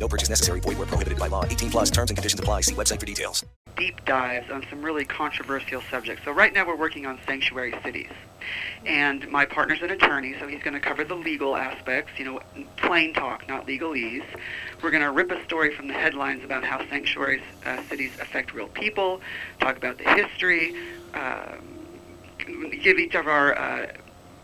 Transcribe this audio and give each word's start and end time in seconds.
No 0.00 0.08
purchase 0.08 0.30
necessary. 0.30 0.60
Void 0.60 0.78
where 0.78 0.86
prohibited 0.86 1.18
by 1.18 1.28
law. 1.28 1.44
18 1.44 1.70
plus 1.70 1.90
terms 1.90 2.10
and 2.10 2.16
conditions 2.16 2.40
apply. 2.40 2.62
See 2.62 2.74
website 2.74 2.98
for 2.98 3.06
details. 3.06 3.44
deep 3.76 4.04
dives 4.04 4.50
on 4.50 4.64
some 4.68 4.82
really 4.82 5.04
controversial 5.04 5.82
subjects. 5.90 6.24
So 6.24 6.32
right 6.32 6.52
now 6.52 6.66
we're 6.66 6.76
working 6.76 7.06
on 7.06 7.18
sanctuary 7.26 7.74
cities. 7.82 8.10
And 8.84 9.28
my 9.30 9.44
partner's 9.44 9.82
an 9.82 9.90
attorney, 9.90 10.34
so 10.40 10.46
he's 10.46 10.62
going 10.62 10.74
to 10.74 10.80
cover 10.80 11.04
the 11.04 11.14
legal 11.14 11.56
aspects, 11.56 12.18
you 12.18 12.24
know, 12.24 12.40
plain 12.76 13.12
talk, 13.12 13.46
not 13.48 13.66
legalese. 13.66 14.24
We're 14.82 14.90
going 14.90 15.02
to 15.02 15.10
rip 15.10 15.30
a 15.30 15.42
story 15.44 15.74
from 15.74 15.88
the 15.88 15.94
headlines 15.94 16.42
about 16.44 16.64
how 16.64 16.86
sanctuary 16.88 17.42
uh, 17.66 17.82
cities 17.84 18.12
affect 18.20 18.54
real 18.54 18.68
people, 18.68 19.20
talk 19.60 19.76
about 19.76 19.98
the 19.98 20.04
history, 20.04 20.74
uh, 21.12 21.56
give 22.82 22.98
each 22.98 23.14
of 23.14 23.26
our 23.28 23.56
uh, 23.56 23.86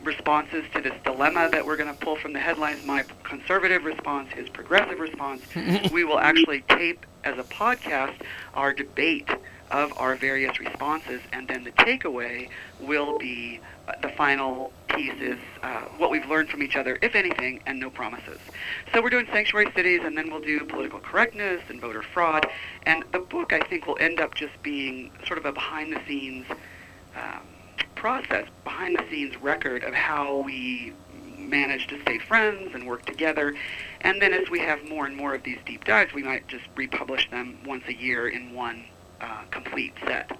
responses 0.06 0.64
to 0.72 0.80
this 0.80 0.94
dilemma 1.04 1.48
that 1.50 1.66
we're 1.66 1.76
going 1.76 1.92
to 1.92 2.00
pull 2.00 2.16
from 2.16 2.32
the 2.32 2.38
headlines. 2.38 2.84
My 2.86 3.04
conservative 3.24 3.84
response, 3.84 4.30
his 4.32 4.48
progressive 4.48 5.00
response. 5.00 5.42
we 5.92 6.04
will 6.04 6.18
actually 6.18 6.62
tape 6.68 7.04
as 7.24 7.38
a 7.38 7.42
podcast 7.42 8.14
our 8.54 8.72
debate 8.72 9.28
of 9.72 9.92
our 9.96 10.14
various 10.14 10.60
responses, 10.60 11.20
and 11.32 11.48
then 11.48 11.64
the 11.64 11.72
takeaway 11.72 12.48
will 12.80 13.18
be 13.18 13.60
uh, 13.88 13.92
the 14.00 14.08
final 14.10 14.72
piece 14.88 15.20
is 15.20 15.38
uh, 15.62 15.80
what 15.98 16.10
we've 16.10 16.28
learned 16.28 16.48
from 16.48 16.62
each 16.62 16.76
other, 16.76 16.98
if 17.02 17.16
anything, 17.16 17.60
and 17.66 17.80
no 17.80 17.90
promises. 17.90 18.38
So 18.94 19.02
we're 19.02 19.10
doing 19.10 19.26
sanctuary 19.32 19.72
cities, 19.74 20.02
and 20.04 20.16
then 20.16 20.30
we'll 20.30 20.40
do 20.40 20.60
political 20.60 21.00
correctness 21.00 21.62
and 21.68 21.80
voter 21.80 22.02
fraud. 22.02 22.46
And 22.84 23.02
the 23.12 23.18
book, 23.18 23.52
I 23.52 23.60
think, 23.60 23.86
will 23.86 23.98
end 23.98 24.20
up 24.20 24.34
just 24.34 24.62
being 24.62 25.10
sort 25.26 25.38
of 25.38 25.46
a 25.46 25.52
behind-the-scenes 25.52 26.46
um, 27.16 27.42
process, 27.96 28.46
behind-the-scenes 28.64 29.36
record 29.42 29.82
of 29.82 29.94
how 29.94 30.38
we 30.38 30.92
manage 31.38 31.86
to 31.88 32.00
stay 32.02 32.18
friends 32.18 32.74
and 32.74 32.86
work 32.86 33.04
together. 33.06 33.54
And 34.02 34.20
then 34.20 34.32
as 34.32 34.50
we 34.50 34.60
have 34.60 34.88
more 34.88 35.06
and 35.06 35.16
more 35.16 35.34
of 35.34 35.42
these 35.42 35.58
deep 35.64 35.84
dives, 35.84 36.12
we 36.12 36.22
might 36.22 36.46
just 36.48 36.64
republish 36.74 37.28
them 37.30 37.58
once 37.64 37.84
a 37.88 37.94
year 37.94 38.28
in 38.28 38.52
one 38.54 38.84
uh, 39.20 39.42
complete 39.50 39.94
set. 40.04 40.38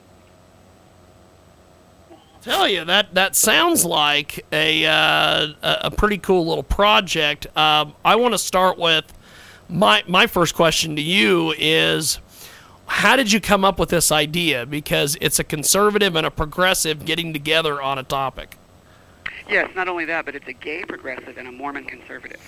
Tell 2.43 2.69
you 2.69 2.85
that 2.85 3.15
that 3.15 3.35
sounds 3.35 3.85
like 3.85 4.47
a 4.53 4.87
uh, 4.87 5.49
a 5.63 5.91
pretty 5.91 6.19
cool 6.19 6.47
little 6.47 6.63
project. 6.63 7.47
Um, 7.57 7.95
I 8.05 8.15
want 8.15 8.35
to 8.35 8.39
start 8.39 8.79
with 8.79 9.13
my 9.69 10.05
my 10.07 10.29
first 10.29 10.55
question 10.55 10.95
to 10.95 11.03
you 11.03 11.55
is 11.59 12.21
how 12.87 13.17
did 13.17 13.33
you 13.33 13.41
come 13.41 13.65
up 13.65 13.79
with 13.79 13.91
this 13.91 14.11
idea? 14.13 14.67
Because 14.67 15.17
it's 15.21 15.39
a 15.39 15.45
conservative 15.45 16.17
and 16.17 16.27
a 16.27 16.31
progressive 16.31 17.05
getting 17.05 17.33
together 17.33 17.81
on 17.83 17.99
a 17.99 18.03
topic. 18.03 18.57
Yes, 19.49 19.71
not 19.77 19.87
only 19.87 20.05
that, 20.07 20.25
but 20.25 20.35
it's 20.35 20.49
a 20.49 20.53
gay 20.53 20.85
progressive 20.85 21.39
and 21.39 21.47
a 21.47 21.53
Mormon 21.53 21.85
conservative. 21.85 22.41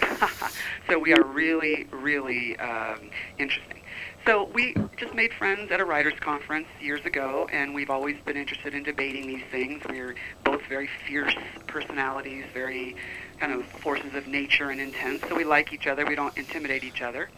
so 0.88 0.98
we 0.98 1.12
are 1.12 1.22
really, 1.22 1.86
really 1.92 2.56
um, 2.58 3.10
interesting. 3.38 3.82
So 4.26 4.44
we 4.52 4.74
just 4.96 5.14
made 5.14 5.32
friends 5.32 5.70
at 5.70 5.80
a 5.80 5.84
writers' 5.84 6.18
conference 6.20 6.66
years 6.80 7.04
ago, 7.06 7.48
and 7.52 7.72
we've 7.72 7.88
always 7.88 8.16
been 8.24 8.36
interested 8.36 8.74
in 8.74 8.82
debating 8.82 9.26
these 9.28 9.44
things. 9.50 9.82
We're 9.88 10.16
both 10.44 10.62
very 10.68 10.88
fierce 11.06 11.34
personalities, 11.66 12.44
very 12.52 12.96
kind 13.38 13.52
of 13.52 13.64
forces 13.64 14.14
of 14.14 14.26
nature 14.26 14.70
and 14.70 14.80
intense. 14.80 15.22
So 15.28 15.36
we 15.36 15.44
like 15.44 15.72
each 15.72 15.86
other. 15.86 16.04
We 16.04 16.16
don't 16.16 16.36
intimidate 16.36 16.82
each 16.82 17.00
other. 17.00 17.30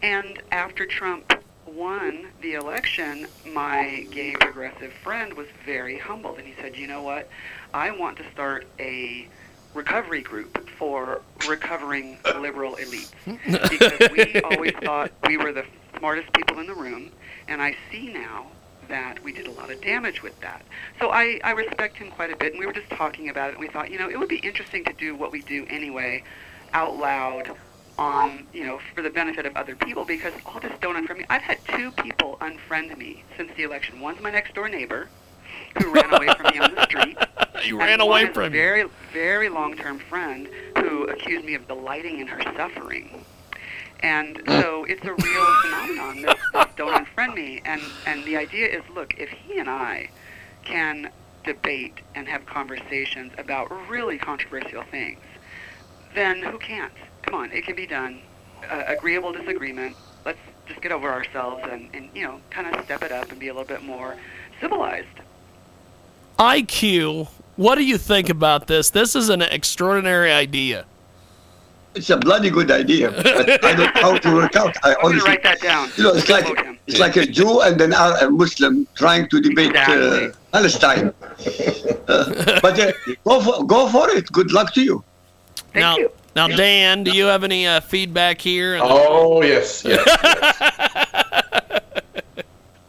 And 0.00 0.40
after 0.52 0.86
Trump 0.86 1.34
won 1.78 2.26
the 2.42 2.54
election, 2.54 3.28
my 3.46 4.04
gay 4.10 4.34
progressive 4.40 4.92
friend 5.04 5.32
was 5.34 5.46
very 5.64 5.96
humbled, 5.96 6.38
and 6.38 6.46
he 6.46 6.54
said, 6.60 6.76
"You 6.76 6.88
know 6.88 7.02
what? 7.02 7.28
I 7.72 7.92
want 7.92 8.16
to 8.18 8.30
start 8.32 8.66
a 8.80 9.28
recovery 9.74 10.22
group 10.22 10.68
for 10.70 11.22
recovering 11.48 12.18
liberal 12.40 12.76
elites 12.76 13.12
because 13.70 14.10
we 14.10 14.40
always 14.40 14.72
thought 14.82 15.12
we 15.26 15.36
were 15.36 15.52
the 15.52 15.64
smartest 15.98 16.32
people 16.32 16.58
in 16.58 16.66
the 16.66 16.74
room, 16.74 17.12
and 17.46 17.62
I 17.62 17.76
see 17.90 18.12
now 18.12 18.46
that 18.88 19.22
we 19.22 19.32
did 19.32 19.46
a 19.46 19.52
lot 19.52 19.70
of 19.70 19.80
damage 19.80 20.22
with 20.22 20.38
that. 20.40 20.62
So 20.98 21.10
I, 21.10 21.38
I 21.44 21.52
respect 21.52 21.98
him 21.98 22.10
quite 22.10 22.32
a 22.32 22.36
bit, 22.36 22.52
and 22.52 22.60
we 22.60 22.66
were 22.66 22.72
just 22.72 22.90
talking 22.90 23.28
about 23.28 23.50
it, 23.50 23.52
and 23.52 23.60
we 23.60 23.68
thought, 23.68 23.90
you 23.90 23.98
know, 23.98 24.08
it 24.08 24.18
would 24.18 24.28
be 24.28 24.38
interesting 24.38 24.82
to 24.84 24.92
do 24.94 25.14
what 25.14 25.30
we 25.30 25.42
do 25.42 25.66
anyway, 25.68 26.24
out 26.72 26.96
loud, 26.96 27.54
on, 27.98 28.46
you 28.52 28.64
know, 28.64 28.80
for 28.94 29.02
the 29.02 29.10
benefit 29.10 29.44
of 29.44 29.56
other 29.56 29.74
people, 29.74 30.04
because 30.04 30.32
all 30.46 30.60
this 30.60 30.72
don't 30.80 30.94
unfriend 30.94 31.18
me. 31.18 31.24
I've 31.28 31.42
had 31.42 31.58
two 31.66 31.90
people 31.92 32.38
unfriend 32.40 32.96
me 32.96 33.24
since 33.36 33.50
the 33.56 33.64
election. 33.64 34.00
One's 34.00 34.20
my 34.20 34.30
next 34.30 34.54
door 34.54 34.68
neighbor, 34.68 35.08
who 35.78 35.92
ran 35.92 36.12
away 36.14 36.28
from 36.34 36.52
me 36.52 36.58
on 36.60 36.74
the 36.74 36.82
street. 36.84 37.18
You 37.64 37.80
and 37.80 37.88
ran 37.88 37.98
one 37.98 38.08
away 38.08 38.32
from 38.32 38.52
me. 38.52 38.58
very, 38.58 38.88
very 39.12 39.48
long-term 39.48 39.98
friend 39.98 40.48
who 40.76 41.04
accused 41.08 41.44
me 41.44 41.54
of 41.54 41.66
delighting 41.66 42.20
in 42.20 42.28
her 42.28 42.40
suffering. 42.56 43.24
And 44.00 44.40
so 44.46 44.84
it's 44.84 45.04
a 45.04 45.12
real 45.12 45.46
phenomenon. 45.62 46.22
This, 46.22 46.34
this 46.52 46.66
don't 46.76 47.04
unfriend 47.04 47.34
me. 47.34 47.60
And 47.64 47.82
and 48.06 48.24
the 48.24 48.36
idea 48.36 48.68
is, 48.68 48.82
look, 48.94 49.14
if 49.18 49.28
he 49.30 49.58
and 49.58 49.68
I 49.68 50.10
can 50.64 51.10
debate 51.44 51.98
and 52.14 52.28
have 52.28 52.46
conversations 52.46 53.32
about 53.38 53.72
really 53.88 54.18
controversial 54.18 54.84
things, 54.84 55.18
then 56.14 56.42
who 56.42 56.58
can't? 56.58 56.92
Come 57.28 57.40
on, 57.40 57.52
it 57.52 57.66
can 57.66 57.76
be 57.76 57.86
done. 57.86 58.20
Uh, 58.70 58.84
agreeable 58.86 59.32
disagreement. 59.32 59.94
Let's 60.24 60.38
just 60.66 60.80
get 60.80 60.92
over 60.92 61.10
ourselves 61.12 61.62
and, 61.70 61.90
and 61.92 62.08
you 62.14 62.22
know 62.22 62.40
kind 62.48 62.74
of 62.74 62.82
step 62.86 63.02
it 63.02 63.12
up 63.12 63.30
and 63.30 63.38
be 63.38 63.48
a 63.48 63.52
little 63.52 63.68
bit 63.68 63.82
more 63.82 64.16
civilized. 64.62 65.08
IQ, 66.38 67.28
what 67.56 67.74
do 67.74 67.84
you 67.84 67.98
think 67.98 68.30
about 68.30 68.66
this? 68.66 68.88
This 68.88 69.14
is 69.14 69.28
an 69.28 69.42
extraordinary 69.42 70.32
idea. 70.32 70.86
It's 71.94 72.08
a 72.08 72.16
bloody 72.16 72.48
good 72.48 72.70
idea, 72.70 73.10
but 73.10 73.62
I 73.62 73.74
don't 73.74 73.94
know 73.94 74.00
how 74.00 74.16
to 74.16 74.34
work 74.34 74.56
out. 74.56 74.74
I 74.82 74.94
I'm 75.00 75.04
honestly, 75.04 75.28
write 75.28 75.42
that 75.42 75.60
down. 75.60 75.90
you 75.98 76.04
know, 76.04 76.14
it's 76.14 76.30
like 76.30 76.46
it's 76.86 76.98
like 76.98 77.16
a 77.16 77.26
Jew 77.26 77.60
and 77.60 77.78
an 77.78 77.92
Ar- 77.92 78.24
a 78.24 78.30
Muslim 78.30 78.86
trying 78.94 79.28
to 79.28 79.38
debate 79.38 79.76
uh, 79.76 80.30
Palestine. 80.50 81.12
Uh, 82.08 82.58
but 82.62 82.80
uh, 82.80 82.90
go 83.22 83.38
for 83.38 83.66
go 83.66 83.86
for 83.90 84.08
it. 84.16 84.32
Good 84.32 84.50
luck 84.50 84.72
to 84.72 84.82
you. 84.82 85.04
Thank 85.74 85.82
now, 85.82 85.98
you. 85.98 86.10
Now, 86.38 86.56
Dan, 86.56 87.02
do 87.02 87.10
you 87.10 87.24
have 87.24 87.42
any 87.42 87.66
uh, 87.66 87.80
feedback 87.80 88.40
here? 88.40 88.78
Oh 88.80 89.42
yes, 89.42 89.84
yes. 89.84 90.04
yes. 90.06 91.72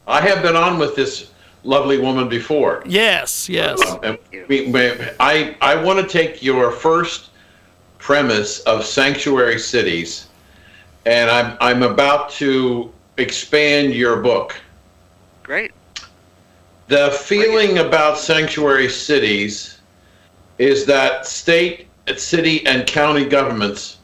I 0.08 0.22
have 0.22 0.44
been 0.44 0.56
on 0.56 0.78
with 0.78 0.96
this 0.96 1.32
lovely 1.64 1.98
woman 1.98 2.30
before. 2.30 2.84
Yes, 2.86 3.50
yes. 3.50 3.82
Um, 3.92 4.00
and 4.04 4.18
we, 4.48 4.70
we, 4.70 4.92
I 5.20 5.56
I 5.62 5.82
want 5.82 6.00
to 6.00 6.08
take 6.08 6.44
your 6.44 6.72
first 6.72 7.32
premise 7.98 8.60
of 8.62 8.86
sanctuary 8.86 9.58
cities, 9.58 10.28
and 11.08 11.30
I'm 11.30 11.58
I'm 11.60 11.82
about 11.82 12.30
to 12.32 12.94
expand 13.18 13.96
your 13.96 14.18
book. 14.18 14.56
Great. 15.42 15.72
The 16.88 17.12
feeling 17.12 17.80
about 17.80 18.18
sanctuary 18.18 18.90
cities 18.90 19.80
is 20.60 20.86
that 20.86 21.26
state, 21.26 21.88
city, 22.18 22.66
and 22.66 22.88
county 22.88 23.26
governments 23.26 23.98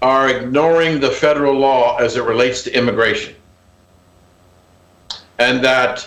are 0.00 0.28
ignoring 0.28 1.00
the 1.00 1.10
federal 1.10 1.54
law 1.54 1.96
as 1.96 2.16
it 2.16 2.22
relates 2.22 2.62
to 2.62 2.76
immigration. 2.76 3.34
And 5.38 5.64
that 5.64 6.06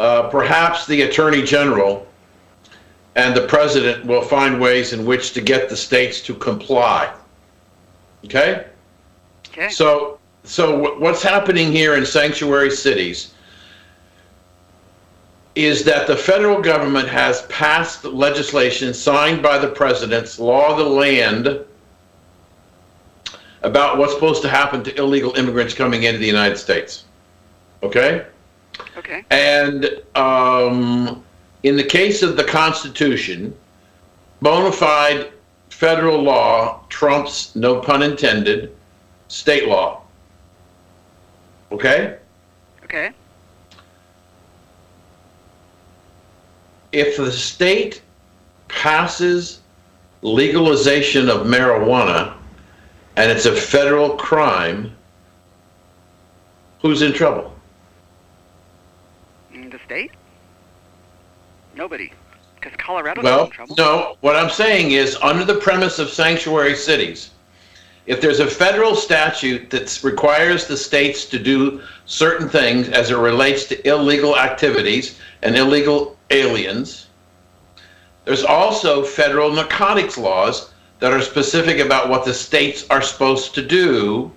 uh, 0.00 0.28
perhaps 0.30 0.86
the 0.86 1.02
attorney 1.02 1.42
general 1.42 2.06
and 3.14 3.36
the 3.36 3.46
president 3.46 4.04
will 4.06 4.22
find 4.22 4.60
ways 4.60 4.92
in 4.92 5.04
which 5.04 5.32
to 5.34 5.40
get 5.40 5.68
the 5.68 5.76
states 5.76 6.20
to 6.22 6.34
comply. 6.34 7.12
Okay? 8.24 8.66
Okay. 9.48 9.68
So, 9.68 10.18
so 10.44 10.78
wh- 10.78 11.00
what's 11.00 11.22
happening 11.22 11.72
here 11.72 11.96
in 11.96 12.06
sanctuary 12.06 12.70
cities 12.70 13.34
is 15.58 15.82
that 15.82 16.06
the 16.06 16.16
federal 16.16 16.62
government 16.62 17.08
has 17.08 17.42
passed 17.46 18.04
legislation 18.04 18.94
signed 18.94 19.42
by 19.42 19.58
the 19.58 19.66
president's 19.66 20.38
law 20.38 20.70
of 20.70 20.78
the 20.78 20.84
land 20.84 21.64
about 23.62 23.98
what's 23.98 24.12
supposed 24.12 24.40
to 24.40 24.48
happen 24.48 24.84
to 24.84 24.96
illegal 24.96 25.34
immigrants 25.34 25.74
coming 25.74 26.04
into 26.04 26.20
the 26.20 26.26
United 26.26 26.56
States. 26.56 27.06
Okay? 27.82 28.24
Okay. 28.96 29.24
And 29.32 30.00
um, 30.14 31.24
in 31.64 31.76
the 31.76 31.82
case 31.82 32.22
of 32.22 32.36
the 32.36 32.44
Constitution, 32.44 33.52
bona 34.40 34.70
fide 34.70 35.32
federal 35.70 36.22
law 36.22 36.84
trumps, 36.88 37.56
no 37.56 37.80
pun 37.80 38.04
intended, 38.04 38.76
state 39.26 39.66
law. 39.66 40.02
Okay? 41.72 42.16
Okay. 42.84 43.10
If 46.92 47.16
the 47.16 47.30
state 47.30 48.02
passes 48.68 49.60
legalization 50.22 51.28
of 51.28 51.46
marijuana 51.46 52.34
and 53.16 53.30
it's 53.30 53.46
a 53.46 53.54
federal 53.54 54.10
crime, 54.16 54.92
who's 56.80 57.02
in 57.02 57.12
trouble? 57.12 57.54
In 59.52 59.70
the 59.70 59.78
state? 59.84 60.12
Nobody. 61.74 62.12
Because 62.56 62.76
Colorado's 62.76 63.24
Well, 63.24 63.44
in 63.44 63.50
trouble. 63.50 63.74
no, 63.76 64.16
what 64.20 64.36
I'm 64.36 64.50
saying 64.50 64.92
is, 64.92 65.16
under 65.22 65.44
the 65.44 65.56
premise 65.56 65.98
of 65.98 66.10
sanctuary 66.10 66.74
cities, 66.74 67.30
if 68.06 68.20
there's 68.20 68.40
a 68.40 68.46
federal 68.46 68.96
statute 68.96 69.70
that 69.70 70.00
requires 70.02 70.66
the 70.66 70.76
states 70.76 71.24
to 71.26 71.38
do 71.38 71.82
certain 72.06 72.48
things 72.48 72.88
as 72.88 73.10
it 73.10 73.16
relates 73.16 73.66
to 73.66 73.88
illegal 73.88 74.36
activities 74.38 75.18
and 75.42 75.56
illegal 75.56 76.17
aliens, 76.30 77.06
there's 78.24 78.44
also 78.44 79.02
federal 79.02 79.52
narcotics 79.52 80.18
laws 80.18 80.72
that 81.00 81.12
are 81.12 81.22
specific 81.22 81.78
about 81.78 82.08
what 82.08 82.24
the 82.24 82.34
states 82.34 82.84
are 82.90 83.02
supposed 83.02 83.54
to 83.54 83.62
do 83.62 84.30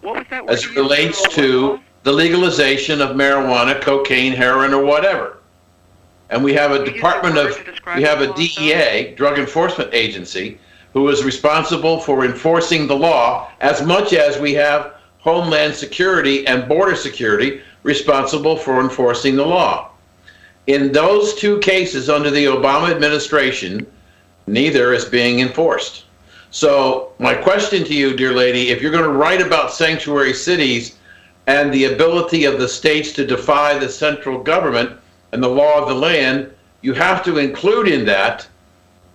What 0.00 0.16
was 0.16 0.26
that? 0.30 0.48
as 0.48 0.64
it 0.64 0.76
relates 0.76 1.22
to 1.34 1.80
the 2.02 2.12
legalization 2.12 3.00
of 3.00 3.16
marijuana, 3.16 3.80
cocaine, 3.80 4.32
heroin, 4.32 4.74
or 4.74 4.84
whatever. 4.84 5.38
And 6.30 6.44
we 6.44 6.52
have 6.54 6.72
a 6.72 6.80
We 6.80 6.92
Department 6.92 7.38
of, 7.38 7.58
we 7.96 8.02
have 8.02 8.20
a 8.20 8.32
DEA, 8.34 9.14
Drug 9.16 9.38
Enforcement 9.38 9.94
Agency, 9.94 10.58
who 10.92 11.08
is 11.08 11.24
responsible 11.24 12.00
for 12.00 12.24
enforcing 12.24 12.86
the 12.86 12.96
law 12.96 13.50
as 13.60 13.82
much 13.82 14.12
as 14.12 14.38
we 14.38 14.54
have 14.54 14.94
Homeland 15.18 15.74
Security 15.74 16.46
and 16.46 16.68
Border 16.68 16.96
Security 16.96 17.60
responsible 17.82 18.56
for 18.56 18.80
enforcing 18.80 19.36
the 19.36 19.46
law. 19.46 19.87
In 20.68 20.92
those 20.92 21.34
two 21.34 21.58
cases 21.60 22.10
under 22.10 22.30
the 22.30 22.44
Obama 22.44 22.90
administration, 22.90 23.86
neither 24.46 24.92
is 24.92 25.06
being 25.06 25.40
enforced. 25.40 26.04
So, 26.50 27.12
my 27.18 27.34
question 27.34 27.84
to 27.84 27.94
you, 27.94 28.14
dear 28.14 28.34
lady, 28.34 28.68
if 28.68 28.82
you're 28.82 28.92
going 28.92 29.10
to 29.10 29.18
write 29.18 29.40
about 29.40 29.72
sanctuary 29.72 30.34
cities 30.34 30.96
and 31.46 31.72
the 31.72 31.86
ability 31.86 32.44
of 32.44 32.58
the 32.58 32.68
states 32.68 33.12
to 33.12 33.26
defy 33.26 33.78
the 33.78 33.88
central 33.88 34.42
government 34.42 34.92
and 35.32 35.42
the 35.42 35.48
law 35.48 35.80
of 35.80 35.88
the 35.88 35.94
land, 35.94 36.52
you 36.82 36.92
have 36.92 37.24
to 37.24 37.38
include 37.38 37.88
in 37.88 38.04
that 38.04 38.46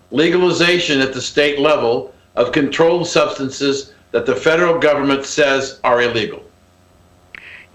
legalization 0.10 1.02
at 1.02 1.14
the 1.14 1.22
state 1.22 1.60
level 1.60 2.16
of 2.36 2.52
controlled 2.52 3.08
substances 3.08 3.94
that 4.10 4.26
the 4.26 4.36
federal 4.36 4.80
government 4.80 5.24
says 5.24 5.80
are 5.84 6.02
illegal. 6.02 6.42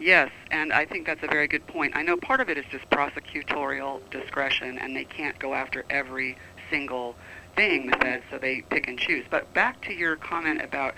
Yes, 0.01 0.31
and 0.51 0.73
I 0.73 0.85
think 0.85 1.07
that's 1.07 1.23
a 1.23 1.29
very 1.29 1.49
good 1.49 1.67
point. 1.67 1.97
I 1.97 2.03
know 2.03 2.17
part 2.17 2.41
of 2.41 2.49
it 2.49 2.59
is 2.59 2.65
just 2.71 2.89
prosecutorial 2.91 4.01
discretion, 4.11 4.79
and 4.79 4.97
they 4.97 5.05
can't 5.05 5.39
go 5.39 5.55
after 5.55 5.85
every 5.91 6.37
single 6.71 7.15
thing, 7.57 7.91
the 7.91 7.97
feds, 7.99 8.25
so 8.31 8.39
they 8.39 8.63
pick 8.63 8.89
and 8.89 8.99
choose. 8.99 9.25
But 9.29 9.53
back 9.55 9.81
to 9.83 9.93
your 9.93 10.17
comment 10.17 10.63
about 10.63 10.95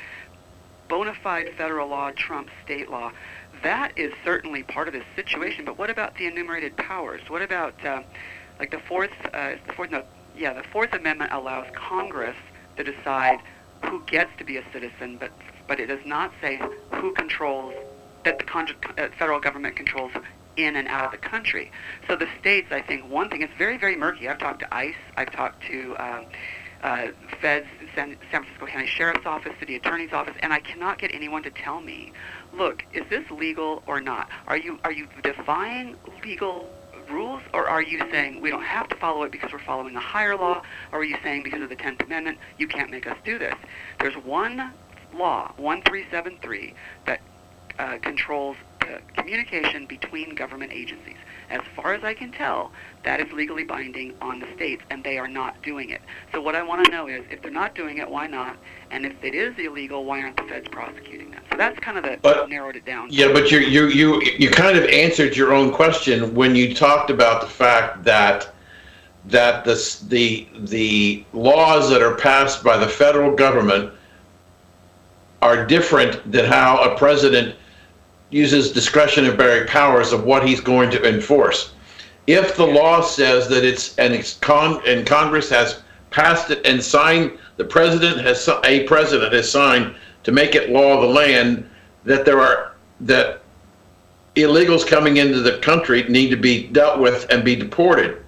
bona 0.88 1.14
fide 1.14 1.50
federal 1.56 1.88
law 1.88 2.10
trumps 2.10 2.52
state 2.64 2.90
law. 2.90 3.12
That 3.62 3.92
is 3.96 4.12
certainly 4.24 4.62
part 4.62 4.88
of 4.88 4.94
this 4.94 5.04
situation. 5.16 5.64
But 5.64 5.78
what 5.78 5.90
about 5.90 6.16
the 6.16 6.26
enumerated 6.26 6.76
powers? 6.76 7.20
What 7.28 7.42
about 7.42 7.74
uh, 7.84 8.02
like 8.58 8.70
the 8.70 8.80
fourth? 8.80 9.12
Uh, 9.32 9.54
the 9.66 9.72
fourth? 9.72 9.90
No, 9.90 10.02
yeah, 10.36 10.52
the 10.52 10.62
Fourth 10.62 10.92
Amendment 10.92 11.32
allows 11.32 11.66
Congress 11.74 12.36
to 12.76 12.84
decide 12.84 13.40
who 13.84 14.02
gets 14.06 14.30
to 14.38 14.44
be 14.44 14.56
a 14.56 14.64
citizen, 14.72 15.16
but 15.18 15.30
but 15.66 15.78
it 15.78 15.86
does 15.86 16.04
not 16.04 16.32
say 16.40 16.60
who 16.92 17.12
controls 17.12 17.74
that 18.24 18.38
the 18.38 18.44
con- 18.44 18.68
uh, 18.98 19.08
federal 19.18 19.40
government 19.40 19.76
controls 19.76 20.12
in 20.56 20.76
and 20.76 20.88
out 20.88 21.06
of 21.06 21.10
the 21.12 21.28
country. 21.28 21.70
So 22.08 22.16
the 22.16 22.28
states, 22.38 22.68
I 22.70 22.82
think, 22.82 23.08
one 23.08 23.30
thing 23.30 23.42
it's 23.42 23.52
very 23.56 23.78
very 23.78 23.96
murky. 23.96 24.28
I've 24.28 24.38
talked 24.38 24.60
to 24.60 24.74
ICE. 24.74 24.94
I've 25.16 25.32
talked 25.32 25.62
to 25.64 25.96
um, 25.98 26.26
uh, 26.82 27.08
feds, 27.40 27.66
San, 27.94 28.16
San 28.30 28.42
Francisco 28.42 28.66
County 28.66 28.86
Sheriff's 28.86 29.26
Office, 29.26 29.52
City 29.58 29.76
Attorney's 29.76 30.12
Office, 30.12 30.34
and 30.40 30.52
I 30.52 30.60
cannot 30.60 30.98
get 30.98 31.14
anyone 31.14 31.42
to 31.42 31.50
tell 31.50 31.80
me, 31.80 32.12
look, 32.52 32.84
is 32.92 33.04
this 33.10 33.30
legal 33.30 33.82
or 33.86 34.00
not? 34.00 34.28
Are 34.46 34.56
you 34.56 34.78
are 34.84 34.92
you 34.92 35.08
defying 35.22 35.96
legal 36.24 36.68
rules, 37.10 37.42
or 37.52 37.68
are 37.68 37.82
you 37.82 38.00
saying 38.10 38.40
we 38.40 38.50
don't 38.50 38.62
have 38.62 38.88
to 38.88 38.96
follow 38.96 39.24
it 39.24 39.32
because 39.32 39.52
we're 39.52 39.58
following 39.58 39.96
a 39.96 40.00
higher 40.00 40.36
law, 40.36 40.62
or 40.92 41.00
are 41.00 41.04
you 41.04 41.16
saying 41.22 41.42
because 41.42 41.60
of 41.62 41.68
the 41.68 41.76
Tenth 41.76 42.00
Amendment 42.02 42.38
you 42.58 42.68
can't 42.68 42.90
make 42.90 43.06
us 43.06 43.16
do 43.24 43.38
this? 43.38 43.54
There's 43.98 44.14
one 44.14 44.72
law, 45.12 45.52
1373, 45.56 46.74
that 47.06 47.20
uh, 47.80 47.98
controls 47.98 48.56
communication 49.16 49.86
between 49.86 50.34
government 50.34 50.72
agencies. 50.72 51.16
As 51.48 51.60
far 51.74 51.94
as 51.94 52.04
I 52.04 52.12
can 52.14 52.30
tell, 52.32 52.72
that 53.04 53.20
is 53.20 53.32
legally 53.32 53.64
binding 53.64 54.14
on 54.20 54.40
the 54.40 54.46
states, 54.54 54.82
and 54.90 55.02
they 55.02 55.16
are 55.16 55.28
not 55.28 55.62
doing 55.62 55.90
it. 55.90 56.00
So 56.32 56.40
what 56.40 56.54
I 56.54 56.62
want 56.62 56.84
to 56.84 56.90
know 56.90 57.06
is, 57.06 57.24
if 57.30 57.40
they're 57.40 57.50
not 57.50 57.74
doing 57.74 57.98
it, 57.98 58.08
why 58.10 58.26
not? 58.26 58.56
And 58.90 59.06
if 59.06 59.22
it 59.22 59.34
is 59.34 59.56
illegal, 59.58 60.04
why 60.04 60.20
aren't 60.22 60.36
the 60.36 60.42
feds 60.44 60.68
prosecuting 60.68 61.30
them? 61.30 61.42
So 61.50 61.56
that's 61.56 61.78
kind 61.80 61.96
of 61.98 62.04
the 62.04 62.18
But- 62.20 62.48
narrowed 62.48 62.76
it 62.76 62.84
down. 62.84 63.08
Yeah, 63.10 63.32
but 63.32 63.50
you 63.50 63.58
you 63.60 63.86
you 63.88 64.22
you 64.38 64.50
kind 64.50 64.76
of 64.76 64.84
answered 64.86 65.36
your 65.36 65.52
own 65.52 65.72
question 65.72 66.34
when 66.34 66.54
you 66.54 66.74
talked 66.74 67.10
about 67.10 67.40
the 67.40 67.48
fact 67.48 68.04
that 68.04 68.52
that 69.26 69.64
the 69.64 69.76
the 70.08 70.48
the 70.58 71.24
laws 71.32 71.88
that 71.90 72.02
are 72.02 72.16
passed 72.16 72.62
by 72.64 72.76
the 72.76 72.88
federal 72.88 73.34
government 73.34 73.92
are 75.42 75.64
different 75.64 76.30
than 76.30 76.44
how 76.44 76.78
a 76.82 76.96
president 76.96 77.54
uses 78.30 78.72
discretionary 78.72 79.66
powers 79.66 80.12
of 80.12 80.24
what 80.24 80.46
he's 80.46 80.60
going 80.60 80.90
to 80.90 81.08
enforce. 81.08 81.72
If 82.26 82.56
the 82.56 82.66
law 82.66 83.00
says 83.00 83.48
that 83.48 83.64
it's 83.64 83.98
and 83.98 84.14
it's 84.14 84.34
con 84.34 84.80
and 84.86 85.06
Congress 85.06 85.50
has 85.50 85.82
passed 86.10 86.50
it 86.50 86.64
and 86.64 86.82
signed, 86.82 87.32
the 87.56 87.64
president 87.64 88.20
has 88.20 88.48
a 88.64 88.84
president 88.84 89.32
has 89.32 89.50
signed 89.50 89.94
to 90.22 90.32
make 90.32 90.54
it 90.54 90.70
law 90.70 90.94
of 90.94 91.02
the 91.02 91.08
land 91.08 91.68
that 92.04 92.24
there 92.24 92.40
are 92.40 92.74
that 93.00 93.42
illegals 94.36 94.86
coming 94.86 95.16
into 95.16 95.40
the 95.40 95.58
country 95.58 96.04
need 96.04 96.30
to 96.30 96.36
be 96.36 96.68
dealt 96.68 97.00
with 97.00 97.26
and 97.30 97.44
be 97.44 97.56
deported. 97.56 98.24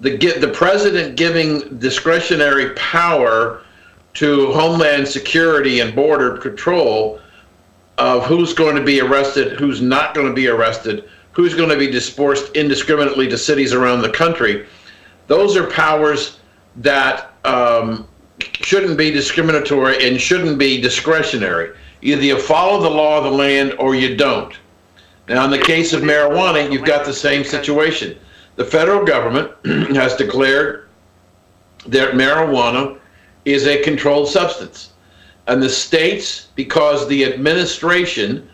The 0.00 0.16
the 0.16 0.48
president 0.48 1.16
giving 1.16 1.78
discretionary 1.78 2.74
power 2.74 3.62
to 4.14 4.52
Homeland 4.52 5.08
Security 5.08 5.80
and 5.80 5.94
Border 5.94 6.38
Patrol 6.38 7.20
of 7.98 8.24
who's 8.26 8.52
going 8.52 8.76
to 8.76 8.82
be 8.82 9.00
arrested, 9.00 9.58
who's 9.58 9.80
not 9.80 10.14
going 10.14 10.26
to 10.26 10.34
be 10.34 10.48
arrested, 10.48 11.08
who's 11.32 11.54
going 11.54 11.70
to 11.70 11.78
be 11.78 11.90
dispersed 11.90 12.54
indiscriminately 12.54 13.28
to 13.28 13.38
cities 13.38 13.72
around 13.72 14.02
the 14.02 14.10
country. 14.10 14.66
Those 15.26 15.56
are 15.56 15.68
powers 15.70 16.38
that 16.76 17.32
um, 17.44 18.06
shouldn't 18.40 18.98
be 18.98 19.10
discriminatory 19.10 20.06
and 20.06 20.20
shouldn't 20.20 20.58
be 20.58 20.80
discretionary. 20.80 21.76
Either 22.02 22.22
you 22.22 22.38
follow 22.38 22.80
the 22.80 22.90
law 22.90 23.18
of 23.18 23.24
the 23.24 23.30
land 23.30 23.74
or 23.78 23.94
you 23.94 24.16
don't. 24.16 24.56
Now, 25.28 25.44
in 25.44 25.50
the 25.50 25.58
case 25.58 25.92
of 25.92 26.02
marijuana, 26.02 26.70
you've 26.70 26.84
got 26.84 27.04
the 27.04 27.12
same 27.12 27.42
situation. 27.42 28.18
The 28.56 28.64
federal 28.64 29.04
government 29.04 29.52
has 29.96 30.14
declared 30.14 30.88
that 31.86 32.14
marijuana 32.14 32.98
is 33.44 33.66
a 33.66 33.82
controlled 33.82 34.28
substance. 34.28 34.90
And 35.46 35.62
the 35.62 35.68
states, 35.68 36.48
because 36.54 37.06
the 37.06 37.24
administration, 37.24 38.48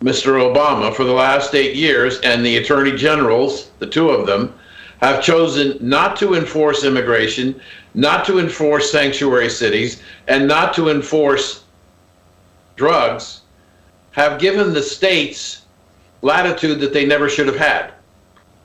Mr. 0.00 0.52
Obama, 0.52 0.94
for 0.94 1.04
the 1.04 1.12
last 1.12 1.54
eight 1.54 1.76
years, 1.76 2.18
and 2.20 2.44
the 2.44 2.56
attorney 2.56 2.96
generals, 2.96 3.70
the 3.78 3.86
two 3.86 4.10
of 4.10 4.26
them, 4.26 4.54
have 5.00 5.22
chosen 5.22 5.76
not 5.80 6.16
to 6.16 6.34
enforce 6.34 6.84
immigration, 6.84 7.60
not 7.94 8.24
to 8.24 8.38
enforce 8.38 8.90
sanctuary 8.90 9.50
cities, 9.50 10.02
and 10.28 10.46
not 10.46 10.74
to 10.74 10.88
enforce 10.88 11.64
drugs, 12.76 13.42
have 14.12 14.40
given 14.40 14.72
the 14.72 14.82
states 14.82 15.62
latitude 16.22 16.80
that 16.80 16.92
they 16.92 17.04
never 17.04 17.28
should 17.28 17.46
have 17.46 17.56
had. 17.56 17.92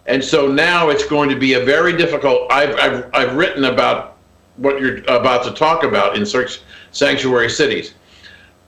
And 0.06 0.24
so 0.24 0.48
now 0.48 0.90
it's 0.90 1.06
going 1.06 1.30
to 1.30 1.36
be 1.36 1.54
a 1.54 1.66
very 1.66 1.96
difficult. 1.98 2.52
I've, 2.52 2.76
I've, 2.76 3.10
I've 3.14 3.36
written 3.36 3.66
about 3.66 4.18
what 4.56 4.80
you're 4.80 4.98
about 5.08 5.44
to 5.44 5.52
talk 5.52 5.84
about 5.84 6.16
in 6.16 6.26
search 6.26 6.62
sanctuary 6.98 7.50
cities. 7.50 7.94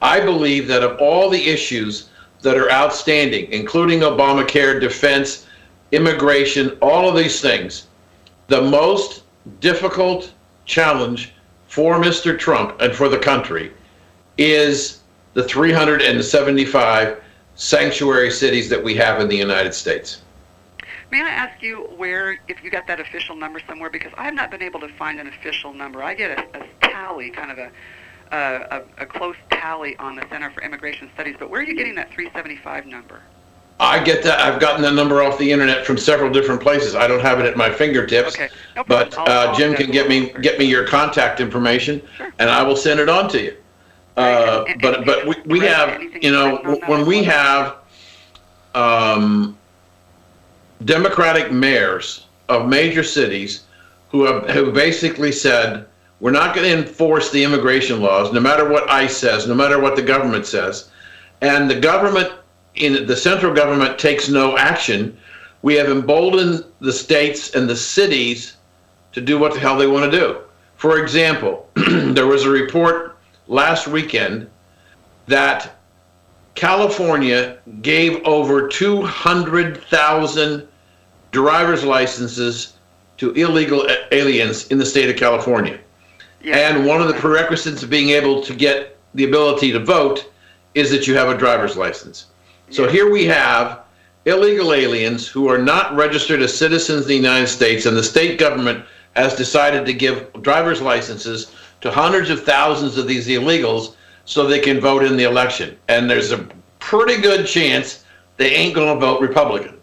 I 0.02 0.20
believe 0.20 0.68
that 0.68 0.84
of 0.84 1.00
all 1.00 1.30
the 1.30 1.50
issues 1.50 2.10
that 2.42 2.58
are 2.58 2.72
outstanding, 2.72 3.52
including 3.52 4.00
Obamacare, 4.00 4.80
defense, 4.80 5.48
immigration, 5.92 6.78
all 6.82 7.10
of 7.10 7.18
these 7.18 7.42
things, 7.42 7.88
the 8.48 8.62
most 8.62 9.24
difficult 9.60 10.32
challenge 10.66 11.34
for 11.68 12.00
Mr. 12.00 12.38
Trump 12.38 12.80
and 12.82 12.94
for 12.94 13.10
the 13.10 13.18
country 13.18 13.72
is 14.38 15.02
the 15.34 15.44
375 15.44 17.22
sanctuary 17.56 18.32
cities 18.32 18.70
that 18.70 18.82
we 18.82 18.96
have 18.96 19.20
in 19.20 19.28
the 19.28 19.36
United 19.36 19.74
States. 19.74 20.22
May 21.12 21.22
I 21.24 21.30
ask 21.30 21.62
you 21.64 21.90
where, 21.98 22.40
if 22.48 22.64
you 22.64 22.70
got 22.70 22.86
that 22.88 23.00
official 23.00 23.36
number 23.36 23.60
somewhere? 23.68 23.90
Because 23.90 24.14
I 24.16 24.26
have 24.26 24.36
not 24.36 24.52
been 24.52 24.62
able 24.62 24.80
to 24.82 24.90
find 24.90 25.20
an 25.20 25.28
official 25.28 25.74
number. 25.74 26.04
I 26.04 26.14
get 26.14 26.38
a, 26.38 26.62
a 26.62 26.68
tally, 26.82 27.32
kind 27.32 27.52
of 27.52 27.58
a, 27.58 27.72
a, 28.32 28.84
a, 28.98 29.04
a 29.04 29.06
close 29.06 29.36
tally 29.52 29.96
on 29.98 30.16
the 30.16 30.26
Center 30.30 30.50
for 30.52 30.62
Immigration 30.62 31.10
Studies, 31.14 31.36
but 31.40 31.50
where 31.50 31.62
are 31.62 31.64
you 31.64 31.76
getting 31.76 31.96
that 31.96 32.10
375 32.12 32.86
number? 32.86 33.22
I 33.82 34.04
get 34.04 34.24
that. 34.24 34.40
I've 34.42 34.60
gotten 34.60 34.82
that 34.82 34.94
number 34.94 35.24
off 35.24 35.38
the 35.38 35.50
internet 35.50 35.86
from 35.86 35.98
several 35.98 36.30
different 36.30 36.62
places. 36.62 36.96
I 36.96 37.08
don't 37.08 37.22
have 37.22 37.40
it 37.40 37.46
at 37.46 37.56
my 37.56 37.72
fingertips. 37.72 38.36
Okay, 38.36 38.50
no 38.76 38.84
But 38.84 39.18
uh, 39.18 39.56
Jim 39.56 39.74
can 39.74 39.90
get 39.90 40.10
me 40.10 40.34
get 40.42 40.60
me 40.60 40.66
your 40.66 40.86
contact 40.86 41.40
information, 41.40 42.02
Sure. 42.18 42.30
and 42.40 42.50
I 42.50 42.62
will 42.62 42.76
send 42.76 43.00
it 43.00 43.08
on 43.08 43.30
to 43.30 43.42
you. 43.42 43.56
Uh, 44.18 44.66
And- 44.68 44.82
but 44.82 44.96
and 44.98 45.06
but 45.06 45.26
we, 45.26 45.36
we 45.46 45.60
have 45.62 46.02
you 46.22 46.32
know 46.32 46.58
written 46.58 46.68
on 46.68 46.80
that 46.82 46.90
when 46.90 47.06
we 47.06 47.24
have 47.24 47.78
um, 48.76 49.58
Democratic 50.84 51.50
mayors 51.52 52.28
of 52.50 52.68
major 52.68 53.04
cities 53.04 53.64
who 54.10 54.24
have 54.26 54.50
who 54.50 54.74
basically 54.74 55.32
said 55.32 55.86
we're 56.20 56.32
not 56.32 56.56
going 56.56 56.70
to 56.70 56.78
enforce 56.78 57.32
the 57.32 57.44
immigration 57.44 58.02
laws 58.02 58.34
no 58.34 58.40
matter 58.40 58.68
what 58.68 58.90
ICE 58.90 59.16
says, 59.16 59.48
no 59.48 59.56
matter 59.56 59.80
what 59.80 59.96
the 59.96 60.02
government 60.02 60.46
says, 60.46 60.90
and 61.42 61.70
the 61.70 61.80
government 61.80 62.32
in 62.76 63.06
the 63.06 63.16
central 63.16 63.54
government 63.54 63.98
takes 63.98 64.30
no 64.30 64.58
action. 64.58 65.18
We 65.62 65.76
have 65.76 65.90
emboldened 65.90 66.64
the 66.80 66.94
states 66.94 67.56
and 67.56 67.70
the 67.70 67.76
cities 67.76 68.56
to 69.12 69.22
do 69.22 69.38
what 69.38 69.54
the 69.54 69.60
hell 69.60 69.78
they 69.78 69.88
want 69.88 70.12
to 70.12 70.18
do. 70.18 70.40
For 70.76 71.00
example, 71.00 71.70
there 71.76 72.28
was 72.28 72.46
a 72.46 72.50
report 72.50 73.18
last 73.48 73.88
weekend 73.88 74.50
that 75.28 75.76
California 76.56 77.58
gave 77.82 78.24
over 78.26 78.68
200,000 78.68 80.68
driver's 81.32 81.84
licenses 81.84 82.74
to 83.18 83.32
illegal 83.34 83.88
aliens 84.12 84.68
in 84.68 84.78
the 84.78 84.86
state 84.86 85.10
of 85.10 85.18
California. 85.18 85.80
Yeah. 86.42 86.58
And 86.58 86.86
one 86.86 87.02
of 87.02 87.08
the 87.08 87.14
prerequisites 87.16 87.84
of 87.84 87.90
being 87.90 88.10
able 88.10 88.42
to 88.44 88.54
get 88.54 88.98
the 89.14 89.26
ability 89.26 89.72
to 89.72 89.80
vote 89.80 90.32
is 90.74 90.92
that 90.92 91.08
you 91.08 91.16
have 91.16 91.30
a 91.30 91.38
driver's 91.38 91.76
license. 91.76 92.28
So 92.70 92.88
here 92.88 93.10
we 93.12 93.26
have 93.26 93.82
illegal 94.26 94.74
aliens 94.74 95.28
who 95.28 95.50
are 95.50 95.58
not 95.58 95.96
registered 95.96 96.42
as 96.42 96.56
citizens 96.56 97.02
of 97.02 97.08
the 97.08 97.16
United 97.16 97.48
States, 97.48 97.86
and 97.86 97.98
the 97.98 98.04
state 98.04 98.40
government 98.40 98.86
has 99.16 99.36
decided 99.36 99.86
to 99.86 99.94
give 99.94 100.32
driver's 100.42 100.82
licenses 100.82 101.52
to 101.82 101.92
hundreds 101.92 102.30
of 102.30 102.44
thousands 102.44 102.98
of 102.98 103.08
these 103.08 103.28
illegals 103.28 103.96
so 104.26 104.46
they 104.46 104.60
can 104.60 104.80
vote 104.80 105.04
in 105.04 105.18
the 105.18 105.24
election. 105.24 105.78
And 105.88 106.10
there's 106.10 106.32
a 106.32 106.48
pretty 106.78 107.20
good 107.22 107.48
chance 107.48 108.06
they 108.38 108.54
ain't 108.54 108.76
going 108.76 108.94
to 108.94 109.00
vote 109.00 109.22
Republican. 109.22 109.79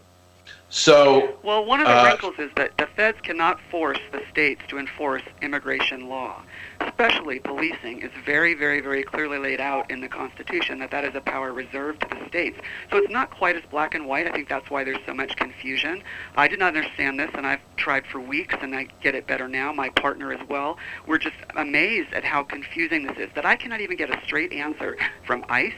So 0.68 1.38
Well, 1.42 1.64
one 1.64 1.80
of 1.80 1.86
the 1.86 1.96
Uh, 1.96 2.04
wrinkles 2.06 2.34
is 2.38 2.50
that 2.56 2.76
the 2.76 2.86
feds 2.88 3.20
cannot 3.22 3.60
force 3.70 4.00
the 4.10 4.20
states 4.30 4.62
to 4.68 4.78
enforce 4.78 5.22
immigration 5.40 6.08
law. 6.08 6.42
Especially 6.80 7.38
policing 7.38 8.02
is 8.02 8.10
very, 8.24 8.54
very, 8.54 8.80
very 8.80 9.04
clearly 9.04 9.38
laid 9.38 9.60
out 9.60 9.88
in 9.90 10.00
the 10.00 10.08
Constitution 10.08 10.78
that 10.80 10.90
that 10.90 11.04
is 11.04 11.14
a 11.14 11.20
power 11.20 11.52
reserved 11.52 12.00
to 12.02 12.08
the 12.08 12.26
states. 12.28 12.58
So 12.90 12.96
it's 12.96 13.10
not 13.10 13.30
quite 13.30 13.54
as 13.54 13.62
black 13.70 13.94
and 13.94 14.06
white. 14.06 14.26
I 14.26 14.32
think 14.32 14.48
that's 14.48 14.68
why 14.68 14.82
there's 14.82 15.04
so 15.06 15.14
much 15.14 15.36
confusion. 15.36 16.02
I 16.36 16.48
did 16.48 16.58
not 16.58 16.76
understand 16.76 17.20
this, 17.20 17.30
and 17.34 17.46
I've 17.46 17.60
tried 17.76 18.04
for 18.06 18.18
weeks, 18.18 18.54
and 18.60 18.74
I 18.74 18.88
get 19.02 19.14
it 19.14 19.26
better 19.26 19.46
now. 19.46 19.72
My 19.72 19.90
partner 19.90 20.32
as 20.32 20.48
well. 20.48 20.78
We're 21.06 21.18
just 21.18 21.36
amazed 21.54 22.12
at 22.12 22.24
how 22.24 22.42
confusing 22.42 23.06
this 23.06 23.16
is. 23.18 23.30
That 23.34 23.46
I 23.46 23.54
cannot 23.56 23.80
even 23.80 23.96
get 23.96 24.10
a 24.10 24.20
straight 24.24 24.52
answer 24.52 24.96
from 25.24 25.44
ICE 25.48 25.74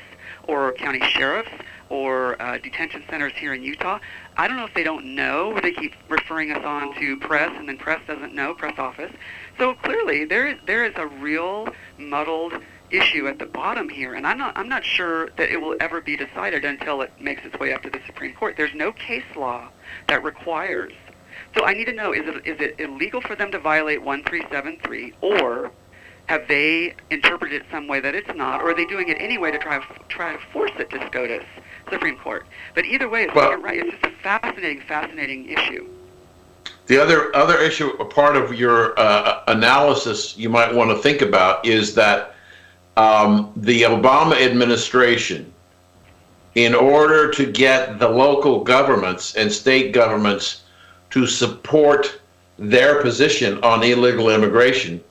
or 0.47 0.73
county 0.73 1.01
sheriffs 1.01 1.51
or 1.89 2.41
uh, 2.41 2.59
detention 2.59 3.03
centers 3.09 3.33
here 3.35 3.55
in 3.55 3.63
Utah. 3.63 3.99
I 4.39 4.47
don't 4.47 4.57
know 4.57 4.65
if 4.65 4.75
they 4.75 4.85
don't 4.85 5.17
know. 5.17 5.59
They 5.61 5.73
keep 5.73 5.95
referring 6.09 6.53
us 6.53 6.65
on 6.65 6.95
to 7.01 7.17
press, 7.17 7.51
and 7.57 7.69
then 7.69 7.77
press 7.77 8.01
doesn't 8.07 8.33
know, 8.33 8.55
press 8.55 8.79
office. 8.79 9.13
So 9.59 9.75
clearly, 9.75 10.25
there 10.25 10.47
is 10.47 10.59
there 10.65 10.85
is 10.85 10.95
a 10.95 11.09
real 11.09 11.69
muddled 11.99 12.53
issue 12.91 13.27
at 13.27 13.41
the 13.41 13.47
bottom 13.47 13.89
here, 13.89 14.15
and 14.15 14.25
I'm 14.25 14.39
not 14.39 14.57
I'm 14.57 14.69
not 14.69 14.85
sure 14.85 15.31
that 15.31 15.51
it 15.51 15.61
will 15.61 15.75
ever 15.81 16.01
be 16.01 16.17
decided 16.17 16.65
until 16.65 17.03
it 17.03 17.13
makes 17.21 17.45
its 17.45 17.59
way 17.59 17.73
up 17.73 17.83
to 17.83 17.91
the 17.91 17.99
Supreme 18.07 18.33
Court. 18.33 18.55
There's 18.57 18.75
no 18.75 18.93
case 18.93 19.25
law 19.35 19.71
that 20.07 20.23
requires. 20.23 20.93
So 21.57 21.65
I 21.65 21.75
need 21.75 21.87
to 21.87 21.93
know: 21.93 22.13
is 22.13 22.23
it 22.29 22.47
is 22.47 22.61
it 22.61 22.77
illegal 22.79 23.21
for 23.21 23.35
them 23.35 23.51
to 23.51 23.59
violate 23.59 24.03
1373, 24.03 25.15
or 25.21 25.73
have 26.27 26.47
they 26.47 26.95
interpreted 27.11 27.63
it 27.63 27.67
some 27.73 27.89
way 27.89 27.99
that 27.99 28.15
it's 28.15 28.33
not, 28.37 28.63
or 28.63 28.71
are 28.71 28.75
they 28.75 28.85
doing 28.85 29.09
it 29.09 29.17
anyway 29.19 29.51
to 29.51 29.59
try 29.59 29.81
try 30.09 30.35
to 30.35 30.39
force 30.53 30.73
it 30.79 30.91
to 30.91 31.07
SCOTUS, 31.09 31.45
Supreme 31.91 32.17
Court? 32.17 32.47
But 32.75 32.85
either 32.85 33.09
way, 33.09 33.25
it's, 33.25 33.35
Well- 33.35 33.51
you're 33.51 33.59
right. 33.59 33.79
It's 33.79 33.91
just 33.91 34.05
a 34.05 34.11
fascinating, 34.23 34.81
fascinating 34.83 35.49
issue. 35.49 35.87
The 36.87 36.99
other 37.03 37.35
other 37.37 37.59
issue, 37.59 37.89
a 38.01 38.05
part 38.05 38.37
of 38.37 38.55
your 38.55 38.99
uh, 38.99 39.43
analysis 39.49 40.37
you 40.39 40.49
might 40.49 40.75
want 40.75 40.91
to 40.91 40.97
think 40.97 41.21
about 41.21 41.67
is 41.67 41.95
that 41.95 42.35
um, 42.97 43.53
the 43.57 43.83
Obama 43.83 44.41
administration, 44.41 45.53
in 46.55 46.75
order 46.75 47.31
to 47.31 47.45
get 47.47 47.99
the 47.99 48.09
local 48.09 48.65
governments 48.65 49.35
and 49.37 49.53
state 49.53 49.93
governments 49.93 50.65
to 51.11 51.27
support 51.27 52.21
their 52.59 53.01
position 53.03 53.63
on 53.63 53.83
illegal 53.83 54.31
immigration, 54.31 55.03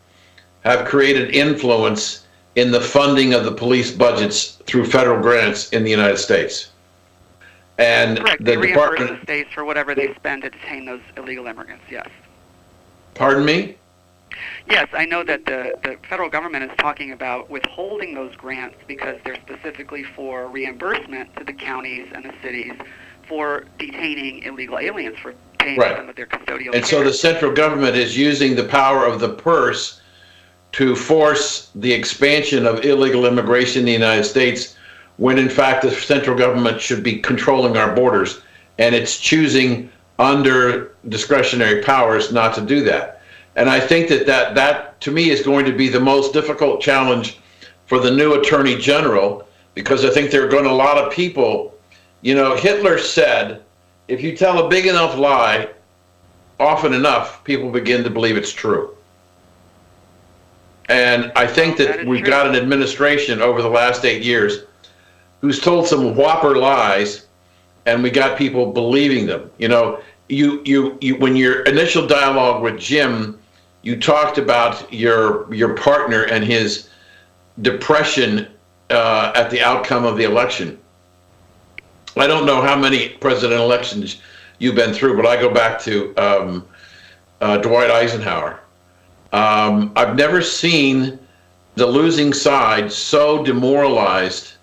have 0.63 0.85
created 0.85 1.33
influence 1.33 2.26
in 2.57 2.71
the 2.71 2.81
funding 2.81 3.35
of 3.35 3.45
the 3.45 3.51
police 3.51 3.91
budgets 3.91 4.53
through 4.65 4.83
federal 4.83 5.21
grants 5.21 5.69
in 5.69 5.83
the 5.83 5.91
United 5.91 6.17
States. 6.17 6.71
And 7.77 8.17
Correct. 8.17 8.39
the 8.39 8.45
they 8.45 8.57
reimburse 8.57 8.89
department, 8.97 9.19
the 9.19 9.23
states 9.25 9.49
for 9.53 9.63
whatever 9.63 9.93
they 9.93 10.11
spend 10.15 10.41
to 10.41 10.49
detain 10.49 10.85
those 10.85 11.01
illegal 11.15 11.45
immigrants. 11.45 11.83
Yes. 11.89 12.09
pardon 13.13 13.45
me. 13.45 13.77
Yes, 14.69 14.87
I 14.91 15.05
know 15.05 15.23
that 15.23 15.45
the, 15.45 15.77
the 15.83 15.97
federal 16.09 16.29
government 16.29 16.63
is 16.69 16.75
talking 16.79 17.11
about 17.11 17.49
withholding 17.49 18.15
those 18.15 18.35
grants 18.35 18.75
because 18.87 19.17
they're 19.23 19.35
specifically 19.47 20.03
for 20.03 20.47
reimbursement 20.47 21.35
to 21.37 21.43
the 21.43 21.53
counties 21.53 22.07
and 22.13 22.25
the 22.25 22.33
cities 22.41 22.73
for 23.27 23.65
detaining 23.77 24.43
illegal 24.43 24.79
aliens 24.79 25.17
for 25.19 25.33
paying 25.59 25.79
Right. 25.79 25.95
them 25.95 26.07
with 26.07 26.15
their 26.15 26.25
custodial 26.25 26.73
And 26.73 26.83
so 26.85 27.03
the 27.03 27.13
central 27.13 27.51
government 27.53 27.95
is 27.95 28.17
using 28.17 28.55
the 28.55 28.63
power 28.63 29.05
of 29.05 29.19
the 29.19 29.29
purse 29.29 30.01
to 30.73 30.95
force 30.95 31.71
the 31.75 31.91
expansion 31.91 32.65
of 32.65 32.85
illegal 32.85 33.25
immigration 33.25 33.81
in 33.81 33.85
the 33.85 33.91
United 33.91 34.23
States, 34.23 34.75
when 35.17 35.39
in 35.39 35.49
fact 35.49 35.81
the 35.81 35.91
central 35.91 36.37
government 36.37 36.79
should 36.79 37.03
be 37.03 37.19
controlling 37.19 37.77
our 37.77 37.95
borders. 37.95 38.41
And 38.77 38.93
it's 38.93 39.19
choosing 39.19 39.89
under 40.19 40.95
discretionary 41.09 41.81
powers 41.81 42.31
not 42.31 42.53
to 42.55 42.61
do 42.61 42.83
that. 42.83 43.21
And 43.55 43.69
I 43.69 43.79
think 43.79 44.09
that 44.09 44.27
that, 44.27 44.53
that 44.55 45.01
to 45.01 45.11
me 45.11 45.29
is 45.29 45.41
going 45.41 45.65
to 45.65 45.71
be 45.71 45.87
the 45.87 45.99
most 45.99 46.33
difficult 46.33 46.81
challenge 46.81 47.39
for 47.87 47.99
the 47.99 48.11
new 48.11 48.33
attorney 48.33 48.77
general, 48.77 49.47
because 49.73 50.03
I 50.03 50.09
think 50.09 50.29
there 50.29 50.45
are 50.45 50.49
going 50.49 50.65
to 50.65 50.69
a 50.69 50.71
lot 50.71 50.97
of 50.97 51.11
people, 51.11 51.73
you 52.21 52.35
know, 52.35 52.55
Hitler 52.55 52.97
said, 52.97 53.63
if 54.07 54.21
you 54.21 54.35
tell 54.35 54.65
a 54.65 54.69
big 54.69 54.85
enough 54.85 55.17
lie, 55.17 55.69
often 56.59 56.93
enough, 56.93 57.43
people 57.43 57.71
begin 57.71 58.03
to 58.03 58.09
believe 58.09 58.37
it's 58.37 58.53
true. 58.53 58.96
And 60.89 61.31
I 61.35 61.45
think 61.45 61.77
that 61.77 61.97
that 61.97 62.05
we've 62.07 62.21
true. 62.21 62.29
got 62.29 62.47
an 62.47 62.55
administration 62.55 63.41
over 63.41 63.61
the 63.61 63.69
last 63.69 64.05
eight 64.05 64.23
years 64.23 64.63
who's 65.41 65.59
told 65.59 65.87
some 65.87 66.15
whopper 66.15 66.57
lies, 66.57 67.27
and 67.85 68.01
we 68.01 68.09
got 68.09 68.37
people 68.37 68.71
believing 68.71 69.25
them. 69.25 69.51
You 69.57 69.67
know, 69.67 70.01
you 70.29 70.61
you 70.65 70.97
you 71.01 71.15
when 71.17 71.35
your 71.35 71.63
initial 71.63 72.07
dialogue 72.07 72.61
with 72.61 72.79
Jim, 72.79 73.39
you 73.81 73.99
talked 73.99 74.37
about 74.37 74.91
your 74.93 75.53
your 75.53 75.73
partner 75.75 76.23
and 76.23 76.43
his 76.43 76.89
depression 77.61 78.47
uh, 78.89 79.31
at 79.35 79.49
the 79.49 79.61
outcome 79.61 80.05
of 80.05 80.17
the 80.17 80.23
election. 80.23 80.79
I 82.15 82.27
don't 82.27 82.45
know 82.45 82.61
how 82.61 82.75
many 82.75 83.09
president 83.09 83.59
elections 83.59 84.21
you've 84.59 84.75
been 84.75 84.93
through, 84.93 85.15
but 85.17 85.25
I 85.25 85.39
go 85.39 85.53
back 85.53 85.79
to 85.81 86.15
um, 86.15 86.67
uh, 87.41 87.57
Dwight 87.57 87.91
Eisenhower. 87.91 88.59
Um, 89.33 89.91
I've 89.95 90.15
never 90.15 90.41
seen 90.41 91.19
the 91.75 91.85
losing 91.85 92.33
side 92.33 92.91
so 92.91 93.43
demoralized 93.43 94.53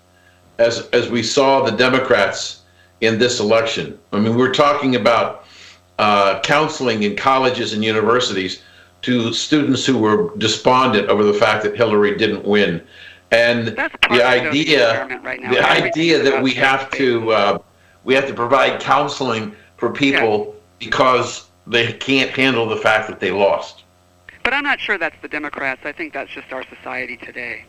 as 0.57 0.87
as 0.89 1.09
we 1.09 1.23
saw 1.23 1.63
the 1.63 1.71
Democrats 1.71 2.61
in 3.01 3.17
this 3.17 3.39
election. 3.39 3.97
I 4.11 4.19
mean, 4.19 4.35
we're 4.35 4.53
talking 4.53 4.95
about 4.95 5.45
uh, 5.99 6.41
counseling 6.41 7.03
in 7.03 7.15
colleges 7.15 7.73
and 7.73 7.83
universities 7.83 8.61
to 9.03 9.31
students 9.33 9.85
who 9.85 9.97
were 9.97 10.35
despondent 10.37 11.09
over 11.09 11.23
the 11.23 11.33
fact 11.33 11.63
that 11.63 11.75
Hillary 11.75 12.17
didn't 12.17 12.43
win, 12.43 12.81
and 13.31 13.67
the 13.67 14.23
idea 14.23 15.05
right 15.23 15.41
the 15.49 15.59
idea 15.59 16.21
that 16.21 16.41
we 16.41 16.51
have 16.51 16.89
to 16.91 17.31
uh, 17.31 17.57
we 18.03 18.13
have 18.13 18.27
to 18.27 18.33
provide 18.33 18.81
counseling 18.81 19.55
for 19.77 19.91
people 19.91 20.55
because 20.79 21.47
they 21.67 21.93
can't 21.93 22.31
handle 22.31 22.67
the 22.67 22.77
fact 22.77 23.07
that 23.07 23.19
they 23.19 23.31
lost. 23.31 23.84
But 24.45 24.53
I'm 24.53 24.63
not 24.63 24.79
sure 24.79 24.99
that's 24.99 25.19
the 25.23 25.27
Democrats. 25.27 25.81
I 25.85 25.91
think 25.91 26.13
that's 26.13 26.29
just 26.29 26.53
our 26.53 26.63
society 26.69 27.17
today. 27.17 27.65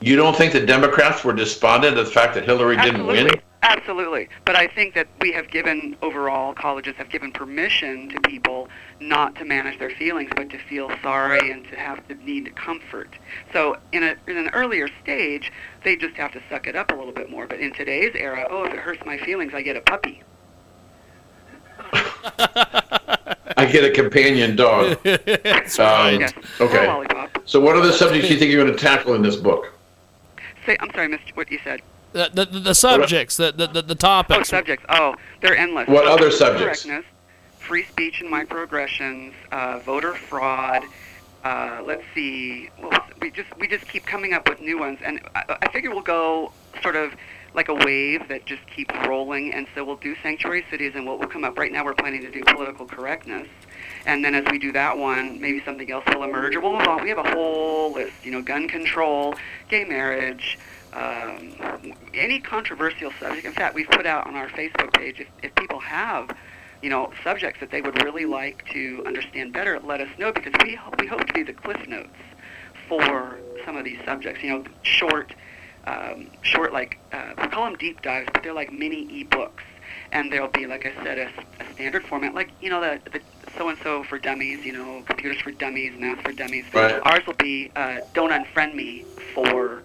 You 0.00 0.16
don't 0.16 0.36
think 0.36 0.52
the 0.52 0.66
Democrats 0.66 1.22
were 1.22 1.32
despondent 1.32 1.96
at 1.96 2.04
the 2.04 2.10
fact 2.10 2.34
that 2.34 2.44
Hillary 2.44 2.76
didn't 2.76 3.06
win? 3.06 3.30
Absolutely. 3.62 4.28
But 4.44 4.56
I 4.56 4.66
think 4.66 4.94
that 4.94 5.06
we 5.20 5.30
have 5.30 5.48
given, 5.48 5.96
overall, 6.02 6.54
colleges 6.54 6.96
have 6.96 7.08
given 7.08 7.30
permission 7.30 8.08
to 8.08 8.20
people 8.22 8.68
not 8.98 9.36
to 9.36 9.44
manage 9.44 9.78
their 9.78 9.90
feelings, 9.90 10.32
but 10.34 10.50
to 10.50 10.58
feel 10.58 10.90
sorry 11.04 11.52
and 11.52 11.64
to 11.68 11.76
have 11.76 12.02
the 12.08 12.14
need 12.16 12.56
comfort. 12.56 13.14
So 13.52 13.76
in, 13.92 14.02
a, 14.02 14.16
in 14.26 14.36
an 14.36 14.48
earlier 14.48 14.88
stage, 15.04 15.52
they 15.84 15.94
just 15.94 16.16
have 16.16 16.32
to 16.32 16.42
suck 16.50 16.66
it 16.66 16.74
up 16.74 16.90
a 16.90 16.96
little 16.96 17.12
bit 17.12 17.30
more. 17.30 17.46
But 17.46 17.60
in 17.60 17.72
today's 17.74 18.16
era, 18.16 18.48
oh, 18.50 18.64
if 18.64 18.72
it 18.72 18.80
hurts 18.80 19.06
my 19.06 19.18
feelings, 19.18 19.54
I 19.54 19.62
get 19.62 19.76
a 19.76 19.82
puppy. 19.82 20.24
I 23.56 23.66
get 23.66 23.84
a 23.84 23.90
companion 23.90 24.56
dog. 24.56 24.98
That's 25.04 25.78
Um, 25.78 25.84
right. 25.86 26.20
Yes. 26.20 26.32
okay. 26.60 26.78
Or 26.78 26.84
a 26.84 26.86
lollipop. 26.88 27.38
So, 27.44 27.60
what 27.60 27.76
are 27.76 27.84
the 27.84 27.92
subjects 27.92 28.30
you 28.30 28.36
think 28.38 28.50
you're 28.52 28.64
going 28.64 28.76
to 28.76 28.82
tackle 28.82 29.14
in 29.14 29.22
this 29.22 29.36
book? 29.36 29.72
Say, 30.66 30.76
I'm 30.80 30.90
sorry, 30.92 31.08
missed 31.08 31.34
what 31.36 31.50
you 31.50 31.58
said. 31.64 31.82
The, 32.12 32.30
the, 32.32 32.44
the, 32.44 32.60
the 32.60 32.74
subjects, 32.74 33.36
the, 33.36 33.52
the, 33.52 33.66
the, 33.66 33.82
the 33.82 33.92
Oh, 33.94 33.94
topics. 33.94 34.48
subjects. 34.50 34.84
Oh, 34.88 35.14
they're 35.40 35.56
endless. 35.56 35.88
What 35.88 36.06
other 36.06 36.30
subjects? 36.30 36.84
Correctness, 36.84 37.04
free 37.58 37.84
speech 37.84 38.20
and 38.20 38.30
microaggressions, 38.32 39.32
uh, 39.50 39.78
voter 39.80 40.14
fraud. 40.14 40.84
Uh, 41.42 41.80
let's 41.84 42.04
see. 42.14 42.68
Well, 42.80 42.92
we 43.20 43.30
just 43.30 43.48
we 43.58 43.66
just 43.66 43.88
keep 43.88 44.04
coming 44.06 44.32
up 44.34 44.48
with 44.48 44.60
new 44.60 44.78
ones, 44.78 44.98
and 45.04 45.20
I, 45.34 45.56
I 45.62 45.68
figure 45.72 45.90
we'll 45.90 46.02
go 46.02 46.52
sort 46.82 46.94
of 46.96 47.14
like 47.54 47.68
a 47.68 47.74
wave 47.74 48.28
that 48.28 48.46
just 48.46 48.66
keeps 48.66 48.94
rolling. 49.06 49.52
And 49.52 49.66
so 49.74 49.84
we'll 49.84 49.96
do 49.96 50.14
sanctuary 50.22 50.64
cities, 50.70 50.92
and 50.94 51.06
what 51.06 51.18
will 51.18 51.26
come 51.26 51.44
up. 51.44 51.58
Right 51.58 51.72
now, 51.72 51.84
we're 51.84 51.94
planning 51.94 52.22
to 52.22 52.30
do 52.30 52.42
political 52.44 52.86
correctness. 52.86 53.48
And 54.06 54.24
then 54.24 54.34
as 54.34 54.44
we 54.50 54.58
do 54.58 54.72
that 54.72 54.96
one, 54.96 55.40
maybe 55.40 55.62
something 55.64 55.90
else 55.90 56.04
will 56.06 56.24
emerge, 56.24 56.56
or 56.56 56.60
we'll 56.60 56.72
move 56.72 56.86
on. 56.88 57.02
We 57.02 57.08
have 57.10 57.18
a 57.18 57.30
whole 57.30 57.92
list, 57.92 58.14
you 58.24 58.32
know, 58.32 58.42
gun 58.42 58.68
control, 58.68 59.34
gay 59.68 59.84
marriage, 59.84 60.58
um, 60.92 61.54
any 62.14 62.38
controversial 62.40 63.12
subject. 63.18 63.46
In 63.46 63.52
fact, 63.52 63.74
we've 63.74 63.88
put 63.88 64.06
out 64.06 64.26
on 64.26 64.34
our 64.34 64.48
Facebook 64.48 64.92
page 64.92 65.20
if, 65.20 65.28
if 65.42 65.54
people 65.54 65.78
have, 65.78 66.36
you 66.82 66.90
know, 66.90 67.12
subjects 67.22 67.60
that 67.60 67.70
they 67.70 67.80
would 67.80 68.02
really 68.02 68.26
like 68.26 68.66
to 68.72 69.02
understand 69.06 69.52
better, 69.52 69.80
let 69.80 70.00
us 70.00 70.08
know 70.18 70.32
because 70.32 70.52
we 70.64 70.74
ho- 70.74 70.92
we 70.98 71.06
hope 71.06 71.24
to 71.26 71.32
be 71.32 71.42
the 71.42 71.52
cliff 71.52 71.86
notes 71.88 72.10
for 72.88 73.38
some 73.64 73.76
of 73.76 73.84
these 73.84 73.98
subjects. 74.04 74.42
You 74.42 74.50
know, 74.50 74.64
short, 74.82 75.34
um, 75.84 76.30
short 76.42 76.72
like 76.72 76.98
uh, 77.12 77.32
we 77.40 77.48
call 77.48 77.64
them 77.64 77.76
deep 77.76 78.02
dives, 78.02 78.28
but 78.32 78.42
they're 78.42 78.52
like 78.52 78.72
mini 78.72 79.06
e-books. 79.10 79.64
And 80.12 80.32
there'll 80.32 80.48
be, 80.48 80.66
like 80.66 80.86
I 80.86 80.94
said, 81.04 81.18
a, 81.18 81.28
a 81.62 81.74
standard 81.74 82.04
format, 82.04 82.34
like 82.34 82.50
you 82.60 82.70
know 82.70 82.80
the 82.80 83.00
the 83.10 83.20
so 83.58 83.68
and 83.68 83.78
so 83.82 84.04
for 84.04 84.18
dummies, 84.18 84.64
you 84.64 84.72
know, 84.72 85.02
computers 85.06 85.40
for 85.42 85.50
dummies, 85.50 85.92
math 85.98 86.22
for 86.22 86.32
dummies. 86.32 86.64
Right. 86.72 87.00
Ours 87.04 87.26
will 87.26 87.34
be 87.34 87.70
uh, 87.76 87.98
don't 88.14 88.30
unfriend 88.30 88.74
me 88.74 89.04
for 89.34 89.82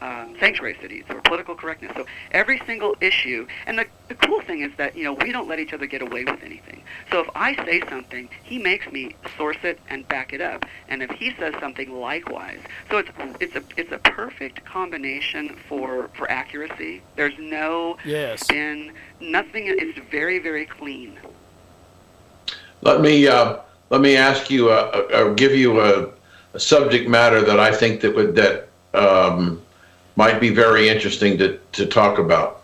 um, 0.00 0.34
sanctuary 0.38 0.76
cities 0.80 1.04
or 1.08 1.20
political 1.22 1.54
correctness. 1.54 1.92
So 1.96 2.04
every 2.32 2.60
single 2.66 2.94
issue, 3.00 3.46
and 3.66 3.78
the, 3.78 3.86
the 4.08 4.14
cool 4.14 4.40
thing 4.42 4.60
is 4.62 4.70
that 4.76 4.96
you 4.96 5.04
know 5.04 5.14
we 5.14 5.32
don't 5.32 5.48
let 5.48 5.58
each 5.58 5.72
other 5.72 5.86
get 5.86 6.02
away 6.02 6.24
with 6.24 6.42
anything. 6.42 6.82
So 7.10 7.20
if 7.20 7.28
I 7.34 7.54
say 7.64 7.82
something, 7.88 8.28
he 8.42 8.58
makes 8.58 8.90
me 8.90 9.16
source 9.36 9.58
it 9.62 9.80
and 9.88 10.06
back 10.08 10.32
it 10.32 10.40
up, 10.40 10.64
and 10.88 11.02
if 11.02 11.10
he 11.10 11.32
says 11.38 11.54
something 11.60 11.90
likewise, 11.92 12.60
so 12.90 12.98
it's 12.98 13.10
it's 13.40 13.54
a 13.56 13.62
it's 13.76 13.92
a 13.92 13.98
perfect 13.98 14.64
combination 14.64 15.56
for 15.68 16.10
for 16.14 16.30
accuracy. 16.30 17.02
There's 17.16 17.38
no 17.38 17.96
Yes. 18.04 18.40
spin, 18.42 18.92
nothing. 19.20 19.64
It's 19.66 19.98
very 20.10 20.38
very 20.38 20.66
clean. 20.66 21.18
Let 22.82 23.00
me 23.00 23.26
uh, 23.28 23.56
let 23.90 24.00
me 24.00 24.16
ask 24.16 24.50
you, 24.50 24.70
uh, 24.70 25.06
uh, 25.12 25.28
give 25.34 25.54
you 25.54 25.80
a, 25.80 26.08
a 26.54 26.60
subject 26.60 27.08
matter 27.08 27.42
that 27.42 27.58
I 27.58 27.72
think 27.72 28.00
that 28.00 28.14
would 28.14 28.34
that 28.36 28.68
um, 28.94 29.62
might 30.20 30.38
be 30.38 30.50
very 30.50 30.86
interesting 30.86 31.38
to 31.38 31.58
to 31.72 31.86
talk 31.86 32.18
about. 32.18 32.60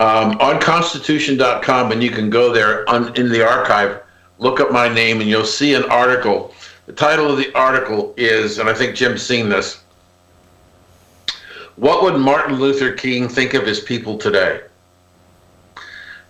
Um, 0.00 0.36
on 0.40 0.60
Constitution.com, 0.60 1.92
and 1.92 2.02
you 2.02 2.10
can 2.10 2.30
go 2.30 2.52
there 2.52 2.88
on, 2.90 3.14
in 3.16 3.28
the 3.28 3.46
archive, 3.46 4.02
look 4.38 4.58
up 4.60 4.70
my 4.72 4.88
name, 4.92 5.20
and 5.20 5.30
you'll 5.30 5.52
see 5.60 5.74
an 5.74 5.84
article. 5.84 6.52
The 6.86 6.92
title 6.92 7.30
of 7.30 7.36
the 7.36 7.52
article 7.54 8.12
is, 8.16 8.58
and 8.58 8.68
I 8.68 8.74
think 8.74 8.96
Jim's 8.96 9.22
seen 9.22 9.48
this. 9.48 9.80
What 11.76 12.02
would 12.02 12.16
Martin 12.16 12.56
Luther 12.58 12.92
King 12.92 13.28
think 13.28 13.54
of 13.54 13.64
his 13.64 13.78
people 13.78 14.18
today? 14.18 14.62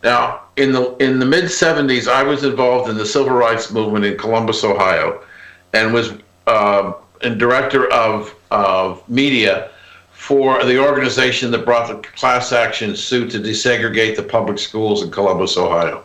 Now, 0.02 0.42
in 0.56 0.72
the 0.72 0.94
in 1.06 1.18
the 1.18 1.26
mid 1.26 1.44
'70s, 1.44 2.06
I 2.06 2.22
was 2.22 2.44
involved 2.44 2.90
in 2.90 2.98
the 2.98 3.06
civil 3.06 3.32
rights 3.32 3.70
movement 3.70 4.04
in 4.04 4.18
Columbus, 4.18 4.62
Ohio, 4.62 5.22
and 5.72 5.94
was 5.94 6.12
uh, 6.46 6.92
and 7.22 7.40
director 7.40 7.90
of 7.90 8.34
of 8.50 9.08
media 9.08 9.70
for 10.28 10.62
the 10.62 10.78
organization 10.78 11.50
that 11.50 11.64
brought 11.64 11.88
the 11.88 12.06
class 12.10 12.52
action 12.52 12.94
suit 12.94 13.30
to 13.30 13.38
desegregate 13.38 14.14
the 14.14 14.22
public 14.22 14.58
schools 14.58 15.02
in 15.02 15.10
Columbus, 15.10 15.56
Ohio. 15.56 16.04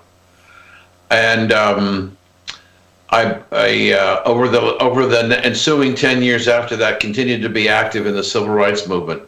And 1.12 1.52
um, 1.52 2.16
I, 3.10 3.42
I 3.52 3.92
uh, 3.92 4.22
over 4.24 4.48
the 4.48 4.62
over 4.78 5.06
the 5.08 5.46
ensuing 5.46 5.94
ten 5.94 6.22
years 6.22 6.48
after 6.48 6.78
that, 6.78 7.02
continued 7.02 7.42
to 7.42 7.50
be 7.50 7.68
active 7.68 8.08
in 8.08 8.16
the 8.16 8.24
civil 8.24 8.48
rights 8.48 8.88
movement. 8.88 9.24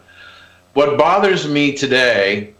What 0.72 0.96
bothers 0.96 1.46
me 1.46 1.74
today 1.74 2.54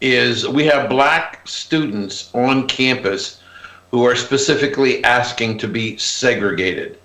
is 0.00 0.48
we 0.48 0.64
have 0.64 0.88
black 0.88 1.46
students 1.46 2.30
on 2.34 2.68
campus 2.68 3.42
who 3.90 4.02
are 4.06 4.16
specifically 4.16 5.04
asking 5.04 5.58
to 5.58 5.68
be 5.68 5.98
segregated 5.98 6.98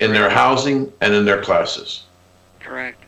in 0.00 0.12
their 0.12 0.28
housing 0.28 0.92
and 1.00 1.14
in 1.14 1.24
their 1.24 1.40
classes. 1.40 2.02
Correct. 2.58 3.05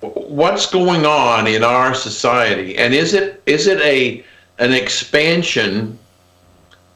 What's 0.00 0.66
going 0.66 1.04
on 1.04 1.46
in 1.46 1.64
our 1.64 1.92
society, 1.92 2.78
and 2.78 2.94
is 2.94 3.14
it 3.14 3.42
is 3.46 3.66
it 3.66 3.80
a 3.80 4.24
an 4.58 4.72
expansion 4.72 5.98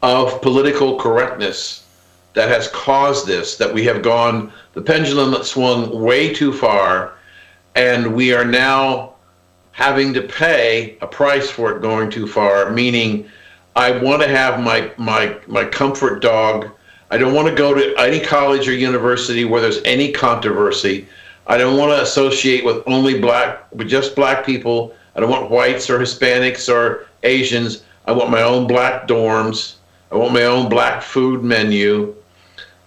of 0.03 0.41
political 0.41 0.99
correctness 0.99 1.85
that 2.35 2.49
has 2.49 2.69
caused 2.69 3.27
this? 3.27 3.57
That 3.57 3.75
we 3.75 3.85
have 3.87 4.03
gone 4.03 4.53
the 4.75 4.83
pendulum 4.83 5.33
that 5.33 5.47
swung 5.47 6.01
way 6.01 6.33
too 6.33 6.53
far, 6.53 7.15
and 7.75 8.15
we 8.15 8.33
are 8.33 8.45
now 8.45 9.15
having 9.73 10.15
to 10.15 10.23
pay 10.23 10.97
a 11.01 11.07
price 11.07 11.51
for 11.51 11.75
it 11.75 11.83
going 11.83 12.11
too 12.11 12.27
far, 12.27 12.71
meaning 12.71 13.29
I 13.75 13.91
want 13.91 14.23
to 14.23 14.29
have 14.29 14.61
my 14.61 14.93
my 14.97 15.37
my 15.47 15.65
comfort 15.65 16.23
dog. 16.23 16.71
I 17.11 17.19
don't 17.19 17.35
want 17.35 17.49
to 17.49 17.55
go 17.55 17.75
to 17.75 17.95
any 17.99 18.21
college 18.21 18.69
or 18.69 18.73
university 18.73 19.45
where 19.45 19.61
there's 19.61 19.83
any 19.85 20.13
controversy. 20.13 21.09
I 21.47 21.59
don't 21.59 21.77
want 21.77 21.91
to 21.93 22.03
associate 22.03 22.65
with 22.65 22.83
only 22.87 23.21
black 23.21 23.73
with 23.73 23.89
just 23.89 24.15
black 24.15 24.47
people. 24.47 24.95
I 25.15 25.21
don't 25.21 25.31
want 25.31 25.51
whites 25.51 25.91
or 25.91 25.99
Hispanics 25.99 26.73
or 26.73 27.07
Asians. 27.23 27.85
I 28.07 28.13
want 28.13 28.31
my 28.31 28.43
own 28.43 28.67
black 28.67 29.07
dorms. 29.07 29.77
I 30.11 30.17
want 30.17 30.33
my 30.33 30.45
own 30.45 30.69
black 30.69 31.03
food 31.03 31.43
menu. 31.43 32.15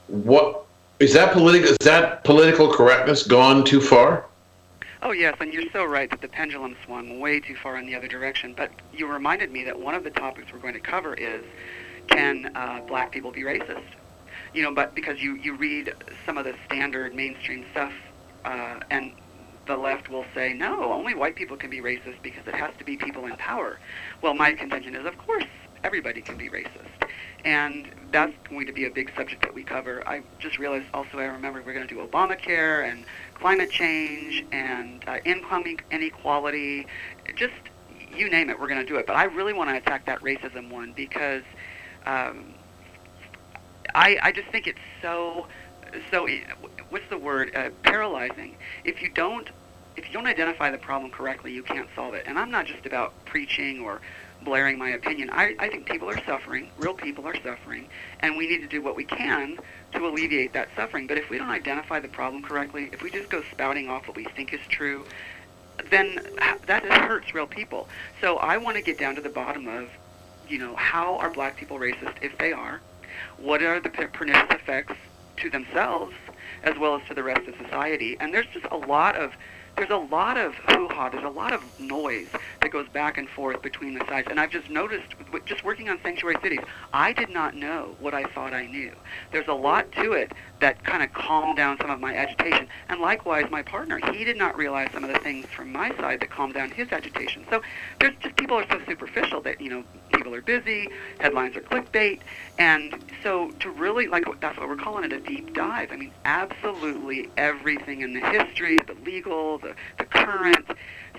What 0.07 0.65
is 0.99 1.13
that 1.13 1.33
political 1.33 1.69
is 1.69 1.77
that 1.81 2.23
political 2.23 2.71
correctness 2.71 3.23
gone 3.23 3.63
too 3.63 3.81
far? 3.81 4.25
Oh 5.01 5.11
yes, 5.11 5.35
and 5.39 5.53
you're 5.53 5.69
so 5.71 5.85
right 5.85 6.09
that 6.09 6.21
the 6.21 6.27
pendulum 6.27 6.75
swung 6.85 7.19
way 7.19 7.39
too 7.39 7.55
far 7.55 7.77
in 7.77 7.85
the 7.85 7.95
other 7.95 8.07
direction. 8.07 8.53
But 8.55 8.71
you 8.93 9.07
reminded 9.07 9.51
me 9.51 9.63
that 9.65 9.79
one 9.79 9.93
of 9.93 10.03
the 10.03 10.09
topics 10.09 10.51
we're 10.51 10.59
going 10.59 10.73
to 10.73 10.79
cover 10.79 11.13
is 11.13 11.43
can 12.07 12.51
uh, 12.55 12.81
black 12.87 13.11
people 13.11 13.31
be 13.31 13.41
racist? 13.41 13.83
You 14.53 14.63
know, 14.63 14.73
but 14.73 14.95
because 14.95 15.21
you 15.21 15.35
you 15.35 15.55
read 15.55 15.93
some 16.25 16.37
of 16.37 16.45
the 16.45 16.55
standard 16.65 17.13
mainstream 17.13 17.65
stuff, 17.71 17.93
uh, 18.45 18.79
and 18.89 19.11
the 19.67 19.75
left 19.75 20.09
will 20.09 20.25
say 20.33 20.53
no, 20.53 20.93
only 20.93 21.15
white 21.15 21.35
people 21.35 21.57
can 21.57 21.69
be 21.69 21.81
racist 21.81 22.21
because 22.21 22.45
it 22.47 22.55
has 22.55 22.71
to 22.77 22.83
be 22.85 22.95
people 22.97 23.25
in 23.25 23.35
power. 23.37 23.79
Well, 24.21 24.35
my 24.35 24.53
contention 24.53 24.95
is, 24.95 25.05
of 25.05 25.17
course, 25.17 25.45
everybody 25.83 26.21
can 26.21 26.37
be 26.37 26.49
racist, 26.49 27.09
and 27.43 27.87
that's 28.11 28.33
going 28.49 28.67
to 28.67 28.73
be 28.73 28.85
a 28.85 28.91
big 28.91 29.11
subject 29.15 29.41
that 29.41 29.53
we 29.53 29.63
cover. 29.63 30.07
I 30.07 30.21
just 30.39 30.59
realized 30.59 30.85
also 30.93 31.17
I 31.17 31.25
remember 31.25 31.61
we're 31.65 31.73
going 31.73 31.87
to 31.87 31.93
do 31.93 32.05
Obamacare 32.05 32.89
and 32.89 33.05
climate 33.33 33.71
change 33.71 34.45
and 34.51 35.03
uh, 35.07 35.17
income 35.25 35.63
inequality, 35.91 36.87
just 37.35 37.53
you 38.15 38.29
name 38.29 38.49
it, 38.49 38.59
we're 38.59 38.67
going 38.67 38.79
to 38.79 38.85
do 38.85 38.97
it. 38.97 39.07
But 39.07 39.15
I 39.15 39.25
really 39.25 39.53
want 39.53 39.69
to 39.71 39.75
attack 39.75 40.05
that 40.05 40.21
racism 40.21 40.69
one 40.71 40.93
because 40.93 41.43
um, 42.05 42.53
I, 43.93 44.17
I 44.21 44.31
just 44.31 44.49
think 44.49 44.67
it's 44.67 44.79
so, 45.01 45.47
so. 46.11 46.27
What's 46.89 47.07
the 47.09 47.17
word? 47.17 47.55
Uh, 47.55 47.69
paralyzing. 47.83 48.55
If 48.83 49.01
you 49.01 49.09
don't, 49.09 49.49
if 49.95 50.07
you 50.07 50.13
don't 50.13 50.27
identify 50.27 50.71
the 50.71 50.77
problem 50.77 51.11
correctly, 51.11 51.51
you 51.53 51.63
can't 51.63 51.89
solve 51.95 52.13
it. 52.13 52.25
And 52.27 52.37
I'm 52.37 52.51
not 52.51 52.65
just 52.65 52.85
about 52.85 53.13
preaching 53.25 53.81
or 53.81 54.01
blaring 54.43 54.77
my 54.77 54.89
opinion. 54.89 55.29
I, 55.31 55.55
I 55.59 55.69
think 55.69 55.85
people 55.85 56.09
are 56.09 56.23
suffering. 56.25 56.69
Real 56.77 56.93
people 56.93 57.25
are 57.27 57.35
suffering, 57.41 57.87
and 58.19 58.37
we 58.37 58.47
need 58.47 58.61
to 58.61 58.67
do 58.67 58.81
what 58.81 58.95
we 58.95 59.03
can 59.03 59.57
to 59.93 60.07
alleviate 60.07 60.53
that 60.53 60.69
suffering. 60.75 61.07
But 61.07 61.17
if 61.17 61.29
we 61.29 61.37
don't 61.37 61.49
identify 61.49 61.99
the 61.99 62.07
problem 62.07 62.43
correctly, 62.43 62.89
if 62.93 63.01
we 63.01 63.09
just 63.09 63.29
go 63.29 63.41
spouting 63.51 63.89
off 63.89 64.07
what 64.07 64.15
we 64.15 64.25
think 64.25 64.53
is 64.53 64.59
true, 64.69 65.05
then 65.89 66.19
that 66.67 66.85
hurts 66.85 67.33
real 67.33 67.47
people. 67.47 67.87
So 68.21 68.37
I 68.37 68.57
want 68.57 68.77
to 68.77 68.83
get 68.83 68.97
down 68.97 69.15
to 69.15 69.21
the 69.21 69.29
bottom 69.29 69.67
of, 69.67 69.89
you 70.47 70.59
know, 70.59 70.75
how 70.75 71.17
are 71.17 71.29
black 71.29 71.57
people 71.57 71.79
racist 71.79 72.15
if 72.21 72.37
they 72.37 72.53
are? 72.53 72.81
What 73.37 73.61
are 73.63 73.79
the 73.79 73.89
pernicious 73.89 74.51
effects 74.51 74.95
to 75.37 75.49
themselves 75.49 76.13
as 76.63 76.77
well 76.77 76.95
as 76.95 77.07
to 77.07 77.13
the 77.13 77.23
rest 77.23 77.47
of 77.47 77.55
society? 77.55 78.17
And 78.19 78.33
there's 78.33 78.47
just 78.53 78.65
a 78.71 78.77
lot 78.77 79.15
of 79.15 79.33
there's 79.77 79.89
a 79.89 79.97
lot 79.97 80.37
of 80.37 80.53
hoo-ha, 80.55 81.09
there's 81.09 81.25
a 81.25 81.29
lot 81.29 81.51
of 81.51 81.61
noise 81.77 82.27
that 82.61 82.71
goes 82.71 82.87
back 82.89 83.17
and 83.17 83.27
forth 83.27 83.61
between 83.61 83.93
the 83.93 84.05
sides. 84.05 84.27
And 84.29 84.39
I've 84.39 84.49
just 84.49 84.69
noticed, 84.69 85.07
just 85.45 85.65
working 85.65 85.89
on 85.89 85.99
sanctuary 86.01 86.37
cities, 86.41 86.61
I 86.93 87.11
did 87.11 87.29
not 87.29 87.55
know 87.55 87.95
what 87.99 88.13
I 88.13 88.23
thought 88.23 88.53
I 88.53 88.67
knew. 88.67 88.93
There's 89.33 89.47
a 89.47 89.53
lot 89.53 89.91
to 89.93 90.13
it 90.13 90.31
that 90.61 90.83
kind 90.85 91.03
of 91.03 91.11
calmed 91.11 91.57
down 91.57 91.77
some 91.81 91.89
of 91.89 91.99
my 91.99 92.15
agitation. 92.15 92.67
And 92.87 93.01
likewise, 93.01 93.51
my 93.51 93.61
partner, 93.61 93.99
he 94.13 94.23
did 94.23 94.37
not 94.37 94.55
realize 94.57 94.91
some 94.93 95.03
of 95.03 95.11
the 95.11 95.19
things 95.19 95.45
from 95.47 95.71
my 95.71 95.89
side 95.97 96.21
that 96.21 96.29
calmed 96.29 96.53
down 96.53 96.71
his 96.71 96.91
agitation. 96.91 97.45
So 97.49 97.61
there's 97.99 98.15
just 98.21 98.37
people 98.37 98.57
are 98.57 98.65
so 98.69 98.79
superficial 98.87 99.41
that 99.41 99.59
you 99.59 99.69
know 99.69 99.83
people 100.25 100.35
are 100.35 100.41
busy, 100.41 100.89
headlines 101.19 101.55
are 101.55 101.61
clickbait, 101.61 102.19
and 102.57 102.95
so 103.21 103.51
to 103.59 103.69
really 103.69 104.07
like 104.07 104.25
that's 104.41 104.57
what 104.57 104.67
we're 104.67 104.75
calling 104.75 105.03
it 105.03 105.13
a 105.13 105.19
deep 105.19 105.53
dive. 105.53 105.91
I 105.91 105.97
mean, 105.97 106.11
absolutely 106.25 107.29
everything 107.37 108.01
in 108.01 108.11
the 108.13 108.21
history, 108.21 108.79
the 108.87 108.95
legal, 109.05 109.59
the 109.59 109.75
the 109.99 110.05
current, 110.05 110.65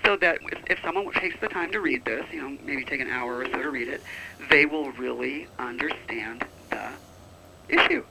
so 0.03 0.17
that 0.17 0.39
if, 0.51 0.59
if 0.71 0.79
someone 0.83 1.09
takes 1.13 1.39
the 1.39 1.47
time 1.47 1.71
to 1.71 1.79
read 1.79 2.03
this, 2.03 2.25
you 2.33 2.41
know, 2.41 2.57
maybe 2.65 2.83
take 2.83 2.99
an 2.99 3.09
hour 3.09 3.37
or 3.37 3.45
so 3.45 3.61
to 3.61 3.69
read 3.69 3.87
it, 3.87 4.03
they 4.49 4.65
will 4.65 4.91
really 4.91 5.47
understand 5.57 6.45
the 6.69 6.89
issue. 7.69 8.03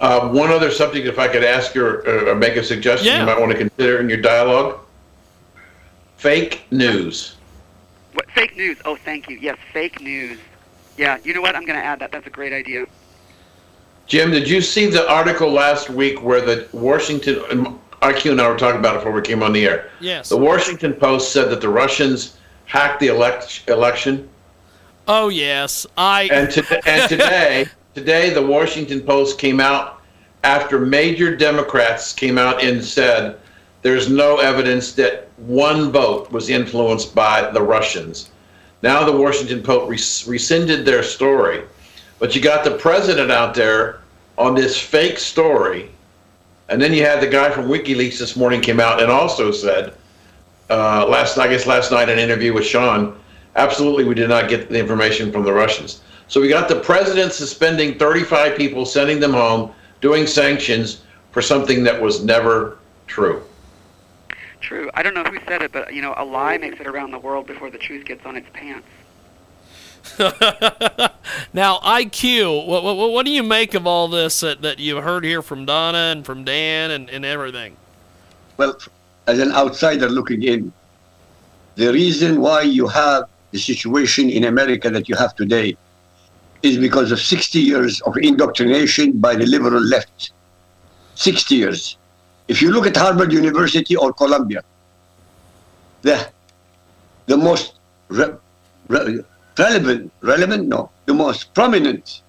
Uh, 0.00 0.28
one 0.28 0.50
other 0.50 0.70
subject, 0.70 1.06
if 1.06 1.18
I 1.18 1.28
could 1.28 1.44
ask 1.44 1.74
you 1.74 1.86
or, 1.86 2.28
or 2.28 2.34
make 2.34 2.56
a 2.56 2.62
suggestion 2.62 3.06
Yeah. 3.06 3.20
you 3.20 3.26
might 3.26 3.40
want 3.40 3.52
to 3.52 3.58
consider 3.58 4.00
in 4.00 4.08
your 4.10 4.20
dialogue. 4.20 4.80
Fake 6.18 6.66
news. 6.70 7.36
What 8.14 8.30
fake 8.30 8.56
news? 8.56 8.78
Oh, 8.84 8.96
thank 8.96 9.28
you. 9.28 9.38
Yes, 9.40 9.58
fake 9.72 10.00
news. 10.00 10.38
Yeah, 10.96 11.18
you 11.24 11.34
know 11.34 11.40
what? 11.40 11.56
I'm 11.56 11.66
going 11.66 11.78
to 11.78 11.84
add 11.84 11.98
that. 12.00 12.12
That's 12.12 12.26
a 12.26 12.30
great 12.30 12.52
idea. 12.52 12.86
Jim, 14.06 14.30
did 14.30 14.48
you 14.48 14.60
see 14.60 14.86
the 14.86 15.08
article 15.10 15.50
last 15.50 15.90
week 15.90 16.22
where 16.22 16.40
the 16.40 16.68
Washington, 16.72 17.42
um, 17.50 17.66
and 17.66 17.78
IQ 18.04 18.32
and 18.32 18.40
I 18.40 18.48
were 18.48 18.56
talking 18.56 18.78
about 18.78 18.96
it 18.96 18.98
before 18.98 19.12
we 19.12 19.22
came 19.22 19.42
on 19.42 19.52
the 19.52 19.66
air. 19.66 19.90
Yes. 19.98 20.28
The 20.28 20.36
Washington 20.36 20.92
Post 20.92 21.32
said 21.32 21.48
that 21.50 21.60
the 21.60 21.68
Russians 21.70 22.36
hacked 22.66 23.00
the 23.00 23.08
elect- 23.08 23.64
election. 23.68 24.28
Oh 25.08 25.28
yes, 25.28 25.86
I. 25.96 26.28
And, 26.30 26.50
to, 26.50 26.82
and 26.86 27.08
today, 27.08 27.66
today 27.94 28.30
the 28.30 28.42
Washington 28.42 29.00
Post 29.00 29.38
came 29.38 29.58
out 29.58 30.02
after 30.44 30.78
major 30.78 31.34
Democrats 31.34 32.12
came 32.12 32.36
out 32.36 32.62
and 32.62 32.84
said 32.84 33.38
there's 33.84 34.08
no 34.08 34.38
evidence 34.38 34.92
that 34.92 35.28
one 35.36 35.92
vote 35.92 36.32
was 36.32 36.48
influenced 36.48 37.14
by 37.14 37.50
the 37.50 37.60
Russians. 37.60 38.30
Now 38.82 39.04
the 39.04 39.12
Washington 39.12 39.62
Post 39.62 40.26
rescinded 40.26 40.86
their 40.86 41.02
story, 41.02 41.62
but 42.18 42.34
you 42.34 42.40
got 42.40 42.64
the 42.64 42.78
president 42.78 43.30
out 43.30 43.54
there 43.54 44.00
on 44.38 44.54
this 44.54 44.80
fake 44.80 45.18
story, 45.18 45.90
and 46.70 46.80
then 46.80 46.94
you 46.94 47.04
had 47.04 47.20
the 47.20 47.26
guy 47.26 47.50
from 47.50 47.68
WikiLeaks 47.68 48.18
this 48.18 48.36
morning 48.36 48.62
came 48.62 48.80
out 48.80 49.02
and 49.02 49.12
also 49.12 49.52
said 49.52 49.92
uh, 50.70 51.06
last 51.06 51.36
I 51.36 51.46
guess 51.46 51.66
last 51.66 51.92
night 51.92 52.08
in 52.08 52.18
an 52.18 52.24
interview 52.24 52.54
with 52.54 52.64
Sean, 52.64 53.14
absolutely 53.54 54.04
we 54.04 54.14
did 54.14 54.30
not 54.30 54.48
get 54.48 54.70
the 54.70 54.78
information 54.78 55.30
from 55.30 55.44
the 55.44 55.52
Russians. 55.52 56.00
So 56.28 56.40
we 56.40 56.48
got 56.48 56.70
the 56.70 56.80
president 56.80 57.34
suspending 57.34 57.98
35 57.98 58.56
people, 58.56 58.86
sending 58.86 59.20
them 59.20 59.34
home, 59.34 59.74
doing 60.00 60.26
sanctions 60.26 61.02
for 61.32 61.42
something 61.42 61.84
that 61.84 62.00
was 62.00 62.24
never 62.24 62.78
true. 63.06 63.42
True. 64.64 64.88
I 64.94 65.02
don't 65.02 65.12
know 65.12 65.24
who 65.24 65.38
said 65.46 65.60
it, 65.60 65.72
but 65.72 65.92
you 65.92 66.00
know, 66.00 66.14
a 66.16 66.24
lie 66.24 66.56
makes 66.56 66.80
it 66.80 66.86
around 66.86 67.10
the 67.10 67.18
world 67.18 67.46
before 67.46 67.68
the 67.68 67.76
truth 67.76 68.06
gets 68.06 68.24
on 68.24 68.34
its 68.34 68.48
pants. 68.54 68.88
now, 71.52 71.76
IQ, 71.80 72.66
what, 72.66 72.82
what, 72.82 72.96
what 72.96 73.26
do 73.26 73.30
you 73.30 73.42
make 73.42 73.74
of 73.74 73.86
all 73.86 74.08
this 74.08 74.40
that, 74.40 74.62
that 74.62 74.78
you 74.78 74.96
heard 75.02 75.22
here 75.22 75.42
from 75.42 75.66
Donna 75.66 75.98
and 76.12 76.24
from 76.24 76.44
Dan 76.44 76.92
and, 76.92 77.10
and 77.10 77.26
everything? 77.26 77.76
Well, 78.56 78.78
as 79.26 79.38
an 79.38 79.52
outsider 79.52 80.08
looking 80.08 80.42
in, 80.42 80.72
the 81.74 81.92
reason 81.92 82.40
why 82.40 82.62
you 82.62 82.86
have 82.88 83.24
the 83.50 83.58
situation 83.58 84.30
in 84.30 84.44
America 84.44 84.88
that 84.88 85.10
you 85.10 85.14
have 85.16 85.34
today 85.34 85.76
is 86.62 86.78
because 86.78 87.12
of 87.12 87.20
60 87.20 87.58
years 87.58 88.00
of 88.02 88.16
indoctrination 88.16 89.18
by 89.18 89.36
the 89.36 89.44
liberal 89.44 89.82
left. 89.82 90.32
60 91.16 91.54
years. 91.54 91.98
If 92.48 92.60
you 92.60 92.70
look 92.70 92.86
at 92.86 92.96
Harvard 92.96 93.32
University 93.32 93.96
or 93.96 94.12
Columbia, 94.12 94.62
the, 96.02 96.28
the 97.26 97.36
most 97.36 97.74
re- 98.08 98.34
re- 98.88 99.20
relevant, 99.58 100.12
relevant, 100.20 100.68
no, 100.68 100.90
the 101.06 101.14
most 101.14 101.54
prominent 101.54 102.22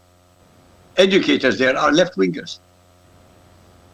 educators 0.98 1.58
there 1.58 1.78
are 1.78 1.92
left 1.92 2.16
wingers. 2.16 2.60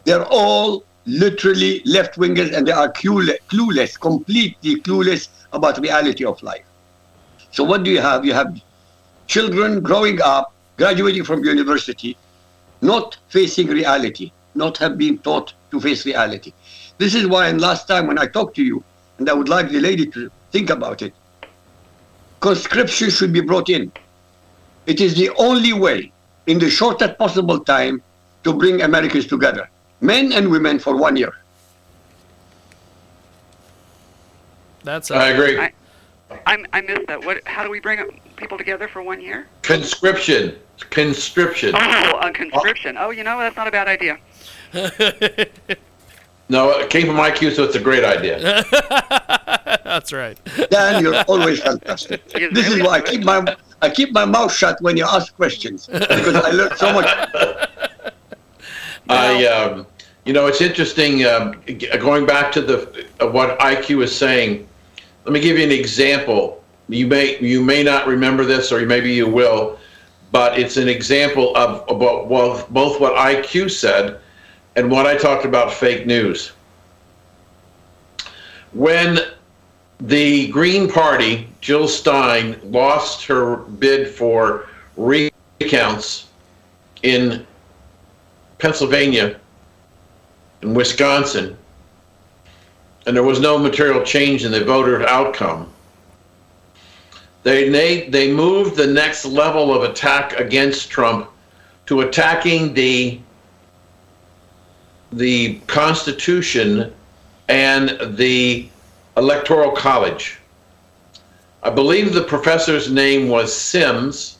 They're 0.04 0.24
all 0.24 0.84
literally 1.06 1.82
left 1.84 2.16
wingers 2.16 2.54
and 2.54 2.66
they 2.66 2.72
are 2.72 2.92
clueless, 2.92 3.38
clueless, 3.48 3.98
completely 3.98 4.80
clueless 4.80 5.28
about 5.52 5.78
reality 5.78 6.24
of 6.24 6.40
life. 6.42 6.64
So 7.50 7.64
what 7.64 7.82
do 7.82 7.90
you 7.90 8.00
have? 8.00 8.24
You 8.24 8.32
have 8.32 8.60
children 9.26 9.80
growing 9.80 10.20
up, 10.22 10.52
graduating 10.76 11.24
from 11.24 11.44
university, 11.44 12.16
not 12.80 13.18
facing 13.28 13.66
reality, 13.66 14.32
not 14.54 14.78
have 14.78 14.96
been 14.96 15.18
taught 15.18 15.54
to 15.72 15.80
face 15.80 16.06
reality. 16.06 16.52
This 16.98 17.14
is 17.14 17.26
why, 17.26 17.48
and 17.48 17.60
last 17.60 17.88
time 17.88 18.06
when 18.06 18.18
I 18.18 18.26
talked 18.26 18.54
to 18.56 18.62
you, 18.62 18.84
and 19.18 19.28
I 19.28 19.32
would 19.32 19.48
like 19.48 19.70
the 19.70 19.80
lady 19.80 20.06
to 20.06 20.30
think 20.52 20.70
about 20.70 21.02
it, 21.02 21.14
conscription 22.40 23.10
should 23.10 23.32
be 23.32 23.40
brought 23.40 23.68
in. 23.68 23.90
It 24.86 25.00
is 25.00 25.16
the 25.16 25.30
only 25.30 25.72
way, 25.72 26.12
in 26.46 26.58
the 26.58 26.68
shortest 26.70 27.18
possible 27.18 27.58
time, 27.60 28.02
to 28.44 28.52
bring 28.52 28.82
Americans 28.82 29.26
together, 29.26 29.68
men 30.00 30.32
and 30.32 30.50
women, 30.50 30.78
for 30.78 30.96
one 30.96 31.16
year. 31.16 31.32
That's 34.84 35.10
I 35.10 35.28
agree. 35.28 35.58
I- 35.58 35.72
I'm, 36.46 36.66
I 36.72 36.80
missed 36.80 37.06
that. 37.08 37.22
What? 37.24 37.46
How 37.46 37.62
do 37.62 37.70
we 37.70 37.78
bring 37.78 38.00
people 38.36 38.56
together 38.56 38.88
for 38.88 39.02
one 39.02 39.20
year? 39.20 39.46
Conscription. 39.60 40.56
Conscription. 40.88 41.74
Oh, 41.74 42.18
on 42.22 42.32
conscription. 42.32 42.96
Oh, 42.98 43.10
you 43.10 43.22
know 43.22 43.38
that's 43.38 43.54
not 43.54 43.68
a 43.68 43.70
bad 43.70 43.86
idea. 43.86 44.16
No, 46.52 46.70
it 46.70 46.90
came 46.90 47.06
from 47.06 47.16
IQ, 47.16 47.56
so 47.56 47.64
it's 47.64 47.76
a 47.76 47.80
great 47.80 48.04
idea. 48.04 48.38
That's 49.84 50.12
right. 50.12 50.38
Dan, 50.70 51.02
you're 51.02 51.24
always 51.26 51.60
fantastic. 51.60 52.28
This 52.52 52.68
is 52.68 52.82
why 52.82 52.98
I 52.98 53.00
keep 53.00 53.24
my 53.24 53.56
I 53.80 53.88
keep 53.88 54.12
my 54.12 54.26
mouth 54.26 54.52
shut 54.52 54.76
when 54.82 54.98
you 54.98 55.06
ask 55.06 55.34
questions 55.34 55.86
because 55.86 56.34
I 56.34 56.50
learned 56.50 56.76
so 56.76 56.92
much. 56.92 57.08
I, 59.08 59.46
um, 59.46 59.86
you 60.26 60.34
know, 60.34 60.46
it's 60.46 60.60
interesting. 60.60 61.24
Um, 61.24 61.60
going 61.98 62.26
back 62.26 62.52
to 62.52 62.60
the 62.60 63.06
uh, 63.20 63.28
what 63.28 63.58
IQ 63.58 64.02
is 64.02 64.14
saying. 64.14 64.68
Let 65.24 65.32
me 65.32 65.40
give 65.40 65.56
you 65.56 65.64
an 65.64 65.72
example. 65.72 66.62
You 66.88 67.06
may 67.06 67.38
you 67.40 67.62
may 67.62 67.82
not 67.82 68.06
remember 68.06 68.44
this, 68.44 68.72
or 68.72 68.84
maybe 68.84 69.10
you 69.10 69.26
will, 69.26 69.78
but 70.32 70.58
it's 70.58 70.76
an 70.76 70.88
example 70.88 71.56
of 71.56 71.88
about 71.88 72.28
well, 72.28 72.66
both 72.70 73.00
what 73.00 73.14
IQ 73.14 73.70
said 73.70 74.20
and 74.76 74.90
what 74.90 75.06
I 75.06 75.16
talked 75.16 75.44
about 75.44 75.72
fake 75.72 76.06
news. 76.06 76.52
When 78.72 79.18
the 80.00 80.48
Green 80.48 80.90
Party, 80.90 81.48
Jill 81.60 81.86
Stein, 81.86 82.58
lost 82.64 83.24
her 83.26 83.56
bid 83.56 84.08
for 84.08 84.68
recounts 84.96 86.28
in 87.02 87.46
Pennsylvania 88.58 89.38
and 90.62 90.74
Wisconsin, 90.74 91.56
and 93.06 93.16
there 93.16 93.24
was 93.24 93.40
no 93.40 93.58
material 93.58 94.02
change 94.04 94.44
in 94.44 94.52
the 94.52 94.64
voter 94.64 95.06
outcome. 95.06 95.72
They, 97.42 97.68
they, 97.68 98.08
they 98.08 98.32
moved 98.32 98.76
the 98.76 98.86
next 98.86 99.24
level 99.24 99.74
of 99.74 99.82
attack 99.82 100.38
against 100.38 100.90
Trump 100.90 101.28
to 101.86 102.02
attacking 102.02 102.74
the, 102.74 103.20
the 105.12 105.58
Constitution 105.66 106.92
and 107.48 108.16
the 108.16 108.68
Electoral 109.16 109.72
College. 109.72 110.38
I 111.62 111.70
believe 111.70 112.12
the 112.12 112.22
professor's 112.24 112.90
name 112.90 113.28
was 113.28 113.54
Sims 113.54 114.38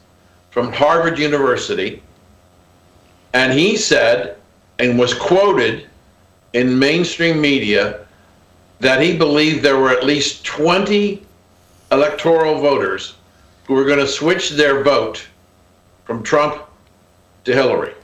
from 0.50 0.72
Harvard 0.72 1.18
University. 1.18 2.02
And 3.32 3.52
he 3.52 3.76
said, 3.76 4.36
and 4.78 4.98
was 4.98 5.14
quoted 5.14 5.88
in 6.52 6.78
mainstream 6.78 7.40
media, 7.40 8.06
that 8.80 9.00
he 9.00 9.16
believed 9.16 9.62
there 9.62 9.78
were 9.78 9.90
at 9.90 10.04
least 10.04 10.44
20 10.44 11.22
electoral 11.92 12.60
voters 12.60 13.14
who 13.64 13.74
were 13.74 13.84
going 13.84 13.98
to 13.98 14.08
switch 14.08 14.50
their 14.50 14.82
vote 14.82 15.26
from 16.04 16.22
Trump 16.22 16.64
to 17.44 17.52
Hillary. 17.52 17.94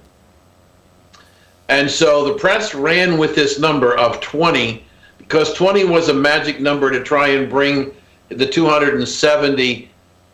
And 1.68 1.90
so 1.90 2.24
the 2.24 2.38
press 2.38 2.74
ran 2.74 3.18
with 3.18 3.34
this 3.34 3.58
number 3.58 3.96
of 3.96 4.20
20 4.20 4.84
because 5.18 5.52
20 5.52 5.84
was 5.84 6.08
a 6.08 6.14
magic 6.14 6.60
number 6.60 6.90
to 6.90 7.02
try 7.02 7.28
and 7.28 7.50
bring 7.50 7.94
the 8.30 8.46
270 8.46 9.90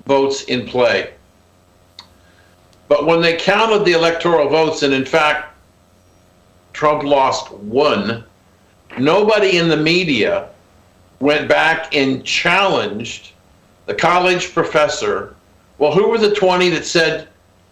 votes 0.06 0.44
in 0.44 0.66
play. 0.66 1.12
But 2.86 3.06
when 3.06 3.20
they 3.20 3.36
counted 3.36 3.84
the 3.84 3.92
electoral 3.92 4.48
votes, 4.48 4.82
and 4.82 4.94
in 4.94 5.04
fact, 5.04 5.56
Trump 6.72 7.02
lost 7.02 7.50
one, 7.52 8.24
nobody 8.98 9.58
in 9.58 9.68
the 9.68 9.76
media 9.76 10.50
went 11.18 11.48
back 11.48 11.94
and 11.94 12.24
challenged 12.24 13.32
the 13.86 13.94
college 13.94 14.52
professor. 14.52 15.34
Well, 15.78 15.92
who 15.92 16.08
were 16.08 16.18
the 16.18 16.34
20 16.34 16.68
that 16.70 16.84
said, 16.84 17.28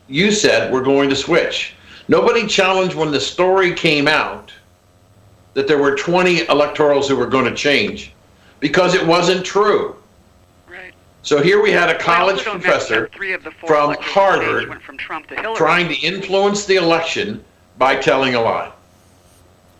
you 0.09 0.33
said 0.33 0.73
we're 0.73 0.83
going 0.83 1.09
to 1.11 1.17
switch? 1.17 1.75
Nobody 2.09 2.47
challenged 2.47 2.95
when 2.95 3.11
the 3.11 3.21
story 3.21 3.73
came 3.75 4.09
out 4.09 4.53
that 5.55 5.69
there 5.69 5.79
were 5.79 5.97
20 5.97 6.47
electorals 6.47 7.09
who 7.09 7.17
were 7.17 7.27
going 7.27 7.45
to 7.45 7.55
change 7.55 8.13
because 8.61 8.95
it 8.95 9.07
wasn't 9.07 9.45
true. 9.45 9.97
Right. 10.69 10.93
So 11.23 11.43
here 11.43 11.63
we 11.63 11.71
had 11.71 11.91
a 11.91 11.99
college 11.99 12.43
professor 12.43 13.09
three 13.09 13.33
of 13.33 13.45
the 13.45 13.51
four 13.51 13.69
from 13.69 13.97
Harvard 14.01 14.69
went 14.69 14.83
from 14.83 14.97
Trump 14.97 15.27
to 15.29 15.37
Hillary. 15.37 15.57
trying 15.57 15.89
to 15.89 15.95
influence 16.01 16.65
the 16.65 16.77
election 16.77 17.45
by 17.79 17.97
telling 17.97 18.35
a 18.35 18.41
lie. 18.41 18.73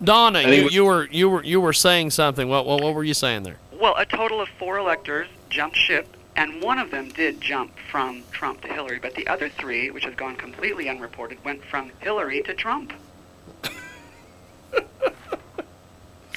Donna, 0.03 0.41
you, 0.41 0.63
was- 0.65 0.73
you 0.73 0.85
were 0.85 1.07
you 1.11 1.29
were 1.29 1.43
you 1.43 1.61
were 1.61 1.73
saying 1.73 2.11
something. 2.11 2.47
What 2.49 2.65
what, 2.65 2.81
what 2.81 2.93
were 2.93 3.03
you 3.03 3.13
saying 3.13 3.43
there? 3.43 3.57
Well, 3.71 3.95
a 3.97 4.05
total 4.05 4.41
of 4.41 4.49
four 4.59 4.77
electors 4.77 5.27
jumped 5.49 5.77
ship, 5.77 6.07
and 6.35 6.61
one 6.61 6.79
of 6.79 6.91
them 6.91 7.09
did 7.09 7.39
jump 7.39 7.71
from 7.91 8.23
Trump 8.31 8.61
to 8.61 8.67
Hillary, 8.67 8.99
but 8.99 9.13
the 9.15 9.27
other 9.27 9.49
three, 9.49 9.91
which 9.91 10.05
has 10.05 10.15
gone 10.15 10.35
completely 10.35 10.89
unreported, 10.89 11.43
went 11.45 11.63
from 11.65 11.91
Hillary 11.99 12.41
to 12.43 12.53
Trump. 12.53 12.93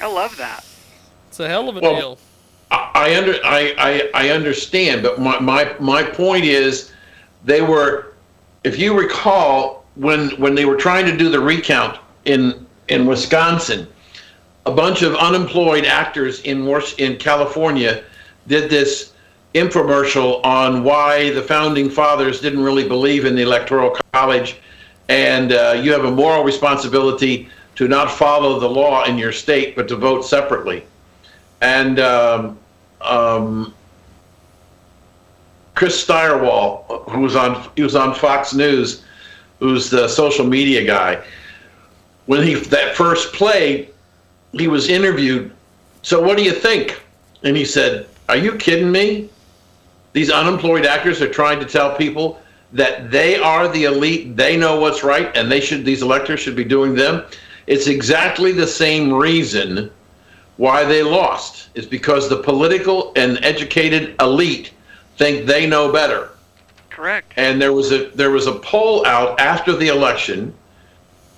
I 0.01 0.07
love 0.07 0.35
that. 0.37 0.63
It's 1.29 1.39
a 1.39 1.47
hell 1.47 1.69
of 1.69 1.77
a 1.77 1.79
Well, 1.79 1.95
deal. 1.95 2.19
I 2.71 2.91
I 2.93 3.17
under 3.17 3.33
I, 3.43 3.73
I, 4.13 4.25
I 4.25 4.29
understand, 4.29 5.01
but 5.03 5.19
my, 5.19 5.39
my 5.39 5.73
my 5.79 6.03
point 6.03 6.43
is 6.45 6.91
they 7.45 7.61
were 7.61 8.13
if 8.63 8.77
you 8.77 8.97
recall 8.97 9.85
when 9.95 10.29
when 10.31 10.53
they 10.55 10.65
were 10.65 10.75
trying 10.75 11.05
to 11.05 11.15
do 11.15 11.29
the 11.29 11.39
recount 11.39 11.99
in 12.25 12.65
in 12.89 13.05
Wisconsin, 13.05 13.87
a 14.65 14.71
bunch 14.71 15.01
of 15.01 15.15
unemployed 15.15 15.85
actors 15.85 16.41
in 16.41 16.65
Wars- 16.65 16.95
in 16.97 17.17
California 17.17 18.03
did 18.47 18.69
this 18.69 19.13
infomercial 19.57 20.43
on 20.45 20.83
why 20.83 21.29
the 21.31 21.41
founding 21.41 21.89
fathers 21.89 22.39
didn't 22.41 22.61
really 22.61 22.87
believe 22.87 23.25
in 23.25 23.35
the 23.35 23.41
electoral 23.41 23.95
college 24.13 24.57
and 25.09 25.53
uh, 25.53 25.79
you 25.81 25.91
have 25.91 26.05
a 26.05 26.11
moral 26.11 26.43
responsibility 26.43 27.49
to 27.75 27.87
not 27.87 28.11
follow 28.11 28.59
the 28.59 28.67
law 28.67 29.03
in 29.05 29.17
your 29.17 29.31
state 29.31 29.75
but 29.75 29.87
to 29.87 29.95
vote 29.95 30.21
separately 30.21 30.83
and 31.61 31.99
um, 31.99 32.57
um, 33.01 33.73
Chris 35.77 36.03
Stirewalt, 36.03 37.07
who 37.11 37.21
was 37.21 37.35
on 37.35 37.69
he 37.75 37.83
was 37.83 37.95
on 37.95 38.15
Fox 38.15 38.53
News, 38.53 39.03
who's 39.59 39.91
the 39.91 40.07
social 40.07 40.43
media 40.43 40.83
guy. 40.83 41.23
When 42.25 42.41
he 42.41 42.55
that 42.55 42.95
first 42.95 43.31
played, 43.33 43.93
he 44.53 44.67
was 44.67 44.89
interviewed. 44.89 45.51
So 46.01 46.19
what 46.19 46.35
do 46.35 46.43
you 46.43 46.51
think? 46.51 46.99
And 47.43 47.55
he 47.55 47.63
said, 47.63 48.07
"Are 48.27 48.35
you 48.35 48.55
kidding 48.55 48.91
me? 48.91 49.29
These 50.13 50.29
unemployed 50.31 50.85
actors 50.85 51.21
are 51.21 51.29
trying 51.29 51.59
to 51.59 51.65
tell 51.65 51.95
people 51.95 52.41
that 52.73 53.11
they 53.11 53.37
are 53.39 53.67
the 53.67 53.85
elite. 53.85 54.35
They 54.35 54.57
know 54.57 54.79
what's 54.79 55.03
right, 55.03 55.35
and 55.35 55.51
they 55.51 55.59
should. 55.59 55.85
These 55.85 56.01
electors 56.01 56.39
should 56.39 56.55
be 56.55 56.63
doing 56.63 56.95
them. 56.95 57.23
It's 57.67 57.87
exactly 57.87 58.51
the 58.51 58.67
same 58.67 59.13
reason." 59.13 59.91
why 60.57 60.83
they 60.83 61.03
lost 61.03 61.69
is 61.75 61.85
because 61.85 62.27
the 62.27 62.37
political 62.37 63.13
and 63.15 63.43
educated 63.43 64.15
elite 64.19 64.73
think 65.15 65.45
they 65.45 65.65
know 65.65 65.91
better. 65.91 66.31
Correct. 66.89 67.31
And 67.37 67.61
there 67.61 67.73
was 67.73 67.91
a 67.91 68.09
there 68.09 68.31
was 68.31 68.47
a 68.47 68.53
poll 68.53 69.05
out 69.05 69.39
after 69.39 69.75
the 69.75 69.87
election, 69.87 70.53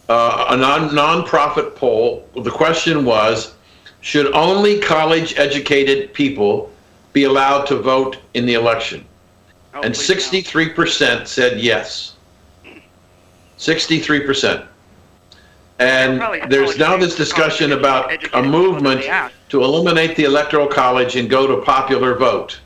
uh, 0.08 0.46
a 0.50 0.58
non 0.58 0.90
nonprofit 0.90 1.76
poll. 1.76 2.28
The 2.34 2.50
question 2.50 3.04
was, 3.04 3.54
should 4.00 4.34
only 4.34 4.80
college 4.80 5.38
educated 5.38 6.14
people 6.14 6.72
be 7.14 7.24
allowed 7.24 7.66
to 7.68 7.76
vote 7.76 8.18
in 8.34 8.46
the 8.46 8.54
election? 8.54 9.06
Oh, 9.74 9.82
and 9.82 9.94
63% 9.94 11.28
said 11.28 11.60
yes. 11.60 12.16
63%. 13.58 14.66
And 15.80 16.52
there's 16.52 16.78
now 16.78 16.98
this 16.98 17.16
discussion 17.16 17.72
about 17.72 18.12
a 18.34 18.44
movement 18.44 19.00
that 19.00 19.04
they 19.04 19.10
ask. 19.10 19.34
to 19.50 19.64
eliminate 19.64 20.18
the 20.18 20.26
electoral 20.26 20.68
college 20.68 21.16
and 21.16 21.30
go 21.30 21.48
to 21.48 21.62
popular 21.64 22.16
vote. 22.16 22.60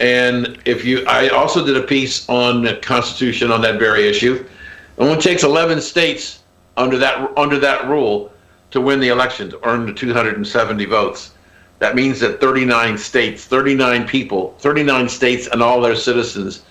And 0.00 0.58
if 0.64 0.84
you, 0.84 1.04
I 1.06 1.28
also 1.28 1.64
did 1.64 1.76
a 1.76 1.82
piece 1.82 2.28
on 2.28 2.62
the 2.62 2.76
Constitution 2.76 3.52
on 3.52 3.60
that 3.60 3.78
very 3.78 4.08
issue. 4.08 4.34
It 4.34 5.02
only 5.02 5.20
takes 5.20 5.44
11 5.44 5.80
states 5.80 6.42
under 6.76 6.98
that 6.98 7.30
under 7.36 7.58
that 7.58 7.86
rule 7.88 8.32
to 8.70 8.80
win 8.80 8.98
the 8.98 9.08
election 9.08 9.50
to 9.50 9.68
earn 9.68 9.86
the 9.86 9.92
270 9.92 10.84
votes. 10.86 11.32
That 11.80 11.94
means 11.96 12.20
that 12.20 12.40
39 12.40 12.98
states, 12.98 13.46
39 13.46 14.06
people, 14.06 14.54
39 14.60 15.08
states, 15.08 15.48
and 15.48 15.62
all 15.62 15.80
their 15.80 15.96
citizens 15.96 16.62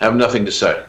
have 0.00 0.14
nothing 0.14 0.44
to 0.46 0.52
say. 0.52 0.84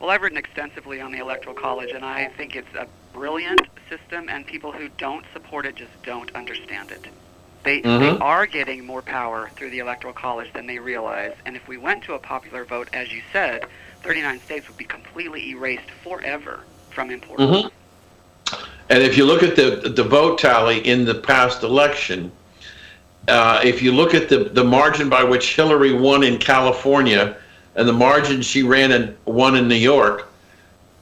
Well, 0.00 0.10
I've 0.10 0.22
written 0.22 0.38
extensively 0.38 1.00
on 1.00 1.12
the 1.12 1.18
Electoral 1.18 1.54
College, 1.54 1.90
and 1.90 2.04
I 2.04 2.28
think 2.36 2.56
it's 2.56 2.74
a 2.74 2.88
brilliant 3.12 3.68
system, 3.88 4.28
and 4.28 4.46
people 4.46 4.72
who 4.72 4.88
don't 4.98 5.24
support 5.32 5.66
it 5.66 5.76
just 5.76 5.92
don't 6.02 6.34
understand 6.34 6.90
it. 6.90 7.06
They, 7.64 7.82
they 7.82 7.88
Mhm. 7.90 8.20
are 8.22 8.46
getting 8.46 8.84
more 8.84 9.02
power 9.02 9.50
through 9.56 9.70
the 9.70 9.78
Electoral 9.78 10.14
College 10.14 10.52
than 10.54 10.66
they 10.66 10.78
realize, 10.78 11.34
and 11.46 11.54
if 11.54 11.68
we 11.68 11.76
went 11.76 12.02
to 12.04 12.14
a 12.14 12.18
popular 12.18 12.64
vote, 12.64 12.88
as 12.92 13.12
you 13.12 13.22
said, 13.32 13.66
39 14.02 14.40
states 14.46 14.66
would 14.68 14.78
be 14.78 14.84
completely 14.84 15.50
erased 15.50 15.90
forever 16.02 16.66
from 16.90 17.10
importance. 17.10 17.66
Mhm. 17.66 17.70
And 18.92 19.02
if 19.02 19.16
you 19.16 19.24
look 19.24 19.42
at 19.42 19.56
the 19.56 19.88
the 19.88 20.04
vote 20.04 20.38
tally 20.38 20.86
in 20.86 21.06
the 21.06 21.14
past 21.14 21.62
election, 21.62 22.30
uh, 23.26 23.58
if 23.64 23.80
you 23.80 23.90
look 23.90 24.12
at 24.12 24.28
the 24.28 24.50
the 24.52 24.62
margin 24.62 25.08
by 25.08 25.24
which 25.24 25.56
Hillary 25.56 25.94
won 25.94 26.22
in 26.22 26.36
California 26.36 27.34
and 27.74 27.88
the 27.88 27.94
margin 27.94 28.42
she 28.42 28.62
ran 28.62 28.92
and 28.92 29.16
won 29.24 29.56
in 29.56 29.66
New 29.66 29.76
York, 29.76 30.28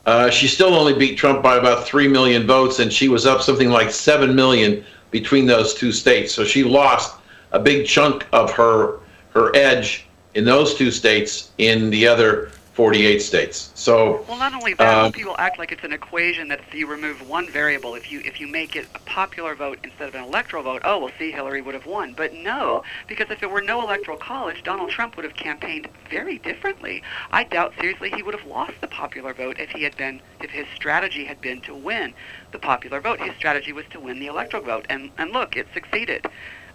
uh, 0.06 0.30
she 0.30 0.46
still 0.46 0.72
only 0.72 0.94
beat 0.94 1.18
Trump 1.18 1.42
by 1.42 1.56
about 1.56 1.84
three 1.84 2.06
million 2.06 2.46
votes, 2.46 2.78
and 2.78 2.92
she 2.92 3.08
was 3.08 3.26
up 3.26 3.42
something 3.42 3.70
like 3.70 3.90
seven 3.90 4.36
million 4.36 4.84
between 5.10 5.44
those 5.44 5.74
two 5.74 5.90
states. 5.90 6.32
So 6.32 6.44
she 6.44 6.62
lost 6.62 7.16
a 7.50 7.58
big 7.58 7.88
chunk 7.88 8.24
of 8.32 8.52
her 8.52 9.00
her 9.30 9.50
edge 9.56 10.06
in 10.36 10.44
those 10.44 10.76
two 10.76 10.92
states 10.92 11.50
in 11.58 11.90
the 11.90 12.06
other 12.06 12.52
48 12.74 13.20
states. 13.20 13.72
So 13.74 14.24
Well, 14.28 14.38
not 14.38 14.54
only 14.54 14.74
that, 14.74 15.04
Um, 15.04 15.12
people 15.12 15.34
act 15.38 15.58
like 15.58 15.72
it's 15.72 15.82
an 15.82 15.92
equation 15.92 16.48
that 16.48 16.60
if 16.60 16.74
you 16.74 16.86
remove 16.86 17.28
one 17.28 17.48
variable, 17.48 17.94
if 17.94 18.10
you 18.12 18.20
if 18.24 18.40
you 18.40 18.46
make 18.46 18.76
it 18.76 18.86
a 18.94 18.98
popular 19.00 19.54
vote 19.54 19.78
instead 19.82 20.08
of 20.08 20.14
an 20.14 20.22
electoral 20.22 20.62
vote, 20.62 20.82
oh, 20.84 20.98
well, 20.98 21.10
see, 21.18 21.32
Hillary 21.32 21.62
would 21.62 21.74
have 21.74 21.86
won. 21.86 22.14
But 22.14 22.32
no, 22.34 22.84
because 23.08 23.30
if 23.30 23.40
there 23.40 23.48
were 23.48 23.60
no 23.60 23.82
electoral 23.82 24.16
college, 24.16 24.62
Donald 24.62 24.90
Trump 24.90 25.16
would 25.16 25.24
have 25.24 25.34
campaigned 25.34 25.88
very 26.08 26.38
differently. 26.38 27.02
I 27.32 27.44
doubt 27.44 27.74
seriously 27.80 28.10
he 28.10 28.22
would 28.22 28.34
have 28.38 28.46
lost 28.46 28.80
the 28.80 28.88
popular 28.88 29.34
vote 29.34 29.58
if 29.58 29.70
he 29.70 29.82
had 29.82 29.96
been 29.96 30.20
if 30.40 30.50
his 30.50 30.66
strategy 30.74 31.24
had 31.24 31.40
been 31.40 31.60
to 31.62 31.74
win 31.74 32.14
the 32.52 32.58
popular 32.58 33.00
vote. 33.00 33.20
His 33.20 33.34
strategy 33.36 33.72
was 33.72 33.84
to 33.90 34.00
win 34.00 34.20
the 34.20 34.26
electoral 34.26 34.62
vote, 34.62 34.86
and 34.88 35.10
and 35.18 35.32
look, 35.32 35.56
it 35.56 35.66
succeeded. 35.74 36.26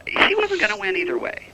He 0.06 0.36
wasn't 0.36 0.60
going 0.60 0.74
to 0.74 0.80
win 0.80 0.98
either 0.98 1.18
way. 1.18 1.48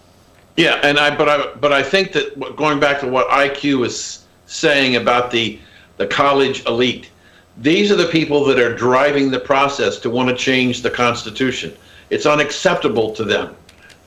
Yeah, 0.57 0.79
and 0.83 0.99
I 0.99 1.15
but 1.15 1.29
I 1.29 1.53
but 1.55 1.71
I 1.71 1.83
think 1.83 2.11
that 2.13 2.55
going 2.57 2.79
back 2.79 2.99
to 3.01 3.07
what 3.07 3.29
IQ 3.29 3.79
was 3.79 4.20
saying 4.51 4.97
about 4.97 5.31
the 5.31 5.59
the 5.97 6.07
college 6.07 6.65
elite, 6.65 7.09
these 7.57 7.91
are 7.91 7.95
the 7.95 8.07
people 8.07 8.43
that 8.45 8.59
are 8.59 8.73
driving 8.75 9.29
the 9.29 9.39
process 9.39 9.99
to 9.99 10.09
want 10.09 10.29
to 10.29 10.35
change 10.35 10.81
the 10.81 10.89
Constitution. 10.89 11.75
It's 12.09 12.25
unacceptable 12.25 13.13
to 13.13 13.23
them, 13.23 13.55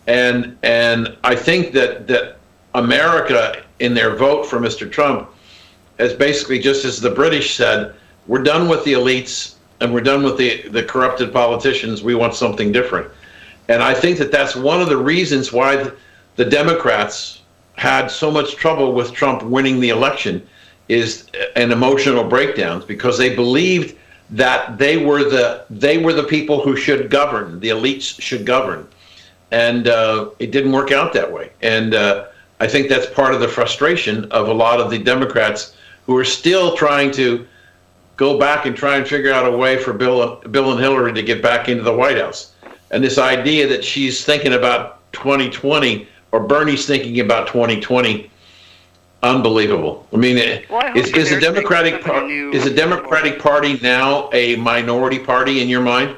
and 0.07 0.57
and 0.63 1.17
I 1.25 1.35
think 1.35 1.73
that 1.73 2.07
that 2.09 2.37
America 2.75 3.63
in 3.81 3.95
their 3.95 4.17
vote 4.17 4.47
for 4.47 4.59
Mr. 4.59 4.91
Trump 4.91 5.31
has 5.99 6.13
basically 6.13 6.59
just 6.59 6.85
as 6.85 7.01
the 7.01 7.11
British 7.11 7.55
said, 7.55 7.95
we're 8.27 8.43
done 8.43 8.69
with 8.69 8.85
the 8.85 8.95
elites 8.95 9.55
and 9.81 9.93
we're 9.93 10.01
done 10.01 10.23
with 10.23 10.37
the 10.37 10.69
the 10.69 10.83
corrupted 10.83 11.33
politicians. 11.33 12.03
We 12.03 12.15
want 12.15 12.35
something 12.35 12.73
different. 12.73 13.11
And 13.69 13.83
I 13.83 13.95
think 13.95 14.19
that 14.19 14.31
that's 14.31 14.55
one 14.55 14.83
of 14.83 14.91
the 14.91 14.97
reasons 14.97 15.53
why 15.53 15.77
the, 15.77 15.97
the 16.37 16.45
Democrats 16.45 17.41
had 17.77 18.09
so 18.09 18.31
much 18.31 18.57
trouble 18.57 18.93
with 18.93 19.13
Trump 19.13 19.43
winning 19.43 19.81
the 19.81 19.91
election 19.91 20.47
is 20.89 21.27
an 21.57 21.73
emotional 21.73 22.25
breakdowns 22.25 22.85
because 22.85 23.19
they 23.19 23.35
believed 23.35 23.97
that 24.31 24.79
they 24.79 24.97
were 24.97 25.25
the 25.25 25.65
they 25.71 25.99
were 25.99 26.13
the 26.13 26.25
people 26.25 26.63
who 26.63 26.77
should 26.77 27.11
govern, 27.11 27.61
the 27.61 27.69
elites 27.69 28.21
should 28.21 28.47
govern, 28.47 28.87
and 29.51 29.89
uh, 29.89 30.31
it 30.39 30.51
didn't 30.51 30.73
work 30.73 30.93
out 30.93 31.13
that 31.13 31.31
way. 31.31 31.51
And 31.63 31.95
uh, 31.95 32.27
I 32.61 32.67
think 32.67 32.89
that's 32.89 33.07
part 33.07 33.35
of 33.35 33.41
the 33.41 33.49
frustration 33.49 34.25
of 34.31 34.49
a 34.49 34.53
lot 34.53 34.81
of 34.81 34.91
the 34.91 34.99
Democrats 34.99 35.77
who 36.07 36.17
are 36.17 36.25
still 36.25 36.77
trying 36.77 37.11
to 37.13 37.47
go 38.17 38.39
back 38.39 38.67
and 38.67 38.77
try 38.77 38.97
and 38.97 39.07
figure 39.07 39.33
out 39.33 39.47
a 39.47 39.57
way 39.57 39.77
for 39.77 39.93
Bill 39.93 40.37
Bill 40.51 40.73
and 40.73 40.81
Hillary 40.81 41.13
to 41.13 41.23
get 41.23 41.43
back 41.43 41.69
into 41.69 41.83
the 41.83 41.95
White 41.95 42.19
House. 42.19 42.53
And 42.91 43.03
this 43.03 43.19
idea 43.19 43.67
that 43.69 43.85
she's 43.85 44.25
thinking 44.25 44.55
about 44.55 45.01
2020 45.13 46.09
or 46.35 46.41
Bernie's 46.41 46.85
thinking 46.85 47.21
about 47.21 47.47
2020, 47.47 48.29
unbelievable. 49.23 50.05
I 50.13 50.17
mean, 50.17 50.65
Well, 50.69 50.81
I 50.83 50.89
hope 50.89 50.97
is, 50.97 51.31
the 51.31 51.39
Democratic 51.39 52.03
par- 52.03 52.29
is 52.29 52.65
the 52.65 52.75
Democratic 52.75 53.39
Party 53.39 53.79
now 53.81 54.31
a 54.33 54.57
minority 54.57 55.21
party 55.21 55.63
in 55.63 55.69
your 55.69 55.81
mind? 55.81 56.17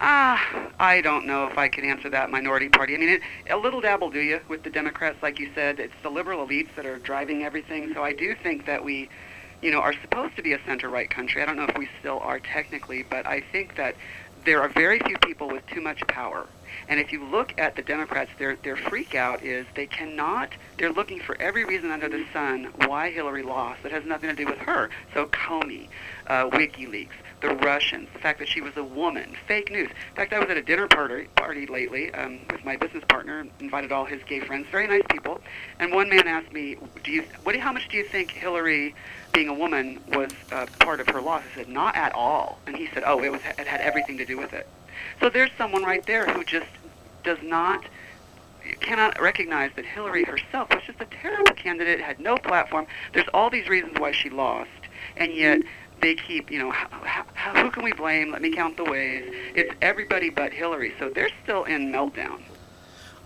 Uh, 0.00 0.38
I 0.78 1.00
don't 1.02 1.26
know 1.26 1.48
if 1.48 1.58
I 1.58 1.66
can 1.66 1.84
answer 1.84 2.08
that 2.10 2.30
minority 2.30 2.68
party. 2.68 2.94
I 2.94 2.98
mean, 2.98 3.08
it, 3.08 3.22
a 3.50 3.56
little 3.56 3.80
dabble 3.80 4.10
do 4.10 4.20
you 4.20 4.38
with 4.46 4.62
the 4.62 4.70
Democrats, 4.70 5.20
like 5.20 5.40
you 5.40 5.50
said. 5.52 5.80
It's 5.80 5.94
the 6.04 6.10
liberal 6.10 6.46
elites 6.46 6.68
that 6.76 6.86
are 6.86 6.98
driving 6.98 7.42
everything. 7.42 7.92
So 7.94 8.04
I 8.04 8.12
do 8.12 8.36
think 8.44 8.64
that 8.66 8.84
we, 8.84 9.08
you 9.60 9.72
know, 9.72 9.80
are 9.80 9.94
supposed 10.02 10.36
to 10.36 10.42
be 10.42 10.52
a 10.52 10.60
center-right 10.64 11.10
country. 11.10 11.42
I 11.42 11.46
don't 11.46 11.56
know 11.56 11.66
if 11.66 11.76
we 11.76 11.88
still 11.98 12.20
are 12.20 12.38
technically, 12.38 13.02
but 13.02 13.26
I 13.26 13.40
think 13.40 13.74
that 13.74 13.96
there 14.44 14.62
are 14.62 14.68
very 14.68 15.00
few 15.00 15.18
people 15.18 15.48
with 15.48 15.66
too 15.66 15.80
much 15.80 16.00
power. 16.06 16.46
And 16.88 17.00
if 17.00 17.12
you 17.12 17.24
look 17.24 17.54
at 17.58 17.76
the 17.76 17.82
Democrats, 17.82 18.30
their 18.38 18.56
their 18.56 18.76
freak 18.76 19.14
out 19.14 19.42
is 19.42 19.66
they 19.74 19.86
cannot. 19.86 20.52
They're 20.78 20.92
looking 20.92 21.20
for 21.20 21.40
every 21.40 21.64
reason 21.64 21.90
under 21.90 22.08
the 22.08 22.24
sun 22.32 22.68
why 22.86 23.10
Hillary 23.10 23.42
lost. 23.42 23.82
That 23.82 23.92
has 23.92 24.04
nothing 24.04 24.30
to 24.30 24.36
do 24.36 24.46
with 24.46 24.58
her. 24.58 24.90
So 25.12 25.26
Comey, 25.26 25.88
uh, 26.26 26.50
WikiLeaks, 26.50 27.14
the 27.40 27.50
Russians, 27.50 28.08
the 28.12 28.18
fact 28.18 28.38
that 28.38 28.48
she 28.48 28.60
was 28.60 28.76
a 28.76 28.84
woman, 28.84 29.36
fake 29.46 29.70
news. 29.70 29.88
In 29.88 30.16
fact, 30.16 30.32
I 30.32 30.38
was 30.38 30.48
at 30.48 30.56
a 30.56 30.62
dinner 30.62 30.88
party 30.88 31.28
party 31.36 31.66
lately 31.66 32.12
um, 32.14 32.40
with 32.50 32.64
my 32.64 32.76
business 32.76 33.04
partner, 33.08 33.46
invited 33.60 33.92
all 33.92 34.04
his 34.04 34.22
gay 34.24 34.40
friends, 34.40 34.66
very 34.70 34.86
nice 34.86 35.04
people, 35.10 35.40
and 35.78 35.92
one 35.92 36.08
man 36.08 36.26
asked 36.26 36.52
me, 36.52 36.76
"Do 37.02 37.10
you 37.10 37.24
what? 37.42 37.56
How 37.56 37.72
much 37.72 37.88
do 37.88 37.96
you 37.96 38.04
think 38.04 38.30
Hillary?" 38.30 38.94
being 39.34 39.48
a 39.48 39.54
woman 39.54 40.00
was 40.08 40.30
uh, 40.52 40.64
part 40.78 41.00
of 41.00 41.08
her 41.08 41.20
loss. 41.20 41.42
I 41.52 41.56
said, 41.56 41.68
not 41.68 41.96
at 41.96 42.14
all. 42.14 42.60
And 42.66 42.76
he 42.76 42.88
said, 42.94 43.02
oh, 43.04 43.22
it 43.22 43.30
was 43.30 43.40
it 43.58 43.66
had 43.66 43.80
everything 43.80 44.16
to 44.18 44.24
do 44.24 44.38
with 44.38 44.54
it. 44.54 44.66
So 45.20 45.28
there's 45.28 45.50
someone 45.56 45.82
right 45.82 46.04
there 46.06 46.26
who 46.26 46.44
just 46.44 46.66
does 47.22 47.38
not 47.42 47.84
cannot 48.80 49.20
recognize 49.20 49.70
that 49.76 49.84
Hillary 49.84 50.24
herself 50.24 50.70
was 50.70 50.82
just 50.86 51.00
a 51.00 51.04
terrible 51.04 51.52
candidate, 51.52 52.00
had 52.00 52.18
no 52.18 52.36
platform. 52.38 52.86
There's 53.12 53.28
all 53.34 53.50
these 53.50 53.68
reasons 53.68 53.98
why 53.98 54.12
she 54.12 54.30
lost, 54.30 54.70
and 55.18 55.34
yet 55.34 55.60
they 56.00 56.14
keep, 56.14 56.50
you 56.50 56.58
know, 56.58 56.70
how, 56.70 57.26
how, 57.34 57.62
who 57.62 57.70
can 57.70 57.82
we 57.82 57.92
blame? 57.92 58.30
Let 58.30 58.42
me 58.42 58.52
count 58.52 58.76
the 58.76 58.84
ways. 58.84 59.30
It's 59.54 59.74
everybody 59.82 60.30
but 60.30 60.52
Hillary. 60.52 60.94
So 60.98 61.10
they're 61.10 61.30
still 61.42 61.64
in 61.64 61.92
meltdown. 61.92 62.40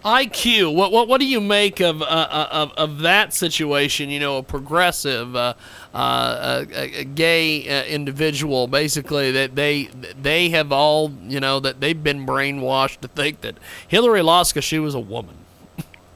IQ. 0.05 0.75
What 0.75 0.93
what 0.93 1.09
what 1.09 1.21
do 1.21 1.27
you 1.27 1.41
make 1.41 1.81
of 1.81 2.03
uh, 2.03 2.05
uh, 2.05 2.49
of 2.51 2.73
of 2.73 2.99
that 3.01 3.35
situation? 3.35 4.11
You 4.11 4.21
know, 4.21 4.39
a 4.39 4.43
progressive, 4.43 5.35
uh, 5.35 5.55
uh, 5.93 6.65
a, 6.73 7.01
a, 7.01 7.05
gay 7.05 7.69
uh, 7.69 7.85
individual, 7.85 8.69
basically 8.69 9.33
that 9.33 9.57
they 9.57 9.89
they 10.21 10.51
have 10.51 10.71
all 10.73 11.13
you 11.23 11.41
know 11.41 11.59
that 11.61 11.81
they've 11.81 12.03
been 12.03 12.25
brainwashed 12.25 13.01
to 13.01 13.09
think 13.09 13.41
that 13.41 13.57
Hillary 13.89 14.23
lost 14.23 14.55
because 14.55 14.65
she 14.65 14.79
was 14.79 14.95
a 14.95 15.01
woman. 15.01 15.37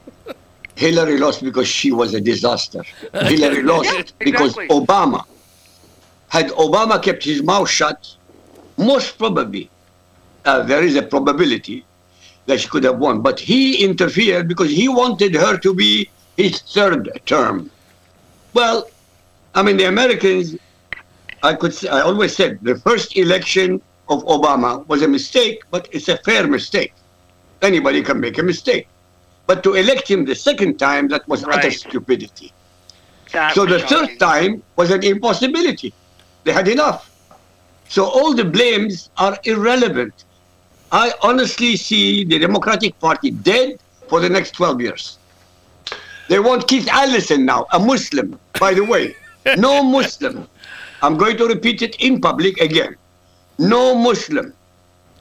Hillary 0.75 1.17
lost 1.17 1.43
because 1.43 1.67
she 1.67 1.91
was 1.91 2.13
a 2.13 2.21
disaster. 2.21 2.83
Hillary 3.13 3.63
lost 3.63 3.85
yes, 3.85 4.13
exactly. 4.19 4.31
because 4.31 4.55
Obama. 4.55 5.25
Had 6.29 6.47
Obama 6.51 7.01
kept 7.03 7.23
his 7.23 7.43
mouth 7.43 7.69
shut, 7.69 8.15
most 8.77 9.19
probably, 9.19 9.69
uh, 10.45 10.63
there 10.63 10.83
is 10.83 10.95
a 10.95 11.03
probability 11.03 11.85
that 12.45 12.59
she 12.59 12.67
could 12.67 12.83
have 12.83 12.97
won. 12.97 13.21
But 13.21 13.39
he 13.39 13.83
interfered 13.83 14.47
because 14.47 14.69
he 14.69 14.87
wanted 14.87 15.35
her 15.35 15.57
to 15.57 15.73
be 15.73 16.09
his 16.37 16.61
third 16.61 17.09
term. 17.25 17.69
Well, 18.53 18.89
I 19.55 19.63
mean, 19.63 19.77
the 19.77 19.85
Americans, 19.85 20.55
I 21.41 21.53
could 21.53 21.73
say, 21.73 21.87
I 21.89 22.01
always 22.01 22.35
said 22.35 22.59
the 22.61 22.75
first 22.75 23.15
election 23.17 23.81
of 24.09 24.23
Obama 24.25 24.85
was 24.87 25.01
a 25.01 25.07
mistake, 25.07 25.63
but 25.71 25.87
it's 25.91 26.09
a 26.09 26.17
fair 26.17 26.47
mistake. 26.47 26.93
Anybody 27.61 28.01
can 28.03 28.19
make 28.19 28.37
a 28.37 28.43
mistake. 28.43 28.87
But 29.47 29.63
to 29.63 29.73
elect 29.73 30.07
him 30.09 30.25
the 30.25 30.35
second 30.35 30.77
time, 30.77 31.07
that 31.09 31.27
was 31.27 31.43
Right. 31.43 31.59
utter 31.59 31.71
stupidity. 31.71 32.53
That 33.31 33.53
So 33.55 33.65
the 33.65 33.79
shocking. 33.79 34.07
third 34.07 34.19
time 34.19 34.63
was 34.75 34.91
an 34.91 35.03
impossibility. 35.03 35.93
They 36.43 36.51
had 36.51 36.67
enough. 36.67 37.09
So 37.89 38.05
all 38.05 38.33
the 38.33 38.45
blames 38.45 39.09
are 39.17 39.37
irrelevant. 39.43 40.25
I 40.93 41.11
honestly 41.23 41.75
see 41.75 42.23
the 42.23 42.37
Democratic 42.37 42.99
Party 42.99 43.31
dead 43.31 43.79
for 44.07 44.19
the 44.19 44.29
next 44.29 44.51
12 44.51 44.79
years. 44.79 45.17
They 46.29 46.37
want 46.37 46.67
Keith 46.67 46.87
Ellison 46.87 47.45
now, 47.45 47.65
a 47.73 47.79
Muslim, 47.79 48.39
by 48.59 48.75
the 48.75 48.85
way. 48.85 49.15
No 49.57 49.81
Muslim. 49.97 50.47
I'm 51.01 51.17
going 51.17 51.35
to 51.37 51.47
repeat 51.47 51.81
it 51.81 51.95
in 51.95 52.21
public 52.21 52.61
again. 52.61 52.95
No 53.57 53.95
Muslim. 53.95 54.53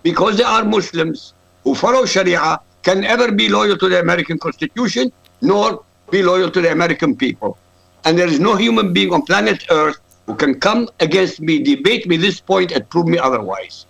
Because 0.02 0.36
they 0.36 0.44
are 0.44 0.62
Muslims 0.62 1.32
who 1.64 1.74
follow 1.74 2.04
Sharia 2.04 2.60
can 2.82 3.04
ever 3.04 3.32
be 3.32 3.48
loyal 3.48 3.78
to 3.78 3.88
the 3.88 3.98
American 3.98 4.38
Constitution 4.38 5.10
nor 5.40 5.82
be 6.10 6.22
loyal 6.22 6.50
to 6.50 6.60
the 6.60 6.70
American 6.70 7.16
people. 7.16 7.56
And 8.04 8.18
there 8.18 8.28
is 8.28 8.38
no 8.38 8.56
human 8.56 8.92
being 8.92 9.10
on 9.14 9.22
planet 9.22 9.64
Earth 9.70 9.96
who 10.26 10.34
can 10.34 10.60
come 10.60 10.90
against 11.00 11.40
me, 11.40 11.62
debate 11.62 12.06
me 12.06 12.18
this 12.18 12.40
point, 12.40 12.72
and 12.72 12.86
prove 12.90 13.06
me 13.06 13.16
otherwise. 13.16 13.86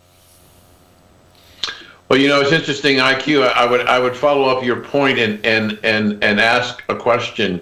Well, 2.13 2.21
you 2.21 2.29
know, 2.29 2.43
it's 2.43 2.53
interesting, 2.53 2.99
IQ. 2.99 3.51
I 3.55 3.65
would 3.65 3.87
I 3.87 3.99
would 3.99 4.15
follow 4.15 4.45
up 4.45 4.63
your 4.63 4.81
point 4.83 5.19
and 5.19 5.43
and 5.47 5.79
and 5.83 6.23
and 6.23 6.39
ask 6.39 6.85
a 6.91 6.95
question. 6.95 7.59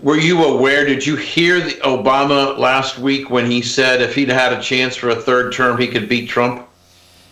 Were 0.00 0.16
you 0.16 0.42
aware? 0.42 0.86
Did 0.86 1.06
you 1.06 1.14
hear 1.14 1.60
Obama 1.96 2.56
last 2.56 2.98
week 2.98 3.28
when 3.28 3.50
he 3.50 3.60
said 3.60 4.00
if 4.00 4.14
he'd 4.14 4.30
had 4.30 4.54
a 4.54 4.62
chance 4.62 4.96
for 4.96 5.10
a 5.10 5.16
third 5.16 5.52
term, 5.52 5.76
he 5.76 5.86
could 5.86 6.08
beat 6.08 6.30
Trump? 6.30 6.66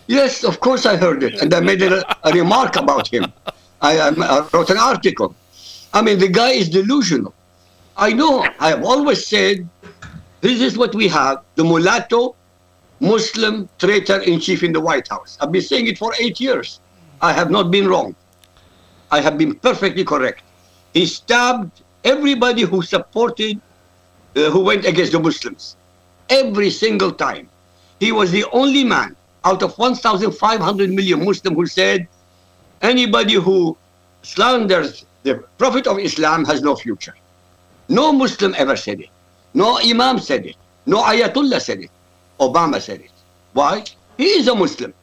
Yes, 0.05 0.43
of 0.43 0.59
course 0.59 0.85
I 0.85 0.95
heard 0.95 1.23
it, 1.23 1.41
and 1.41 1.51
I 1.51 1.59
made 1.59 1.81
a, 1.81 2.05
a 2.23 2.31
remark 2.31 2.75
about 2.75 3.07
him. 3.07 3.33
I, 3.81 3.97
I 3.99 4.47
wrote 4.53 4.69
an 4.69 4.77
article. 4.77 5.35
I 5.91 6.03
mean, 6.03 6.19
the 6.19 6.29
guy 6.29 6.51
is 6.51 6.69
delusional. 6.69 7.33
I 7.97 8.13
know. 8.13 8.45
I 8.59 8.69
have 8.69 8.83
always 8.83 9.25
said, 9.25 9.67
this 10.41 10.61
is 10.61 10.77
what 10.77 10.93
we 10.93 11.07
have: 11.07 11.39
the 11.55 11.63
mulatto, 11.63 12.35
Muslim 13.03 13.67
traitor 13.79 14.21
in 14.21 14.39
chief 14.39 14.63
in 14.63 14.71
the 14.71 14.79
White 14.79 15.09
House. 15.09 15.37
I've 15.41 15.51
been 15.51 15.61
saying 15.61 15.87
it 15.87 15.97
for 15.97 16.13
eight 16.19 16.39
years. 16.39 16.79
I 17.21 17.33
have 17.33 17.51
not 17.51 17.69
been 17.69 17.85
wrong. 17.85 18.15
I 19.11 19.19
have 19.19 19.37
been 19.37 19.55
perfectly 19.55 20.05
correct. 20.05 20.41
He 20.93 21.05
stabbed 21.05 21.83
everybody 22.05 22.61
who 22.61 22.81
supported, 22.81 23.59
uh, 24.37 24.49
who 24.51 24.61
went 24.61 24.85
against 24.85 25.11
the 25.11 25.19
Muslims, 25.19 25.75
every 26.29 26.69
single 26.69 27.11
time. 27.11 27.49
He 27.99 28.13
was 28.13 28.31
the 28.31 28.45
only 28.53 28.85
man 28.85 29.17
out 29.43 29.61
of 29.63 29.77
1,500 29.77 30.89
million 30.89 31.25
Muslims 31.25 31.57
who 31.57 31.65
said 31.65 32.07
anybody 32.81 33.33
who 33.33 33.75
slanders 34.21 35.05
the 35.23 35.43
Prophet 35.57 35.87
of 35.87 35.99
Islam 35.99 36.45
has 36.45 36.61
no 36.61 36.75
future. 36.75 37.15
No 37.89 38.13
Muslim 38.13 38.55
ever 38.57 38.77
said 38.77 39.01
it. 39.01 39.09
No 39.53 39.77
Imam 39.83 40.19
said 40.19 40.45
it. 40.45 40.55
No 40.85 41.03
Ayatollah 41.03 41.61
said 41.61 41.81
it. 41.81 41.91
Obama 42.39 42.81
said 42.81 43.01
it. 43.01 43.11
Why? 43.53 43.83
He 44.17 44.25
is 44.25 44.47
a 44.47 44.55
Muslim. 44.55 44.93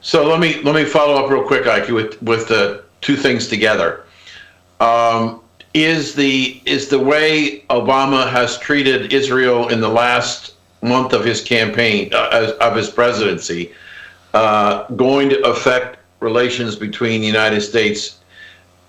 So 0.00 0.26
let 0.26 0.40
me 0.40 0.60
let 0.62 0.74
me 0.74 0.84
follow 0.84 1.14
up 1.22 1.30
real 1.30 1.44
quick, 1.44 1.64
IQ, 1.64 1.94
with 1.94 2.22
with 2.22 2.48
the 2.48 2.84
two 3.00 3.16
things 3.16 3.48
together. 3.48 4.04
Um, 4.80 5.40
is 5.74 6.14
the 6.14 6.60
is 6.64 6.88
the 6.88 6.98
way 6.98 7.64
Obama 7.70 8.30
has 8.30 8.58
treated 8.58 9.12
Israel 9.12 9.68
in 9.68 9.80
the 9.80 9.88
last 9.88 10.54
month 10.82 11.12
of 11.12 11.24
his 11.24 11.42
campaign 11.42 12.10
uh, 12.14 12.52
of 12.60 12.76
his 12.76 12.88
presidency 12.88 13.72
uh, 14.34 14.84
going 14.88 15.28
to 15.30 15.40
affect 15.46 15.98
relations 16.20 16.76
between 16.76 17.20
the 17.20 17.26
United 17.26 17.60
States, 17.60 18.18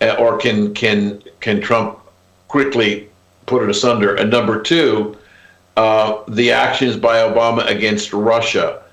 uh, 0.02 0.16
or 0.20 0.38
can 0.38 0.74
can 0.74 1.22
can 1.40 1.62
Trump 1.62 2.00
quickly 2.48 3.10
put 3.46 3.64
it 3.64 3.70
asunder? 3.70 4.16
And 4.16 4.30
number 4.30 4.62
two, 4.62 5.18
uh, 5.80 6.24
the 6.28 6.52
actions 6.52 6.98
by 6.98 7.16
Obama 7.20 7.66
against 7.68 8.12
Russia. 8.12 8.84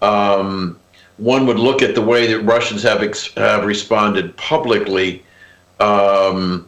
Um, 0.00 0.78
one 1.18 1.44
would 1.46 1.58
look 1.58 1.82
at 1.82 1.94
the 1.94 2.00
way 2.00 2.26
that 2.32 2.40
Russians 2.40 2.82
have 2.82 3.02
ex- 3.02 3.34
have 3.34 3.66
responded 3.66 4.34
publicly 4.38 5.22
um, 5.80 6.66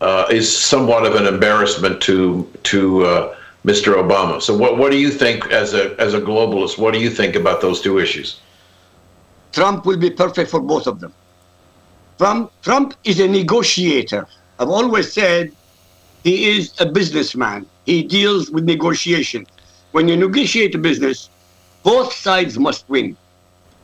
uh, 0.00 0.26
is 0.30 0.46
somewhat 0.72 1.04
of 1.04 1.16
an 1.16 1.26
embarrassment 1.26 2.00
to 2.02 2.48
to 2.62 3.04
uh, 3.04 3.36
Mr. 3.64 3.88
Obama. 4.04 4.40
So, 4.40 4.56
what 4.56 4.78
what 4.78 4.92
do 4.92 4.98
you 4.98 5.10
think 5.10 5.50
as 5.50 5.74
a 5.74 5.84
as 5.98 6.14
a 6.14 6.20
globalist? 6.20 6.78
What 6.78 6.94
do 6.94 7.00
you 7.00 7.10
think 7.10 7.34
about 7.34 7.60
those 7.60 7.80
two 7.80 7.98
issues? 7.98 8.38
Trump 9.50 9.84
will 9.84 9.98
be 9.98 10.10
perfect 10.10 10.48
for 10.48 10.60
both 10.60 10.86
of 10.86 11.00
them. 11.00 11.12
Trump, 12.18 12.52
Trump 12.62 12.94
is 13.02 13.18
a 13.18 13.26
negotiator. 13.26 14.28
I've 14.60 14.68
always 14.68 15.12
said 15.12 15.50
he 16.22 16.56
is 16.56 16.72
a 16.80 16.86
businessman. 16.86 17.66
He 17.86 18.02
deals 18.02 18.50
with 18.50 18.64
negotiation. 18.64 19.46
When 19.92 20.08
you 20.08 20.16
negotiate 20.16 20.74
a 20.74 20.78
business, 20.78 21.30
both 21.82 22.12
sides 22.12 22.58
must 22.58 22.88
win. 22.88 23.16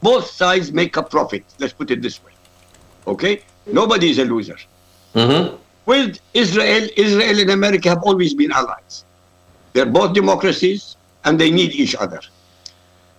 Both 0.02 0.30
sides 0.30 0.72
make 0.72 0.96
a 0.96 1.02
profit. 1.02 1.44
Let's 1.58 1.72
put 1.72 1.90
it 1.90 2.02
this 2.02 2.22
way. 2.22 2.32
Okay? 3.06 3.42
Nobody 3.66 4.10
is 4.10 4.18
a 4.18 4.24
loser. 4.24 4.58
Mm-hmm. 5.14 5.56
With 5.86 6.20
Israel, 6.34 6.88
Israel 6.96 7.40
and 7.40 7.50
America 7.50 7.88
have 7.88 8.02
always 8.02 8.34
been 8.34 8.52
allies. 8.52 9.04
They're 9.72 9.86
both 9.86 10.12
democracies 10.12 10.96
and 11.24 11.38
they 11.38 11.50
need 11.50 11.72
each 11.72 11.94
other. 11.94 12.20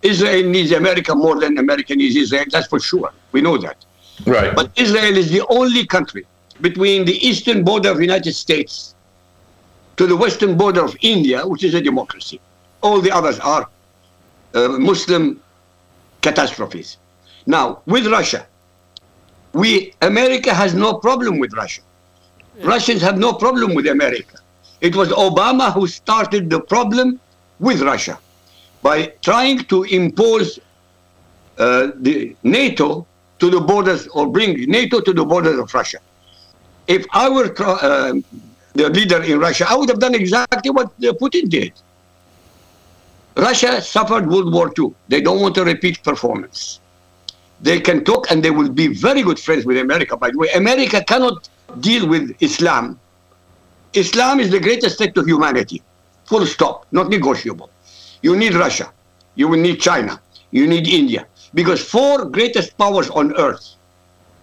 Israel 0.01 0.43
needs 0.43 0.71
America 0.71 1.15
more 1.15 1.39
than 1.39 1.57
America 1.57 1.95
needs 1.95 2.15
Israel, 2.15 2.45
that's 2.51 2.67
for 2.67 2.79
sure. 2.79 3.11
We 3.31 3.41
know 3.41 3.57
that. 3.57 3.83
Right. 4.25 4.55
But 4.55 4.71
Israel 4.75 5.17
is 5.17 5.31
the 5.31 5.45
only 5.47 5.85
country 5.85 6.25
between 6.61 7.05
the 7.05 7.17
eastern 7.25 7.63
border 7.63 7.89
of 7.89 7.97
the 7.97 8.03
United 8.03 8.33
States 8.33 8.95
to 9.97 10.07
the 10.07 10.15
western 10.15 10.55
border 10.57 10.83
of 10.83 10.95
India, 11.01 11.45
which 11.45 11.63
is 11.63 11.73
a 11.73 11.81
democracy. 11.81 12.39
All 12.81 13.01
the 13.01 13.11
others 13.11 13.39
are 13.39 13.67
uh, 14.53 14.67
Muslim 14.69 15.41
catastrophes. 16.21 16.97
Now, 17.45 17.81
with 17.85 18.07
Russia, 18.07 18.45
we 19.53 19.93
America 20.01 20.53
has 20.53 20.73
no 20.73 20.95
problem 20.95 21.39
with 21.39 21.53
Russia. 21.53 21.81
Russians 22.63 23.01
have 23.01 23.17
no 23.17 23.33
problem 23.33 23.73
with 23.75 23.87
America. 23.87 24.37
It 24.81 24.95
was 24.95 25.09
Obama 25.09 25.73
who 25.73 25.87
started 25.87 26.49
the 26.49 26.59
problem 26.59 27.19
with 27.59 27.81
Russia 27.81 28.19
by 28.83 29.13
trying 29.21 29.63
to 29.65 29.83
impose 29.83 30.59
uh, 31.57 31.91
the 31.95 32.35
NATO 32.43 33.07
to 33.39 33.49
the 33.49 33.59
borders 33.59 34.07
or 34.07 34.27
bring 34.27 34.69
NATO 34.69 34.99
to 35.01 35.13
the 35.13 35.25
borders 35.25 35.57
of 35.57 35.73
Russia. 35.73 35.99
If 36.87 37.05
I 37.11 37.29
were 37.29 37.53
uh, 37.59 38.13
the 38.77 38.89
leader 38.89 39.21
in 39.23 39.39
Russia, 39.39 39.65
I 39.67 39.75
would 39.75 39.89
have 39.89 39.99
done 39.99 40.13
exactly 40.13 40.71
what 40.71 40.87
uh, 40.87 41.13
Putin 41.13 41.49
did. 41.49 41.73
Russia 43.35 43.81
suffered 43.81 44.27
World 44.27 44.53
War 44.53 44.71
II. 44.77 44.93
They 45.07 45.21
don't 45.21 45.41
want 45.41 45.55
to 45.55 45.63
repeat 45.63 46.03
performance. 46.03 46.79
They 47.59 47.79
can 47.79 48.03
talk 48.03 48.29
and 48.31 48.43
they 48.43 48.51
will 48.51 48.69
be 48.69 48.87
very 48.87 49.23
good 49.23 49.39
friends 49.39 49.65
with 49.65 49.77
America, 49.77 50.15
by 50.15 50.29
the 50.31 50.37
way. 50.37 50.49
America 50.55 51.03
cannot 51.03 51.49
deal 51.79 52.07
with 52.07 52.35
Islam. 52.39 52.99
Islam 53.93 54.39
is 54.39 54.51
the 54.51 54.59
greatest 54.59 54.97
threat 54.97 55.15
to 55.15 55.23
humanity. 55.23 55.81
Full 56.25 56.45
stop, 56.45 56.85
not 56.91 57.09
negotiable. 57.09 57.69
You 58.21 58.35
need 58.35 58.53
Russia. 58.53 58.91
You 59.35 59.47
will 59.47 59.59
need 59.59 59.79
China. 59.79 60.19
You 60.51 60.67
need 60.67 60.87
India. 60.87 61.25
Because 61.53 61.81
four 61.83 62.25
greatest 62.25 62.77
powers 62.77 63.09
on 63.09 63.35
earth 63.37 63.75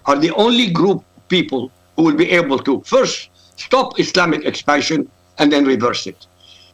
are 0.07 0.18
the 0.18 0.32
only 0.32 0.70
group 0.70 1.05
people 1.28 1.70
who 1.95 2.03
will 2.03 2.16
be 2.16 2.30
able 2.30 2.59
to 2.59 2.80
first 2.82 3.28
stop 3.57 3.98
Islamic 3.98 4.44
expansion 4.44 5.11
and 5.38 5.52
then 5.52 5.64
reverse 5.64 6.07
it. 6.07 6.26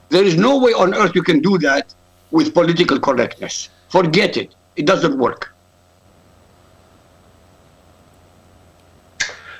There 0.09 0.25
is 0.25 0.37
no 0.37 0.59
way 0.59 0.73
on 0.73 0.95
earth 0.95 1.15
you 1.15 1.23
can 1.23 1.41
do 1.41 1.59
that 1.59 1.95
with 2.31 2.53
political 2.55 2.99
correctness. 2.99 3.69
Forget 3.89 4.37
it. 4.37 4.55
It 4.77 4.87
doesn't 4.87 5.19
work. 5.19 5.55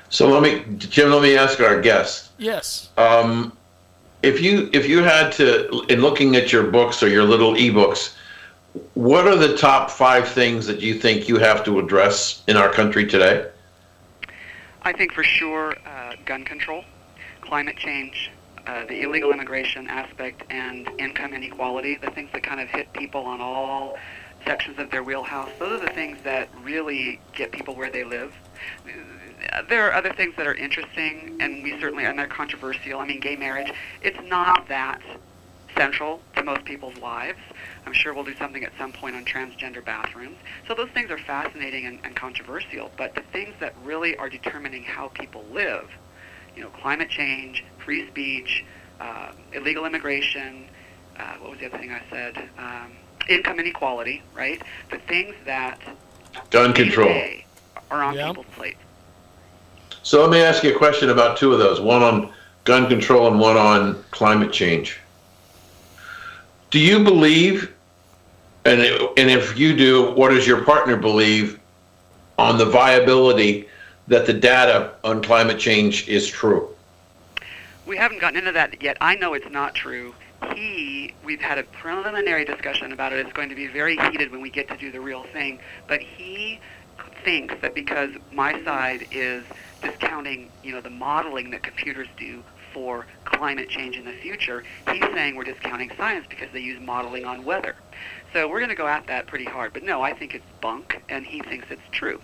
So 0.09 0.27
let 0.27 0.43
me, 0.43 0.65
Jim. 0.77 1.09
Let 1.09 1.21
me 1.21 1.37
ask 1.37 1.59
our 1.61 1.79
guest. 1.79 2.31
Yes. 2.37 2.89
Um, 2.97 3.55
if 4.23 4.41
you 4.41 4.69
if 4.73 4.87
you 4.87 5.03
had 5.03 5.31
to, 5.33 5.85
in 5.87 6.01
looking 6.01 6.35
at 6.35 6.51
your 6.51 6.63
books 6.63 7.01
or 7.01 7.07
your 7.07 7.23
little 7.23 7.53
ebooks, 7.53 8.15
what 8.93 9.25
are 9.25 9.37
the 9.37 9.55
top 9.55 9.89
five 9.89 10.27
things 10.27 10.67
that 10.67 10.81
you 10.81 10.95
think 10.95 11.29
you 11.29 11.37
have 11.37 11.63
to 11.63 11.79
address 11.79 12.43
in 12.47 12.57
our 12.57 12.69
country 12.69 13.05
today? 13.05 13.49
I 14.83 14.91
think 14.91 15.13
for 15.13 15.23
sure 15.23 15.75
uh, 15.85 16.15
gun 16.25 16.43
control, 16.43 16.83
climate 17.51 17.75
change, 17.75 18.31
uh, 18.65 18.85
the 18.85 19.01
illegal 19.01 19.29
immigration 19.29 19.85
aspect, 19.89 20.41
and 20.49 20.89
income 20.97 21.33
inequality, 21.33 21.97
the 21.97 22.09
things 22.11 22.29
that 22.31 22.41
kind 22.41 22.61
of 22.61 22.69
hit 22.69 22.93
people 22.93 23.25
on 23.25 23.41
all 23.41 23.97
sections 24.45 24.79
of 24.79 24.89
their 24.89 25.03
wheelhouse. 25.03 25.49
Those 25.59 25.81
are 25.81 25.85
the 25.85 25.91
things 25.91 26.17
that 26.23 26.47
really 26.63 27.19
get 27.35 27.51
people 27.51 27.75
where 27.75 27.91
they 27.91 28.05
live. 28.05 28.33
There 29.67 29.85
are 29.85 29.93
other 29.93 30.13
things 30.13 30.33
that 30.37 30.47
are 30.47 30.53
interesting, 30.53 31.35
and 31.41 31.61
we 31.61 31.77
certainly 31.81 32.05
and 32.05 32.17
they're 32.17 32.25
controversial. 32.25 32.99
I 32.99 33.05
mean, 33.05 33.19
gay 33.19 33.35
marriage, 33.35 33.73
it's 34.01 34.21
not 34.29 34.69
that 34.69 35.01
central 35.75 36.21
to 36.37 36.43
most 36.43 36.63
people's 36.63 36.97
lives. 36.99 37.39
I'm 37.85 37.91
sure 37.91 38.13
we'll 38.13 38.23
do 38.23 38.37
something 38.37 38.63
at 38.63 38.71
some 38.77 38.93
point 38.93 39.17
on 39.17 39.25
transgender 39.25 39.83
bathrooms. 39.83 40.37
So 40.69 40.73
those 40.73 40.89
things 40.91 41.11
are 41.11 41.17
fascinating 41.17 41.85
and, 41.85 41.99
and 42.05 42.15
controversial, 42.15 42.91
but 42.95 43.13
the 43.13 43.23
things 43.33 43.53
that 43.59 43.75
really 43.83 44.15
are 44.15 44.29
determining 44.29 44.83
how 44.83 45.09
people 45.09 45.43
live, 45.51 45.89
you 46.55 46.63
know, 46.63 46.69
climate 46.69 47.09
change, 47.09 47.63
free 47.83 48.07
speech, 48.07 48.65
uh, 48.99 49.31
illegal 49.53 49.85
immigration, 49.85 50.67
uh, 51.17 51.35
what 51.39 51.51
was 51.51 51.59
the 51.59 51.67
other 51.67 51.77
thing 51.77 51.91
I 51.91 52.01
said? 52.09 52.49
Um, 52.57 52.93
income 53.29 53.59
inequality, 53.59 54.23
right? 54.33 54.61
The 54.89 54.97
things 54.99 55.35
that 55.45 55.79
gun 56.49 56.73
control 56.73 57.13
are 57.89 58.03
on 58.03 58.15
people's 58.15 58.45
plates. 58.55 58.79
So 60.03 60.21
let 60.21 60.31
me 60.31 60.41
ask 60.41 60.63
you 60.63 60.73
a 60.73 60.77
question 60.77 61.09
about 61.09 61.37
two 61.37 61.53
of 61.53 61.59
those. 61.59 61.79
One 61.79 62.01
on 62.01 62.33
gun 62.63 62.87
control 62.87 63.27
and 63.27 63.39
one 63.39 63.57
on 63.57 64.03
climate 64.11 64.51
change. 64.51 64.99
Do 66.71 66.79
you 66.79 67.03
believe, 67.03 67.73
and 68.65 68.81
and 68.81 69.29
if 69.29 69.57
you 69.57 69.75
do, 69.75 70.11
what 70.13 70.29
does 70.29 70.47
your 70.47 70.63
partner 70.63 70.95
believe 70.95 71.59
on 72.39 72.57
the 72.57 72.65
viability 72.65 73.67
that 74.11 74.25
the 74.25 74.33
data 74.33 74.93
on 75.05 75.23
climate 75.23 75.57
change 75.57 76.07
is 76.09 76.27
true? 76.27 76.67
We 77.85 77.95
haven't 77.95 78.19
gotten 78.19 78.37
into 78.37 78.51
that 78.51 78.83
yet. 78.83 78.97
I 78.99 79.15
know 79.15 79.33
it's 79.33 79.49
not 79.49 79.73
true. 79.73 80.13
He, 80.53 81.13
we've 81.23 81.39
had 81.39 81.57
a 81.57 81.63
preliminary 81.63 82.43
discussion 82.43 82.91
about 82.91 83.13
it. 83.13 83.19
It's 83.19 83.31
going 83.31 83.47
to 83.49 83.55
be 83.55 83.67
very 83.67 83.95
heated 83.95 84.29
when 84.29 84.41
we 84.41 84.49
get 84.49 84.67
to 84.67 84.75
do 84.75 84.91
the 84.91 84.99
real 84.99 85.23
thing. 85.23 85.59
But 85.87 86.01
he 86.01 86.59
thinks 87.23 87.55
that 87.61 87.73
because 87.73 88.09
my 88.33 88.61
side 88.65 89.07
is 89.11 89.45
discounting, 89.81 90.49
you 90.61 90.73
know, 90.73 90.81
the 90.81 90.89
modeling 90.89 91.49
that 91.51 91.63
computers 91.63 92.09
do 92.17 92.43
for 92.73 93.05
climate 93.23 93.69
change 93.69 93.95
in 93.95 94.03
the 94.03 94.13
future, 94.13 94.65
he's 94.91 95.03
saying 95.13 95.37
we're 95.37 95.45
discounting 95.45 95.89
science 95.95 96.25
because 96.29 96.49
they 96.51 96.59
use 96.59 96.81
modeling 96.81 97.23
on 97.23 97.45
weather. 97.45 97.75
So 98.33 98.49
we're 98.49 98.59
going 98.59 98.69
to 98.69 98.75
go 98.75 98.87
at 98.87 99.07
that 99.07 99.27
pretty 99.27 99.45
hard. 99.45 99.71
But 99.71 99.83
no, 99.83 100.01
I 100.01 100.11
think 100.13 100.35
it's 100.35 100.45
bunk, 100.59 101.01
and 101.07 101.25
he 101.25 101.41
thinks 101.41 101.67
it's 101.69 101.81
true. 101.91 102.21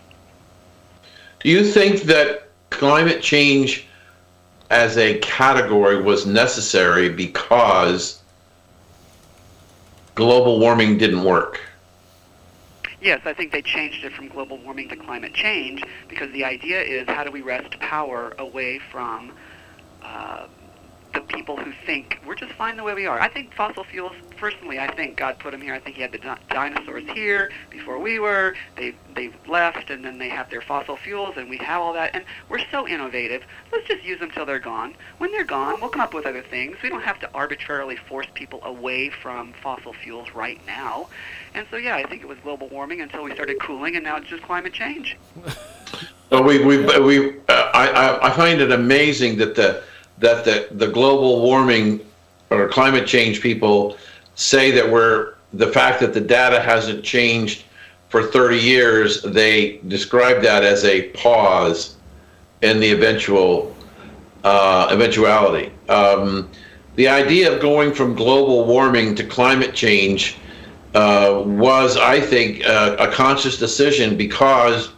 Do 1.48 1.54
you 1.54 1.64
think 1.64 2.02
that 2.02 2.50
climate 2.72 3.22
change 3.22 3.88
as 4.70 4.98
a 4.98 5.18
category 5.20 6.02
was 6.02 6.26
necessary 6.26 7.08
because 7.08 8.22
global 10.14 10.60
warming 10.60 10.98
didn't 10.98 11.24
work? 11.24 11.62
Yes, 13.00 13.22
I 13.24 13.32
think 13.32 13.54
they 13.54 13.62
changed 13.62 14.04
it 14.04 14.12
from 14.12 14.28
global 14.28 14.58
warming 14.58 14.90
to 14.90 14.98
climate 14.98 15.34
change 15.34 15.82
because 16.10 16.30
the 16.34 16.44
idea 16.44 16.82
is 16.82 17.08
how 17.08 17.24
do 17.24 17.32
we 17.32 17.42
wrest 17.42 17.80
power 17.80 18.36
away 18.38 18.82
from 18.92 19.32
uh, 20.04 20.48
the 21.14 21.22
people 21.22 21.56
who 21.56 21.72
think 21.86 22.20
we're 22.28 22.36
just 22.36 22.52
fine 22.56 22.76
the 22.76 22.84
way 22.84 22.94
we 22.94 23.06
are. 23.06 23.22
I 23.22 23.30
think 23.30 23.54
fossil 23.54 23.86
fuels, 23.86 24.18
personally, 24.38 24.80
I 24.80 24.94
think 24.94 25.18
God 25.18 25.40
put 25.40 25.52
them 25.52 25.62
here. 25.62 25.74
I 25.74 25.80
think 25.80 25.96
He 25.96 26.02
had 26.02 26.12
the 26.12 26.18
di- 26.18 26.40
dinosaurs 26.50 27.04
here 27.14 27.52
before 27.70 28.00
we 28.00 28.20
were. 28.20 28.56
They 28.76 28.94
they 29.16 29.32
left, 29.48 29.90
and 29.90 30.04
then 30.04 30.18
they 30.18 30.30
have 30.30 30.50
their 30.50 30.62
fossil 30.62 30.96
fuels, 30.96 31.38
and 31.38 31.50
we 31.50 31.58
have 31.58 31.82
all 31.82 31.94
that. 31.94 32.12
And 32.14 32.24
we're 32.50 32.64
so 32.72 32.88
innovative. 32.88 33.44
Let's 33.72 33.88
just 33.88 34.04
use 34.04 34.20
them 34.20 34.32
till 34.32 34.46
they're 34.46 34.60
gone. 34.60 34.96
When 35.18 35.32
they're 35.32 35.44
gone, 35.44 35.82
we'll 35.82 35.90
come 35.90 36.02
up 36.02 36.14
with 36.14 36.26
other 36.26 36.44
things. 36.44 36.78
We 36.82 36.90
don't 36.90 37.02
have 37.02 37.20
to 37.20 37.30
arbitrarily 37.34 37.96
force 37.96 38.28
people 38.34 38.62
away 38.64 39.10
from 39.10 39.54
fossil 39.54 39.94
fuels 39.94 40.32
right 40.34 40.60
now. 40.66 41.10
And 41.54 41.66
so, 41.72 41.78
yeah, 41.78 41.96
I 41.96 42.04
think 42.04 42.22
it 42.22 42.28
was 42.28 42.38
global 42.40 42.70
warming 42.70 43.02
until 43.02 43.24
we 43.24 43.34
started 43.34 43.60
cooling, 43.60 43.96
and 43.96 44.04
now 44.04 44.18
it's 44.18 44.28
just 44.28 44.44
climate 44.44 44.74
change. 44.74 45.18
well, 46.30 46.44
we 46.44 46.64
we 46.64 46.78
we 47.00 47.40
uh, 47.50 47.72
I 47.74 48.20
I 48.22 48.32
find 48.32 48.62
it 48.62 48.72
amazing 48.72 49.38
that 49.38 49.56
the 49.56 49.84
that 50.20 50.46
the, 50.46 50.68
the 50.72 50.88
global 50.88 51.42
warming 51.42 52.00
or 52.50 52.68
climate 52.70 53.06
change 53.08 53.42
people 53.42 53.98
say 54.38 54.72
that 54.72 54.90
we're 54.90 55.34
the 55.54 55.68
fact 55.68 56.00
that 56.00 56.14
the 56.14 56.22
data 56.22 56.62
hasn't 56.62 57.04
changed 57.04 57.64
for 58.10 58.24
30 58.24 58.58
years, 58.58 59.22
they 59.24 59.80
describe 59.88 60.42
that 60.42 60.64
as 60.64 60.86
a 60.86 61.10
pause 61.10 61.98
in 62.62 62.80
the 62.80 62.92
eventual 62.92 63.76
uh, 64.44 64.88
eventuality. 64.92 65.72
Um, 65.90 66.50
the 66.96 67.08
idea 67.08 67.54
of 67.54 67.62
going 67.62 67.94
from 67.94 68.16
global 68.16 68.66
warming 68.66 69.16
to 69.16 69.24
climate 69.24 69.74
change 69.74 70.38
uh, 70.94 71.44
was, 71.46 71.98
I 71.98 72.22
think, 72.22 72.66
uh, 72.66 72.96
a 73.00 73.12
conscious 73.12 73.58
decision 73.58 74.18
because 74.18 74.92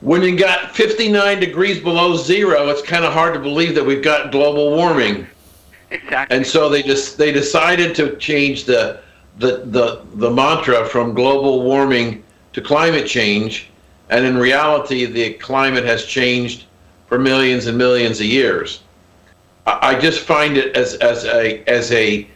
when 0.00 0.22
you 0.22 0.38
got 0.38 0.74
59 0.74 1.40
degrees 1.40 1.80
below 1.80 2.16
zero, 2.16 2.68
it's 2.68 2.82
kind 2.82 3.04
of 3.04 3.12
hard 3.12 3.34
to 3.34 3.40
believe 3.40 3.74
that 3.74 3.84
we've 3.84 4.02
got 4.04 4.32
global 4.32 4.70
warming. 4.76 5.26
Exactly. 5.90 6.36
And 6.36 6.46
so 6.46 6.68
they 6.68 6.82
just 6.82 7.18
they 7.18 7.32
decided 7.32 7.94
to 7.96 8.16
change 8.16 8.64
the 8.64 9.00
the 9.38 9.62
the 9.66 10.02
the 10.14 10.30
mantra 10.30 10.84
from 10.86 11.14
global 11.14 11.62
warming 11.62 12.22
to 12.52 12.60
climate 12.60 13.06
change, 13.06 13.70
and 14.08 14.24
in 14.24 14.38
reality, 14.38 15.06
the 15.06 15.34
climate 15.34 15.84
has 15.84 16.04
changed 16.04 16.66
for 17.06 17.18
millions 17.18 17.66
and 17.66 17.76
millions 17.76 18.20
of 18.20 18.26
years. 18.26 18.80
I 19.66 19.98
just 19.98 20.20
find 20.20 20.56
it 20.56 20.76
as 20.76 20.94
as 20.96 21.24
a 21.24 21.62
as 21.68 21.92
a 21.92 22.26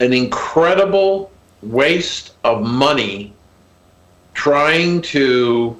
an 0.00 0.12
incredible 0.12 1.30
waste 1.62 2.34
of 2.44 2.62
money 2.62 3.34
trying 4.34 5.02
to 5.02 5.76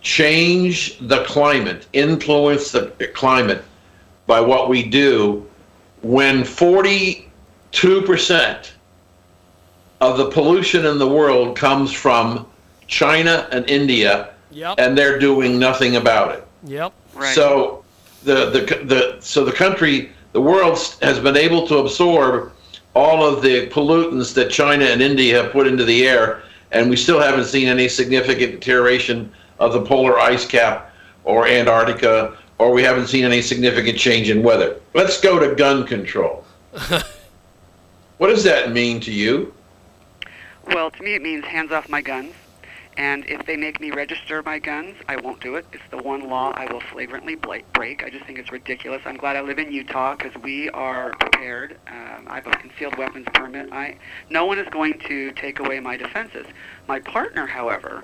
change 0.00 0.98
the 1.00 1.24
climate, 1.24 1.86
influence 1.92 2.70
the 2.70 2.86
climate 3.14 3.64
by 4.26 4.40
what 4.40 4.68
we 4.68 4.82
do 4.82 5.47
when 6.02 6.42
42% 6.42 8.70
of 10.00 10.16
the 10.16 10.30
pollution 10.30 10.86
in 10.86 10.98
the 10.98 11.08
world 11.08 11.56
comes 11.56 11.92
from 11.92 12.46
China 12.86 13.48
and 13.50 13.68
India 13.68 14.34
yep. 14.50 14.76
and 14.78 14.96
they're 14.96 15.18
doing 15.18 15.58
nothing 15.58 15.96
about 15.96 16.34
it. 16.34 16.46
Yep. 16.64 16.92
Right. 17.14 17.34
So 17.34 17.84
the, 18.24 18.50
the 18.50 18.60
the 18.84 19.16
so 19.20 19.44
the 19.44 19.52
country 19.52 20.12
the 20.32 20.40
world 20.40 20.78
has 21.02 21.18
been 21.18 21.36
able 21.36 21.66
to 21.68 21.78
absorb 21.78 22.52
all 22.94 23.24
of 23.24 23.42
the 23.42 23.68
pollutants 23.68 24.34
that 24.34 24.50
China 24.50 24.84
and 24.84 25.00
India 25.00 25.42
have 25.42 25.52
put 25.52 25.66
into 25.66 25.84
the 25.84 26.06
air, 26.06 26.42
and 26.72 26.90
we 26.90 26.96
still 26.96 27.20
haven't 27.20 27.44
seen 27.44 27.68
any 27.68 27.88
significant 27.88 28.52
deterioration 28.52 29.32
of 29.58 29.72
the 29.72 29.82
polar 29.82 30.18
ice 30.18 30.46
cap 30.46 30.92
or 31.24 31.46
Antarctica, 31.46 32.36
or 32.58 32.72
we 32.72 32.82
haven't 32.82 33.06
seen 33.06 33.24
any 33.24 33.40
significant 33.40 33.98
change 33.98 34.30
in 34.30 34.42
weather. 34.42 34.80
Let's 34.94 35.20
go 35.20 35.38
to 35.38 35.54
gun 35.54 35.86
control. 35.86 36.44
what 38.18 38.28
does 38.28 38.44
that 38.44 38.72
mean 38.72 39.00
to 39.00 39.12
you? 39.12 39.54
Well, 40.66 40.90
to 40.90 41.02
me, 41.02 41.14
it 41.14 41.22
means 41.22 41.44
hands 41.44 41.72
off 41.72 41.88
my 41.88 42.02
guns. 42.02 42.34
And 42.98 43.24
if 43.26 43.46
they 43.46 43.56
make 43.56 43.80
me 43.80 43.92
register 43.92 44.42
my 44.42 44.58
guns, 44.58 44.96
I 45.08 45.14
won't 45.14 45.40
do 45.40 45.54
it. 45.54 45.64
It's 45.72 45.84
the 45.92 45.98
one 45.98 46.28
law 46.28 46.50
I 46.56 46.70
will 46.70 46.80
flagrantly 46.80 47.36
break. 47.36 48.02
I 48.02 48.10
just 48.10 48.24
think 48.24 48.40
it's 48.40 48.50
ridiculous. 48.50 49.02
I'm 49.06 49.16
glad 49.16 49.36
I 49.36 49.40
live 49.40 49.60
in 49.60 49.70
Utah 49.70 50.16
because 50.16 50.34
we 50.42 50.68
are 50.70 51.12
prepared. 51.14 51.78
Um, 51.86 52.26
I 52.26 52.34
have 52.34 52.48
a 52.48 52.50
concealed 52.50 52.98
weapons 52.98 53.28
permit. 53.32 53.72
I, 53.72 53.98
no 54.30 54.46
one 54.46 54.58
is 54.58 54.66
going 54.70 54.98
to 55.06 55.30
take 55.30 55.60
away 55.60 55.78
my 55.78 55.96
defenses. 55.96 56.48
My 56.88 56.98
partner, 56.98 57.46
however, 57.46 58.02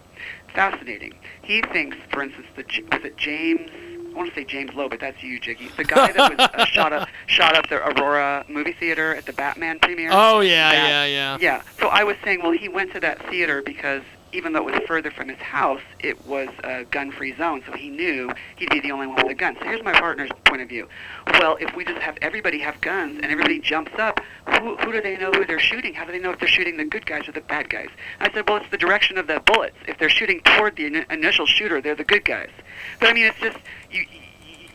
fascinating. 0.54 1.14
He 1.42 1.60
thinks, 1.60 1.96
for 2.12 2.22
instance, 2.22 2.46
the 2.54 2.62
was 2.92 3.04
it 3.04 3.16
James 3.16 3.68
I 4.14 4.16
want 4.16 4.28
to 4.28 4.34
say 4.34 4.44
James 4.44 4.72
Lowe, 4.74 4.88
but 4.88 5.00
that's 5.00 5.20
you, 5.24 5.40
Jiggy. 5.40 5.70
The 5.76 5.82
guy 5.82 6.12
that 6.12 6.36
was 6.36 6.48
uh, 6.54 6.64
shot 6.66 6.92
up 6.92 7.08
shot 7.26 7.56
up 7.56 7.68
the 7.68 7.76
Aurora 7.76 8.44
movie 8.48 8.72
theater 8.72 9.12
at 9.14 9.26
the 9.26 9.32
Batman 9.32 9.80
premiere. 9.80 10.10
Oh 10.12 10.38
yeah, 10.38 10.70
that, 10.70 10.88
yeah, 10.88 11.04
yeah. 11.04 11.38
Yeah. 11.40 11.62
So 11.80 11.88
I 11.88 12.04
was 12.04 12.16
saying, 12.22 12.40
well, 12.42 12.52
he 12.52 12.68
went 12.68 12.92
to 12.92 13.00
that 13.00 13.28
theater 13.28 13.60
because 13.60 14.02
even 14.32 14.52
though 14.52 14.68
it 14.68 14.74
was 14.74 14.82
further 14.86 15.10
from 15.10 15.28
his 15.28 15.38
house, 15.38 15.80
it 16.00 16.26
was 16.26 16.48
a 16.64 16.84
gun-free 16.84 17.36
zone, 17.36 17.62
so 17.66 17.72
he 17.72 17.88
knew 17.88 18.32
he'd 18.56 18.68
be 18.68 18.80
the 18.80 18.90
only 18.90 19.06
one 19.06 19.16
with 19.16 19.30
a 19.30 19.34
gun. 19.34 19.56
So 19.60 19.64
here's 19.64 19.82
my 19.84 19.92
partner's 19.92 20.30
point 20.44 20.60
of 20.60 20.68
view. 20.68 20.88
Well, 21.34 21.56
if 21.60 21.74
we 21.76 21.84
just 21.84 22.00
have 22.00 22.18
everybody 22.20 22.58
have 22.58 22.80
guns 22.80 23.20
and 23.22 23.26
everybody 23.30 23.60
jumps 23.60 23.92
up, 23.96 24.20
who, 24.48 24.76
who 24.76 24.90
do 24.92 25.00
they 25.00 25.16
know 25.16 25.30
who 25.30 25.44
they're 25.44 25.60
shooting? 25.60 25.94
How 25.94 26.04
do 26.04 26.10
they 26.12 26.18
know 26.18 26.30
if 26.30 26.40
they're 26.40 26.48
shooting 26.48 26.76
the 26.76 26.84
good 26.84 27.06
guys 27.06 27.28
or 27.28 27.32
the 27.32 27.42
bad 27.42 27.70
guys? 27.70 27.88
I 28.18 28.32
said, 28.32 28.48
well, 28.48 28.58
it's 28.58 28.70
the 28.70 28.76
direction 28.76 29.18
of 29.18 29.28
the 29.28 29.40
bullets. 29.40 29.76
If 29.86 29.98
they're 29.98 30.10
shooting 30.10 30.40
toward 30.40 30.76
the 30.76 30.86
in- 30.86 31.06
initial 31.10 31.46
shooter, 31.46 31.80
they're 31.80 31.94
the 31.94 32.04
good 32.04 32.24
guys. 32.24 32.50
But 33.00 33.10
I 33.10 33.12
mean, 33.12 33.26
it's 33.26 33.38
just 33.38 33.58
you. 33.90 34.04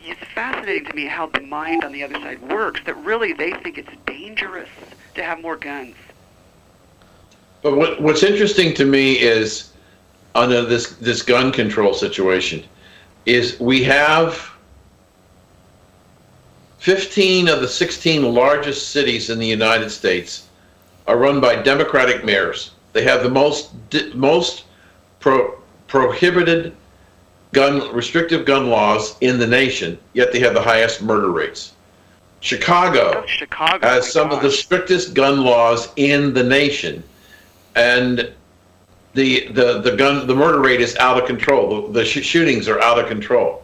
It's 0.02 0.20
fascinating 0.34 0.86
to 0.86 0.94
me 0.94 1.06
how 1.06 1.26
the 1.26 1.40
mind 1.40 1.84
on 1.84 1.92
the 1.92 2.02
other 2.02 2.14
side 2.14 2.40
works. 2.50 2.80
That 2.86 2.96
really 3.04 3.32
they 3.32 3.52
think 3.52 3.78
it's 3.78 3.92
dangerous 4.06 4.68
to 5.14 5.22
have 5.22 5.40
more 5.40 5.56
guns. 5.56 5.94
But 7.62 7.76
what, 7.76 8.00
what's 8.00 8.22
interesting 8.22 8.74
to 8.74 8.84
me 8.84 9.18
is 9.18 9.72
under 10.34 10.64
this 10.64 10.96
this 10.96 11.22
gun 11.22 11.52
control 11.52 11.92
situation 11.92 12.64
is 13.26 13.60
we 13.60 13.84
have 13.84 14.50
15 16.78 17.48
of 17.48 17.60
the 17.60 17.68
16 17.68 18.34
largest 18.34 18.88
cities 18.88 19.28
in 19.28 19.38
the 19.38 19.46
United 19.46 19.90
States 19.90 20.48
are 21.06 21.18
run 21.18 21.40
by 21.40 21.56
Democratic 21.56 22.24
mayors. 22.24 22.70
They 22.92 23.02
have 23.02 23.22
the 23.22 23.30
most 23.30 23.72
most 24.14 24.64
pro, 25.20 25.58
prohibited 25.86 26.74
gun 27.52 27.92
restrictive 27.94 28.44
gun 28.44 28.70
laws 28.70 29.16
in 29.20 29.38
the 29.38 29.46
nation, 29.46 29.98
yet 30.12 30.32
they 30.32 30.40
have 30.40 30.54
the 30.54 30.62
highest 30.62 31.02
murder 31.02 31.30
rates. 31.30 31.72
Chicago, 32.40 33.22
oh, 33.22 33.26
Chicago 33.26 33.86
has 33.86 34.10
some 34.10 34.30
of 34.30 34.40
the 34.40 34.50
strictest 34.50 35.14
gun 35.14 35.44
laws 35.44 35.88
in 35.96 36.32
the 36.32 36.42
nation, 36.42 37.02
and 37.76 38.32
the 39.14 39.48
the 39.48 39.80
the 39.80 39.94
gun 39.96 40.26
the 40.26 40.34
murder 40.34 40.60
rate 40.60 40.80
is 40.80 40.96
out 40.96 41.20
of 41.20 41.26
control. 41.26 41.88
The, 41.88 42.00
the 42.00 42.04
sh- 42.04 42.24
shootings 42.24 42.66
are 42.66 42.80
out 42.80 42.98
of 42.98 43.08
control. 43.08 43.62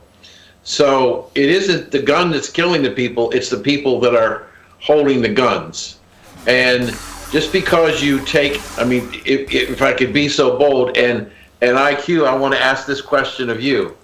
So 0.65 1.31
it 1.35 1.49
isn't 1.49 1.91
the 1.91 2.03
gun 2.03 2.31
that's 2.31 2.51
killing 2.51 2.83
the 2.83 2.91
people; 2.91 3.31
it's 3.31 3.49
the 3.49 3.59
people 3.59 3.99
that 4.01 4.15
are 4.15 4.47
holding 4.81 5.23
the 5.23 5.29
guns. 5.29 5.99
And 6.47 6.95
just 7.31 7.53
because 7.53 8.03
you 8.03 8.25
take, 8.25 8.61
I 8.79 8.85
mean, 8.85 9.09
if, 9.25 9.53
if 9.53 9.83
I 9.83 9.93
could 9.93 10.13
be 10.13 10.29
so 10.29 10.59
bold, 10.59 10.97
and 10.97 11.31
and 11.61 11.77
IQ, 11.77 12.27
I 12.27 12.35
want 12.35 12.55
to 12.55 12.63
ask 12.63 12.87
this 12.87 13.01
question 13.01 13.49
of 13.49 13.61
you. 13.61 13.97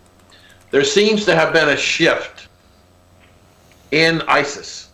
There 0.70 0.84
seems 0.84 1.24
to 1.26 1.34
have 1.34 1.52
been 1.52 1.68
a 1.68 1.76
shift 1.76 2.48
in 3.90 4.22
ISIS 4.22 4.88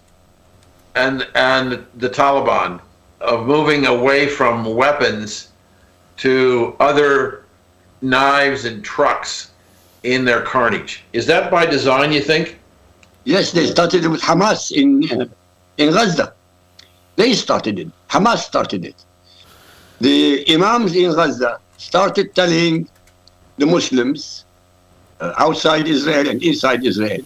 and 0.96 1.26
and 1.34 1.86
the 1.96 2.10
Taliban 2.10 2.80
of 3.20 3.46
moving 3.46 3.86
away 3.86 4.26
from 4.26 4.74
weapons 4.74 5.52
to 6.18 6.74
other 6.80 7.44
knives 8.02 8.64
and 8.64 8.84
trucks 8.84 9.50
in 10.02 10.24
their 10.24 10.42
carnage. 10.42 11.04
Is 11.12 11.26
that 11.26 11.50
by 11.50 11.66
design, 11.66 12.12
you 12.12 12.20
think? 12.20 12.58
Yes, 13.24 13.52
they 13.52 13.66
started 13.66 14.06
with 14.06 14.20
Hamas 14.20 14.72
in 14.72 14.88
uh, 15.20 15.26
in 15.76 15.92
Gaza. 15.92 16.34
They 17.16 17.34
started 17.34 17.78
it. 17.78 17.88
Hamas 18.08 18.38
started 18.38 18.84
it. 18.84 19.04
The 20.00 20.44
imams 20.48 20.94
in 20.94 21.12
Gaza 21.14 21.60
started 21.78 22.34
telling 22.34 22.88
the 23.56 23.66
Muslims 23.66 24.44
uh, 25.20 25.32
outside 25.38 25.88
Israel 25.88 26.28
and 26.28 26.42
inside 26.42 26.84
Israel 26.84 27.22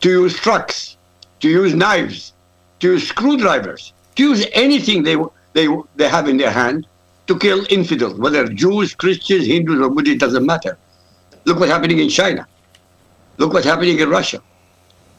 to 0.00 0.10
use 0.10 0.34
trucks, 0.36 0.96
to 1.40 1.48
use 1.48 1.74
knives, 1.74 2.32
to 2.80 2.92
use 2.94 3.08
screwdrivers, 3.08 3.92
to 4.16 4.22
use 4.30 4.46
anything 4.52 5.02
they 5.02 5.16
they 5.52 5.68
they 5.94 6.08
have 6.08 6.28
in 6.28 6.36
their 6.36 6.50
hand 6.50 6.86
to 7.26 7.38
kill 7.38 7.66
infidels, 7.70 8.14
whether 8.18 8.46
Jews, 8.46 8.94
Christians, 8.94 9.46
Hindus, 9.46 9.80
or 9.80 9.90
Buddhists, 9.90 10.20
doesn't 10.20 10.46
matter. 10.46 10.78
Look 11.44 11.58
what's 11.58 11.72
happening 11.72 11.98
in 11.98 12.08
China. 12.08 12.46
Look 13.38 13.52
what's 13.52 13.66
happening 13.66 13.98
in 13.98 14.08
Russia. 14.08 14.40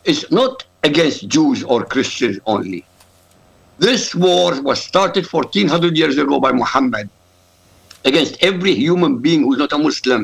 It's 0.05 0.31
not 0.31 0.65
against 0.83 1.27
Jews 1.27 1.63
or 1.63 1.83
Christians 1.83 2.39
only. 2.45 2.85
This 3.77 4.15
war 4.15 4.59
was 4.61 4.81
started 4.81 5.25
1400 5.25 5.97
years 5.97 6.17
ago 6.17 6.39
by 6.39 6.51
Muhammad 6.51 7.09
against 8.07 8.33
every 8.49 8.73
human 8.73 9.13
being 9.25 9.41
who's 9.43 9.59
not 9.63 9.71
a 9.73 9.77
Muslim. 9.77 10.21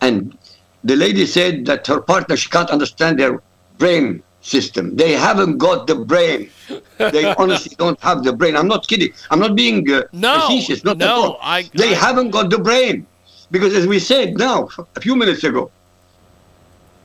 And 0.00 0.16
the 0.90 0.96
lady 1.04 1.24
said 1.26 1.66
that 1.66 1.86
her 1.86 2.00
partner, 2.00 2.36
she 2.36 2.48
can't 2.56 2.70
understand 2.70 3.18
their 3.20 3.34
brain 3.78 4.22
system. 4.40 4.84
They 4.96 5.12
haven't 5.12 5.58
got 5.58 5.86
the 5.86 5.96
brain. 6.12 6.40
They 6.98 7.24
honestly 7.42 7.74
don't 7.82 8.00
have 8.08 8.18
the 8.24 8.32
brain. 8.32 8.56
I'm 8.56 8.68
not 8.74 8.86
kidding. 8.88 9.12
I'm 9.30 9.40
not 9.46 9.54
being 9.62 9.78
uh, 9.92 10.02
No, 10.12 10.32
facetious. 10.40 10.82
Not 10.84 10.92
at 11.02 11.06
no, 11.10 11.16
all. 11.22 11.38
I- 11.42 11.68
they 11.74 11.92
I- 11.94 12.00
haven't 12.06 12.30
got 12.30 12.46
the 12.50 12.58
brain. 12.58 13.06
Because 13.50 13.74
as 13.80 13.86
we 13.86 13.98
said 14.00 14.28
now, 14.38 14.68
a 14.96 15.00
few 15.00 15.14
minutes 15.14 15.44
ago, 15.44 15.70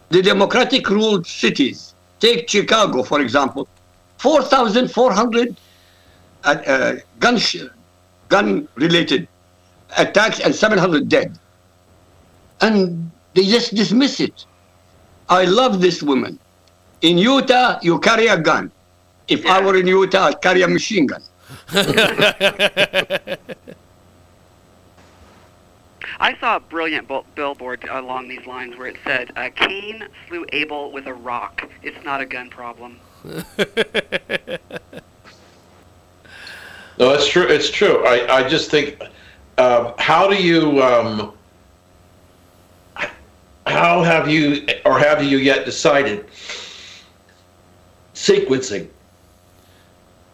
the 0.10 0.22
democratic 0.22 0.90
ruled 0.90 1.26
cities, 1.28 1.94
take 2.20 2.50
Chicago, 2.50 3.04
for 3.04 3.22
example, 3.22 3.68
4,400 4.18 5.56
uh, 6.44 6.48
uh, 6.48 6.96
gun, 7.20 7.38
gun 8.30 8.68
related 8.76 9.28
attacks 9.98 10.40
and 10.40 10.54
700 10.54 11.10
dead. 11.10 11.38
And 12.62 13.12
they 13.34 13.44
just 13.44 13.74
dismiss 13.76 14.20
it. 14.20 14.46
I 15.30 15.46
love 15.46 15.82
this 15.82 16.04
woman. 16.04 16.40
In 17.02 17.18
Utah, 17.18 17.80
you 17.82 18.00
carry 18.00 18.28
a 18.28 18.38
gun. 18.38 18.72
If 19.28 19.46
I 19.46 19.62
were 19.62 19.76
in 19.78 19.88
Utah, 19.88 20.26
I'd 20.26 20.42
carry 20.42 20.62
a 20.62 20.68
machine 20.68 21.08
gun. 21.08 21.22
I 26.20 26.36
saw 26.40 26.58
a 26.58 26.60
brilliant 26.60 27.08
bill- 27.08 27.26
billboard 27.36 27.88
along 27.90 28.28
these 28.28 28.46
lines 28.46 28.78
where 28.78 28.88
it 28.88 28.98
said, 29.04 29.32
uh, 29.36 29.50
"Cain 29.56 30.08
slew 30.28 30.46
Abel 30.52 30.92
with 30.92 31.08
a 31.08 31.14
rock. 31.14 31.68
It's 31.82 32.04
not 32.04 32.22
a 32.22 32.26
gun 32.26 32.50
problem." 32.50 33.00
No, 37.02 37.10
it's 37.14 37.28
true. 37.28 37.48
It's 37.48 37.72
true. 37.72 38.06
I, 38.06 38.38
I 38.38 38.48
just 38.48 38.70
think, 38.70 39.02
uh, 39.62 39.94
how 40.00 40.28
do 40.28 40.42
you, 40.42 40.82
um, 40.82 41.34
how 43.68 44.04
have 44.04 44.28
you, 44.28 44.66
or 44.86 44.98
have 44.98 45.24
you 45.24 45.38
yet 45.38 45.66
decided 45.66 46.26
sequencing? 48.16 48.90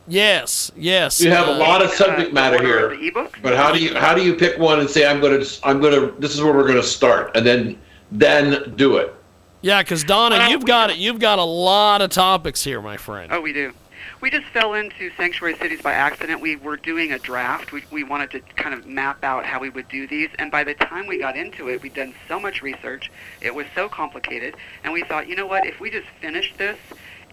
Yes, 0.07 0.71
yes. 0.77 1.19
You 1.19 1.31
have 1.31 1.49
a 1.49 1.51
uh, 1.51 1.57
lot 1.57 1.81
of 1.81 1.91
subject 1.91 2.31
Uh, 2.31 2.33
matter 2.33 2.63
here, 2.63 3.11
but 3.41 3.57
how 3.57 3.73
do 3.73 3.83
you 3.83 3.93
how 3.93 4.15
do 4.15 4.23
you 4.23 4.33
pick 4.33 4.57
one 4.57 4.79
and 4.79 4.89
say 4.89 5.05
I'm 5.05 5.19
going 5.19 5.43
to 5.43 5.59
I'm 5.67 5.81
going 5.81 5.93
to 5.93 6.15
this 6.17 6.33
is 6.33 6.41
where 6.41 6.53
we're 6.53 6.63
going 6.63 6.81
to 6.81 6.87
start 6.87 7.35
and 7.35 7.45
then 7.45 7.77
then 8.09 8.73
do 8.77 8.95
it? 8.95 9.13
Yeah, 9.61 9.81
because 9.81 10.05
Donna, 10.05 10.37
Well, 10.37 10.49
you've 10.49 10.65
got 10.65 10.91
it. 10.91 10.97
You've 10.97 11.19
got 11.19 11.39
a 11.39 11.43
lot 11.43 12.01
of 12.01 12.09
topics 12.11 12.63
here, 12.63 12.81
my 12.81 12.95
friend. 12.95 13.33
Oh, 13.33 13.41
we 13.41 13.51
do. 13.51 13.73
We 14.21 14.29
just 14.29 14.47
fell 14.47 14.73
into 14.73 15.11
sanctuary 15.15 15.55
cities 15.57 15.81
by 15.81 15.93
accident. 15.93 16.41
We 16.41 16.55
were 16.55 16.77
doing 16.77 17.11
a 17.11 17.19
draft. 17.19 17.71
We, 17.71 17.83
we 17.91 18.03
wanted 18.03 18.31
to 18.31 18.39
kind 18.55 18.73
of 18.73 18.85
map 18.85 19.23
out 19.23 19.45
how 19.45 19.59
we 19.59 19.69
would 19.69 19.87
do 19.89 20.07
these. 20.07 20.29
And 20.39 20.51
by 20.51 20.63
the 20.63 20.73
time 20.73 21.07
we 21.07 21.19
got 21.19 21.37
into 21.37 21.69
it, 21.69 21.81
we'd 21.81 21.93
done 21.93 22.13
so 22.27 22.39
much 22.39 22.61
research. 22.61 23.11
It 23.41 23.53
was 23.53 23.65
so 23.75 23.89
complicated. 23.89 24.55
And 24.83 24.93
we 24.93 25.03
thought, 25.03 25.27
you 25.27 25.35
know 25.35 25.47
what? 25.47 25.65
If 25.65 25.79
we 25.79 25.89
just 25.89 26.07
finish 26.21 26.53
this 26.57 26.77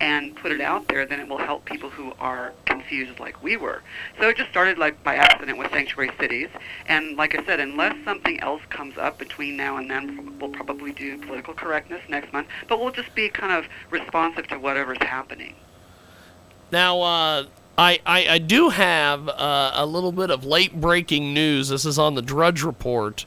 and 0.01 0.35
put 0.37 0.53
it 0.53 0.61
out 0.61 0.89
there, 0.89 1.07
then 1.07 1.21
it 1.21 1.29
will 1.29 1.39
help 1.39 1.65
people 1.65 1.89
who 1.89 2.13
are 2.19 2.53
confused 2.65 3.21
like 3.21 3.43
we 3.43 3.57
were. 3.57 3.83
So 4.19 4.29
it 4.29 4.37
just 4.37 4.51
started 4.51 4.77
like 4.77 5.03
by 5.05 5.15
accident 5.15 5.57
with 5.57 5.71
sanctuary 5.71 6.11
cities. 6.19 6.49
And 6.87 7.17
like 7.17 7.39
I 7.39 7.45
said, 7.45 7.61
unless 7.61 7.95
something 8.05 8.41
else 8.41 8.63
comes 8.71 8.99
up 8.99 9.19
between 9.19 9.57
now 9.57 9.77
and 9.77 9.91
then, 9.91 10.37
we'll 10.39 10.51
probably 10.51 10.93
do 10.93 11.19
political 11.19 11.55
correctness 11.55 12.03
next 12.09 12.33
month. 12.33 12.49
But 12.69 12.81
we'll 12.81 12.93
just 12.93 13.15
be 13.15 13.29
kind 13.29 13.53
of 13.53 13.71
responsive 13.91 14.49
to 14.49 14.59
whatever's 14.59 14.99
happening. 14.99 15.55
Now, 16.73 17.01
uh, 17.03 17.45
I, 17.79 18.01
I, 18.07 18.27
I 18.29 18.39
do 18.39 18.69
have 18.71 19.29
uh, 19.29 19.73
a 19.75 19.87
little 19.87 20.13
bit 20.13 20.31
of 20.31 20.45
late 20.45 20.81
breaking 20.81 21.35
news. 21.35 21.69
This 21.69 21.85
is 21.85 21.99
on 21.99 22.15
the 22.15 22.23
Drudge 22.23 22.63
Report. 22.63 23.27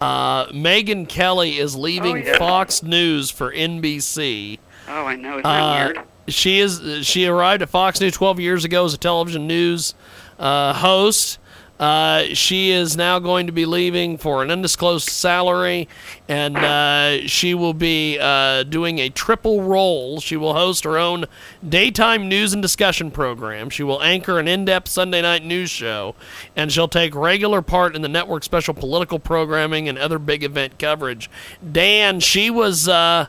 Uh, 0.00 0.46
Megyn 0.48 1.08
Kelly 1.08 1.58
is 1.58 1.74
leaving 1.76 2.12
Oh, 2.16 2.16
yeah. 2.16 2.38
Fox 2.38 2.82
News 2.82 3.30
for 3.30 3.52
NBC. 3.52 4.58
Oh, 4.88 5.04
I 5.06 5.16
know. 5.16 5.38
Isn't 5.38 5.46
Uh, 5.46 5.92
weird? 5.94 6.06
she 6.28 6.60
is 6.60 7.06
she 7.06 7.26
arrived 7.26 7.62
at 7.62 7.70
Fox 7.70 8.00
News 8.00 8.12
12 8.14 8.40
years 8.40 8.64
ago 8.64 8.84
as 8.84 8.92
a 8.92 8.98
television 8.98 9.46
news 9.46 9.94
uh, 10.38 10.74
host. 10.74 11.38
Uh, 11.78 12.24
she 12.32 12.70
is 12.70 12.96
now 12.96 13.18
going 13.18 13.46
to 13.46 13.52
be 13.52 13.66
leaving 13.66 14.16
for 14.16 14.42
an 14.42 14.50
undisclosed 14.50 15.08
salary, 15.10 15.88
and 16.26 16.56
uh, 16.56 17.26
she 17.26 17.54
will 17.54 17.74
be 17.74 18.18
uh, 18.18 18.62
doing 18.62 18.98
a 18.98 19.10
triple 19.10 19.62
role. 19.62 20.20
She 20.20 20.36
will 20.36 20.54
host 20.54 20.84
her 20.84 20.96
own 20.96 21.26
daytime 21.66 22.28
news 22.28 22.54
and 22.54 22.62
discussion 22.62 23.10
program. 23.10 23.68
She 23.68 23.82
will 23.82 24.02
anchor 24.02 24.38
an 24.38 24.48
in-depth 24.48 24.88
Sunday 24.88 25.20
night 25.20 25.44
news 25.44 25.68
show, 25.68 26.14
and 26.54 26.72
she'll 26.72 26.88
take 26.88 27.14
regular 27.14 27.60
part 27.60 27.94
in 27.94 28.02
the 28.02 28.08
network's 28.08 28.46
special 28.46 28.72
political 28.72 29.18
programming 29.18 29.88
and 29.88 29.98
other 29.98 30.18
big 30.18 30.44
event 30.44 30.78
coverage. 30.78 31.28
Dan, 31.72 32.20
she 32.20 32.48
was 32.48 32.88
uh, 32.88 33.26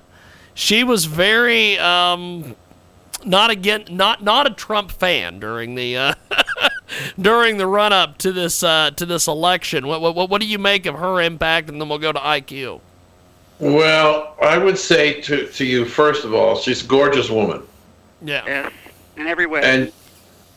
she 0.54 0.84
was 0.84 1.06
very 1.06 1.78
um, 1.80 2.56
not 3.26 3.50
again 3.50 3.86
not 3.92 4.24
not 4.24 4.48
a 4.48 4.52
Trump 4.52 4.92
fan 4.92 5.40
during 5.40 5.76
the 5.76 5.98
uh, 5.98 6.14
during 7.20 7.58
the 7.58 7.68
run 7.68 7.94
up 7.94 8.18
to 8.20 8.32
this 8.32 8.64
uh, 8.64 8.92
to 8.92 9.06
this 9.06 9.28
election. 9.28 9.88
What, 9.88 10.02
what 10.02 10.30
what 10.30 10.42
do 10.42 10.48
you 10.48 10.60
make 10.60 10.86
of 10.86 10.96
her 10.96 11.22
impact? 11.22 11.70
And 11.70 11.80
then 11.80 11.90
we'll 11.90 12.00
go 12.00 12.12
to 12.12 12.20
IQ. 12.20 12.82
Well, 13.60 14.36
I 14.42 14.58
would 14.58 14.78
say 14.78 15.20
to, 15.22 15.48
to 15.48 15.66
you, 15.66 15.86
first 15.86 16.24
of 16.24 16.34
all, 16.34 16.58
she's 16.58 16.84
a 16.84 16.88
gorgeous 16.88 17.30
woman. 17.30 17.64
Yeah. 18.22 18.44
Yes, 18.46 18.72
in 19.16 19.28
every 19.28 19.48
way. 19.48 19.62
and 19.64 19.92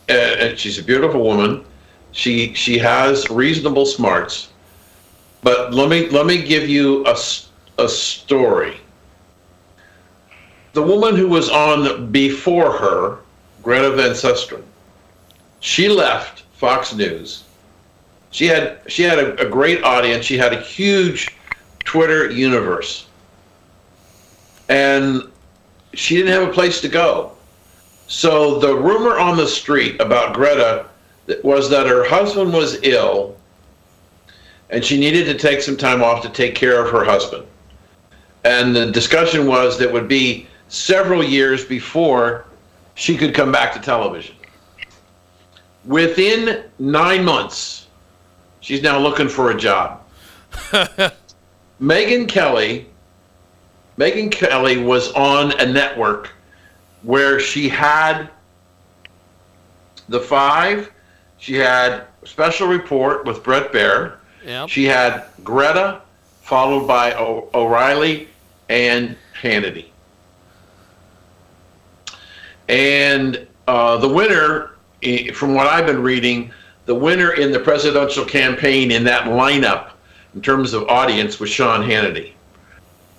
uh, 0.09 0.13
and 0.13 0.59
she's 0.59 0.79
a 0.79 0.83
beautiful 0.83 1.23
woman. 1.23 1.65
She 2.13 2.53
she 2.55 2.79
has 2.79 3.29
reasonable 3.31 3.87
smarts, 3.87 4.51
but 5.43 5.73
let 5.73 5.89
me 5.89 6.09
let 6.09 6.27
me 6.27 6.43
give 6.43 6.69
you 6.69 7.07
a 7.07 7.17
a 7.79 7.89
story. 7.89 8.77
The 10.73 10.83
woman 10.83 11.17
who 11.17 11.29
was 11.29 11.49
on 11.49 12.11
before 12.13 12.73
her, 12.73 13.19
Greta 13.63 13.91
Van 13.93 14.11
Susteren, 14.11 14.63
she 15.61 15.89
left 15.89 16.43
Fox 16.55 16.95
News. 16.95 17.45
She 18.31 18.47
had 18.47 18.81
she 18.87 19.03
had 19.03 19.19
a, 19.19 19.47
a 19.47 19.49
great 19.49 19.83
audience. 19.83 20.25
She 20.25 20.37
had 20.37 20.53
a 20.53 20.61
huge 20.61 21.37
Twitter 21.85 22.31
universe, 22.31 23.07
and 24.69 25.23
she 25.95 26.17
didn't 26.17 26.33
have 26.33 26.49
a 26.49 26.53
place 26.53 26.81
to 26.83 26.89
go. 26.89 27.33
So 28.07 28.59
the 28.59 28.75
rumor 28.75 29.19
on 29.19 29.37
the 29.37 29.47
street 29.47 30.01
about 30.01 30.35
Greta 30.35 30.87
was 31.45 31.71
that 31.71 31.87
her 31.87 32.05
husband 32.05 32.53
was 32.53 32.83
ill 32.83 33.37
and 34.71 34.85
she 34.85 34.99
needed 34.99 35.25
to 35.27 35.35
take 35.35 35.61
some 35.61 35.77
time 35.77 36.03
off 36.03 36.23
to 36.23 36.29
take 36.29 36.55
care 36.55 36.85
of 36.85 36.91
her 36.91 37.05
husband. 37.05 37.47
And 38.45 38.75
the 38.75 38.91
discussion 38.91 39.47
was 39.47 39.79
that 39.79 39.93
would 39.93 40.09
be 40.09 40.47
several 40.69 41.23
years 41.23 41.65
before 41.65 42.45
she 42.95 43.17
could 43.17 43.35
come 43.35 43.53
back 43.53 43.73
to 43.75 43.81
television. 43.81 44.35
Within 45.85 46.65
nine 46.79 47.25
months, 47.25 47.87
she's 48.61 48.83
now 48.83 48.99
looking 48.99 49.29
for 49.29 49.51
a 49.51 49.57
job. 49.57 50.03
Megyn 51.81 52.29
Kelly, 52.29 52.87
Megyn 53.99 54.31
Kelly 54.31 54.79
was 54.83 55.11
on 55.13 55.59
a 55.61 55.67
network 55.67 56.31
where 57.03 57.41
she 57.41 57.69
had 57.69 58.29
the 60.11 60.21
five, 60.21 60.91
she 61.39 61.55
had 61.55 62.05
special 62.25 62.69
report 62.69 63.25
with 63.25 63.43
Bret 63.43 63.73
Baier, 63.73 64.17
Yep. 64.45 64.69
she 64.69 64.85
had 64.85 65.25
Greta, 65.45 66.01
followed 66.43 66.87
by 66.87 67.15
o- 67.15 67.49
O'Reilly 67.55 68.29
and 68.69 69.17
Hannity. 69.41 69.87
And 72.69 73.47
uh, 73.69 73.97
the 73.99 74.09
winner, 74.09 74.70
from 75.33 75.55
what 75.55 75.67
I've 75.67 75.87
been 75.87 76.03
reading, 76.03 76.53
the 76.87 76.95
winner 76.95 77.33
in 77.33 77.53
the 77.53 77.61
presidential 77.61 78.25
campaign 78.25 78.91
in 78.91 79.05
that 79.05 79.25
lineup, 79.25 79.91
in 80.35 80.43
terms 80.43 80.73
of 80.73 80.89
audience, 80.89 81.41
was 81.41 81.51
Sean 81.51 81.83
Hannity. 81.83 82.33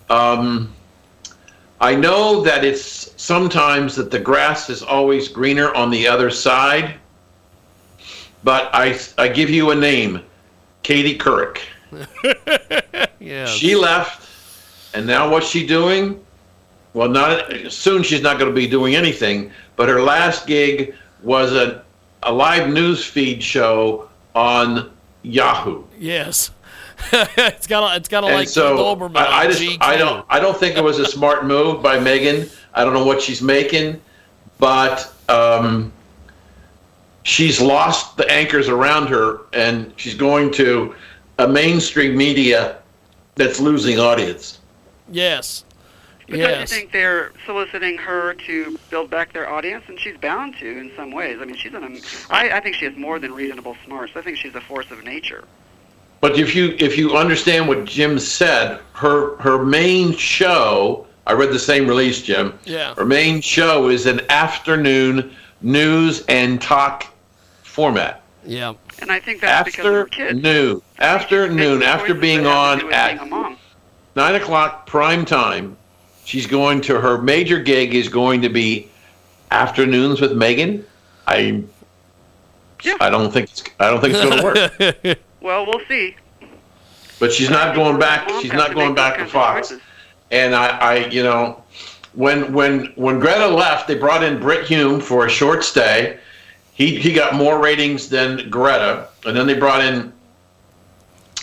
Um, 0.10 0.74
I 1.80 1.96
know 1.96 2.42
that 2.42 2.64
it's 2.64 3.14
sometimes 3.22 3.96
that 3.96 4.12
the 4.12 4.20
grass 4.20 4.70
is 4.70 4.84
always 4.84 5.28
greener 5.28 5.74
on 5.74 5.90
the 5.90 6.08
other 6.08 6.30
side, 6.30 6.96
but 8.44 8.70
I, 8.74 9.00
I 9.18 9.28
give 9.28 9.50
you 9.50 9.72
a 9.72 9.76
name, 9.76 10.22
Katie 10.84 11.18
Couric. 11.18 11.60
Yeah. 13.22 13.46
She 13.46 13.76
left, 13.76 14.28
and 14.96 15.06
now 15.06 15.30
what's 15.30 15.48
she 15.48 15.66
doing? 15.66 16.26
Well, 16.94 17.08
not 17.08 17.72
soon. 17.72 18.04
She's 18.04 18.22
not 18.22 18.40
going 18.40 18.50
to 18.50 18.56
be 18.56 18.68
doing 18.68 18.96
anything. 18.96 19.52
But 19.76 19.88
her 19.88 20.02
last 20.02 20.48
gig 20.48 20.96
was 21.24 21.54
a 21.54 21.84
a 22.24 22.32
live 22.32 22.70
news 22.72 23.04
feed 23.04 23.42
show 23.42 24.10
on 24.36 24.92
Yahoo. 25.24 25.84
yes. 26.00 26.52
it's 27.14 27.66
got 27.66 27.98
it's 27.98 28.08
got 28.08 28.22
to 28.22 28.28
like 28.28 28.48
so 28.48 28.78
Doberman 28.78 29.18
I, 29.18 29.40
I 29.40 29.48
just 29.48 29.62
GQ. 29.62 29.78
I 29.82 29.98
don't 29.98 30.26
I 30.30 30.40
don't 30.40 30.56
think 30.56 30.78
it 30.78 30.84
was 30.84 31.00
a 31.00 31.06
smart 31.06 31.46
move 31.46 31.82
by 31.82 31.98
Megyn. 31.98 32.54
I 32.76 32.84
don't 32.84 32.94
know 32.94 33.06
what 33.06 33.22
she's 33.22 33.42
making, 33.42 34.00
but 34.60 35.12
um, 35.28 35.92
she's 37.24 37.60
lost 37.60 38.18
the 38.18 38.30
anchors 38.32 38.70
around 38.70 39.08
her, 39.08 39.42
and 39.52 39.92
she's 39.98 40.14
going 40.14 40.52
to 40.54 40.96
a 41.40 41.48
mainstream 41.48 42.16
media 42.16 42.78
that's 43.36 43.60
losing 43.60 44.00
audience. 44.00 44.60
Yes. 45.10 45.66
But 46.32 46.40
don't 46.40 46.60
you 46.62 46.68
think 46.68 46.92
they're 46.92 47.32
soliciting 47.46 47.98
her 47.98 48.34
to 48.34 48.80
build 48.90 49.10
back 49.10 49.34
their 49.34 49.50
audience? 49.50 49.86
And 49.88 50.00
she's 50.00 50.18
bound 50.18 50.56
to 50.60 50.78
in 50.78 50.92
some 50.96 51.12
ways. 51.12 51.40
I 51.42 51.46
mean, 51.46 51.56
she's 51.56 51.74
an. 51.74 52.00
I, 52.30 52.52
I 52.52 52.60
think 52.60 52.76
she 52.76 52.86
has 52.86 52.96
more 52.96 53.20
than 53.20 53.34
reasonable 53.34 53.76
smarts. 53.86 54.14
I 54.16 54.22
think 54.22 54.38
she's 54.38 54.56
a 54.56 54.62
force 54.62 54.90
of 54.92 55.04
nature. 55.04 55.44
But 56.22 56.38
if 56.38 56.56
you 56.56 56.76
if 56.80 56.98
you 56.98 57.18
understand 57.18 57.68
what 57.68 57.86
Jim 57.86 58.20
said, 58.20 58.80
her 58.94 59.36
her 59.38 59.64
main 59.64 60.14
show, 60.14 61.08
I 61.26 61.34
read 61.34 61.50
the 61.50 61.60
same 61.60 61.88
release, 61.88 62.22
Jim. 62.22 62.58
Yeah. 62.64 62.94
Her 62.96 63.06
main 63.06 63.42
show 63.42 63.90
is 63.90 64.06
an 64.06 64.22
afternoon 64.30 65.34
news 65.62 66.24
and 66.28 66.62
talk 66.62 67.08
format. 67.64 68.22
Yeah. 68.46 68.74
And 69.00 69.12
I 69.12 69.20
think 69.20 69.42
that's 69.42 69.72
because 69.72 69.86
of 69.86 69.94
her 69.94 70.06
kids. 70.06 70.38
Afternoon, 70.38 70.82
afternoon, 71.00 71.80
Making 71.80 71.88
after 71.88 72.14
being 72.14 72.44
that 72.44 72.50
have 72.50 72.54
to 72.54 72.60
on 72.60 72.80
do 72.80 72.86
with 72.86 72.94
being 72.94 73.34
a 73.34 73.50
at 73.50 73.58
nine 74.16 74.36
o'clock 74.36 74.86
prime 74.86 75.26
time, 75.26 75.78
she's 76.32 76.48
going 76.48 76.80
to 76.80 76.98
her 76.98 77.22
major 77.22 77.60
gig 77.60 77.94
is 77.94 78.08
going 78.08 78.42
to 78.42 78.48
be 78.48 78.88
afternoons 79.52 80.22
with 80.22 80.32
Megyn. 80.32 80.82
I 81.28 81.62
Yeah. 82.82 82.96
I 83.02 83.10
don't 83.10 83.34
think 83.34 83.50
it's, 83.50 83.64
I 83.82 83.90
don't 83.90 84.00
think 84.00 84.14
it's 84.14 84.24
going 84.24 84.38
to 84.38 85.04
work. 85.04 85.18
Well, 85.42 85.66
we'll 85.66 85.84
see. 85.88 86.16
But 87.20 87.34
she's 87.34 87.50
not 87.50 87.74
going 87.74 87.98
back. 87.98 88.30
She's 88.44 88.54
not 88.54 88.76
going 88.76 88.94
back 88.94 89.18
to 89.18 89.26
Fox. 89.26 89.74
And 90.30 90.54
I, 90.54 90.68
I, 90.78 90.96
you 91.08 91.24
know, 91.24 91.64
when 92.14 92.54
when 92.54 92.94
when 92.96 93.20
Greta 93.20 93.48
left, 93.48 93.88
they 93.88 93.98
brought 93.98 94.24
in 94.24 94.40
Brit 94.40 94.68
Hume 94.68 95.02
for 95.02 95.26
a 95.26 95.30
short 95.32 95.64
stay. 95.64 96.20
He 96.76 96.96
he 96.96 97.12
got 97.12 97.34
more 97.34 97.58
ratings 97.58 98.08
than 98.08 98.52
Greta, 98.52 99.08
and 99.26 99.36
then 99.36 99.48
they 99.48 99.56
brought 99.56 99.84
in 99.84 100.14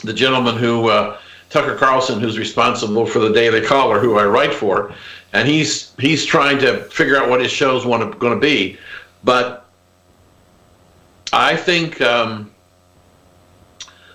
the 0.04 0.12
gentleman 0.12 0.56
who 0.56 0.90
uh, 0.90 1.18
Tucker 1.50 1.76
Carlson, 1.76 2.20
who's 2.20 2.38
responsible 2.38 3.06
for 3.06 3.20
the 3.20 3.32
Daily 3.32 3.60
Caller, 3.60 3.98
who 3.98 4.18
I 4.18 4.24
write 4.24 4.52
for, 4.52 4.92
and 5.32 5.48
he's 5.48 5.92
he's 5.98 6.24
trying 6.24 6.58
to 6.58 6.80
figure 6.84 7.16
out 7.16 7.28
what 7.28 7.40
his 7.40 7.50
shows 7.50 7.86
want 7.86 8.12
to 8.12 8.18
going 8.18 8.34
to 8.34 8.40
be, 8.40 8.78
but 9.24 9.66
I 11.32 11.56
think. 11.56 12.00
Um, 12.00 12.50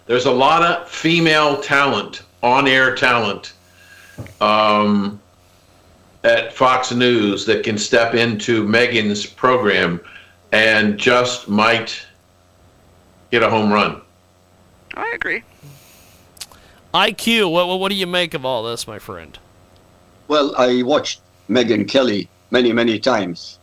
there's 0.05 0.25
a 0.25 0.31
lot 0.31 0.63
of 0.63 0.89
female 0.89 1.61
talent, 1.61 2.23
on-air 2.41 2.95
talent, 2.95 3.53
um, 4.41 5.19
at 6.23 6.53
Fox 6.53 6.91
News 6.91 7.45
that 7.45 7.63
can 7.63 7.77
step 7.77 8.13
into 8.13 8.65
Megyn's 8.65 9.25
program 9.25 9.99
and 10.51 10.97
just 10.97 11.47
might 11.47 12.05
get 13.31 13.43
a 13.43 13.49
home 13.49 13.71
run. 13.71 14.01
I 14.95 15.11
agree. 15.15 15.43
IQ. 16.93 17.51
What, 17.51 17.67
what 17.67 17.79
what 17.79 17.89
do 17.89 17.95
you 17.95 18.07
make 18.07 18.33
of 18.33 18.45
all 18.45 18.63
this, 18.63 18.87
my 18.87 18.99
friend? 18.99 19.37
Well, 20.27 20.55
I 20.57 20.83
watched 20.83 21.21
Megyn 21.49 21.89
Kelly 21.89 22.29
many, 22.51 22.71
many 22.71 22.99
times. 22.99 23.59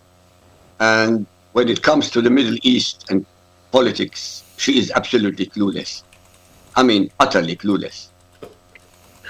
And 0.81 1.26
when 1.53 1.68
it 1.68 1.83
comes 1.83 2.11
to 2.11 2.22
the 2.22 2.31
Middle 2.31 2.57
East 2.62 3.07
and 3.11 3.24
politics, 3.72 4.45
she 4.57 4.78
is 4.78 4.91
absolutely 4.91 5.47
clueless. 5.47 6.03
I 6.76 6.83
mean, 6.83 7.11
utterly 7.20 7.57
clueless. 7.57 8.09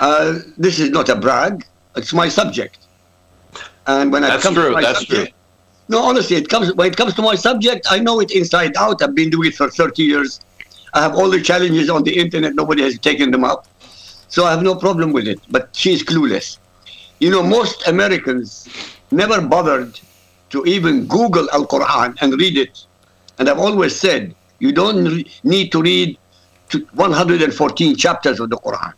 Uh, 0.00 0.38
this 0.56 0.78
is 0.78 0.90
not 0.90 1.08
a 1.08 1.16
brag, 1.16 1.66
it's 1.96 2.12
my 2.12 2.28
subject. 2.28 2.78
And 3.86 4.12
when 4.12 4.24
I 4.24 4.38
come 4.38 4.54
true, 4.54 4.66
to 4.66 4.70
my 4.70 4.82
that's 4.82 5.06
subject, 5.06 5.34
No, 5.88 6.02
honestly, 6.02 6.36
it 6.36 6.48
comes 6.48 6.72
when 6.74 6.88
it 6.88 6.96
comes 6.96 7.14
to 7.14 7.22
my 7.22 7.34
subject. 7.34 7.86
I 7.90 7.98
know 7.98 8.20
it 8.20 8.30
inside 8.30 8.76
out. 8.76 9.02
I've 9.02 9.14
been 9.14 9.30
doing 9.30 9.48
it 9.48 9.56
for 9.56 9.68
30 9.68 10.02
years. 10.02 10.40
I 10.94 11.02
have 11.02 11.14
all 11.16 11.28
the 11.28 11.40
challenges 11.42 11.90
on 11.90 12.04
the 12.04 12.16
internet. 12.16 12.54
Nobody 12.54 12.82
has 12.82 12.98
taken 12.98 13.30
them 13.30 13.44
up, 13.44 13.66
so 14.30 14.44
I 14.46 14.50
have 14.52 14.62
no 14.62 14.74
problem 14.74 15.12
with 15.12 15.28
it. 15.28 15.40
But 15.50 15.68
she 15.76 15.92
is 15.92 16.02
clueless. 16.02 16.58
You 17.18 17.30
know, 17.30 17.42
most 17.42 17.86
Americans 17.86 18.68
never 19.10 19.40
bothered 19.40 20.00
to 20.50 20.64
even 20.64 21.06
Google 21.06 21.48
Al 21.52 21.66
Quran 21.66 22.16
and 22.22 22.32
read 22.34 22.56
it. 22.56 22.86
And 23.38 23.48
I've 23.48 23.58
always 23.58 23.94
said 23.94 24.34
you 24.60 24.72
don't 24.72 25.04
re- 25.04 25.26
need 25.44 25.72
to 25.72 25.82
read 25.82 26.16
to 26.70 26.86
114 26.94 27.96
chapters 27.96 28.40
of 28.40 28.50
the 28.50 28.56
Quran. 28.56 28.92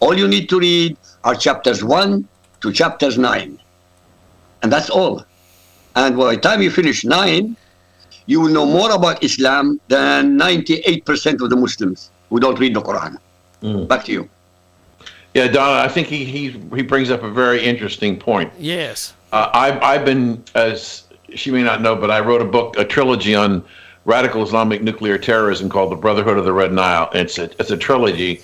All 0.00 0.16
you 0.16 0.28
need 0.28 0.48
to 0.48 0.60
read 0.60 0.96
are 1.24 1.34
chapters 1.34 1.82
1 1.82 2.26
to 2.60 2.72
chapters 2.72 3.18
9. 3.18 3.58
And 4.62 4.72
that's 4.72 4.90
all. 4.90 5.24
And 5.96 6.16
by 6.16 6.36
the 6.36 6.40
time 6.40 6.62
you 6.62 6.70
finish 6.70 7.04
9, 7.04 7.56
you 8.26 8.40
will 8.40 8.50
know 8.50 8.66
more 8.66 8.92
about 8.92 9.24
Islam 9.24 9.80
than 9.88 10.38
98% 10.38 11.42
of 11.42 11.50
the 11.50 11.56
Muslims 11.56 12.10
who 12.30 12.38
don't 12.38 12.58
read 12.60 12.74
the 12.74 12.82
Quran. 12.82 13.16
Hmm. 13.60 13.86
Back 13.86 14.04
to 14.04 14.12
you. 14.12 14.28
Yeah, 15.34 15.48
Donna, 15.48 15.80
I 15.80 15.88
think 15.88 16.08
he, 16.08 16.24
he, 16.24 16.50
he 16.74 16.82
brings 16.82 17.10
up 17.10 17.22
a 17.22 17.30
very 17.30 17.62
interesting 17.62 18.18
point. 18.18 18.52
Yes. 18.58 19.14
Uh, 19.32 19.50
I've, 19.52 19.82
I've 19.82 20.04
been, 20.04 20.42
as 20.54 21.04
she 21.34 21.50
may 21.50 21.62
not 21.62 21.82
know, 21.82 21.94
but 21.94 22.10
I 22.10 22.20
wrote 22.20 22.40
a 22.40 22.46
book, 22.46 22.76
a 22.78 22.84
trilogy 22.84 23.34
on 23.34 23.62
radical 24.04 24.42
Islamic 24.42 24.82
nuclear 24.82 25.18
terrorism 25.18 25.68
called 25.68 25.92
The 25.92 25.96
Brotherhood 25.96 26.38
of 26.38 26.44
the 26.44 26.52
Red 26.52 26.72
Nile. 26.72 27.10
It's 27.12 27.38
a, 27.38 27.44
it's 27.60 27.70
a 27.70 27.76
trilogy. 27.76 28.40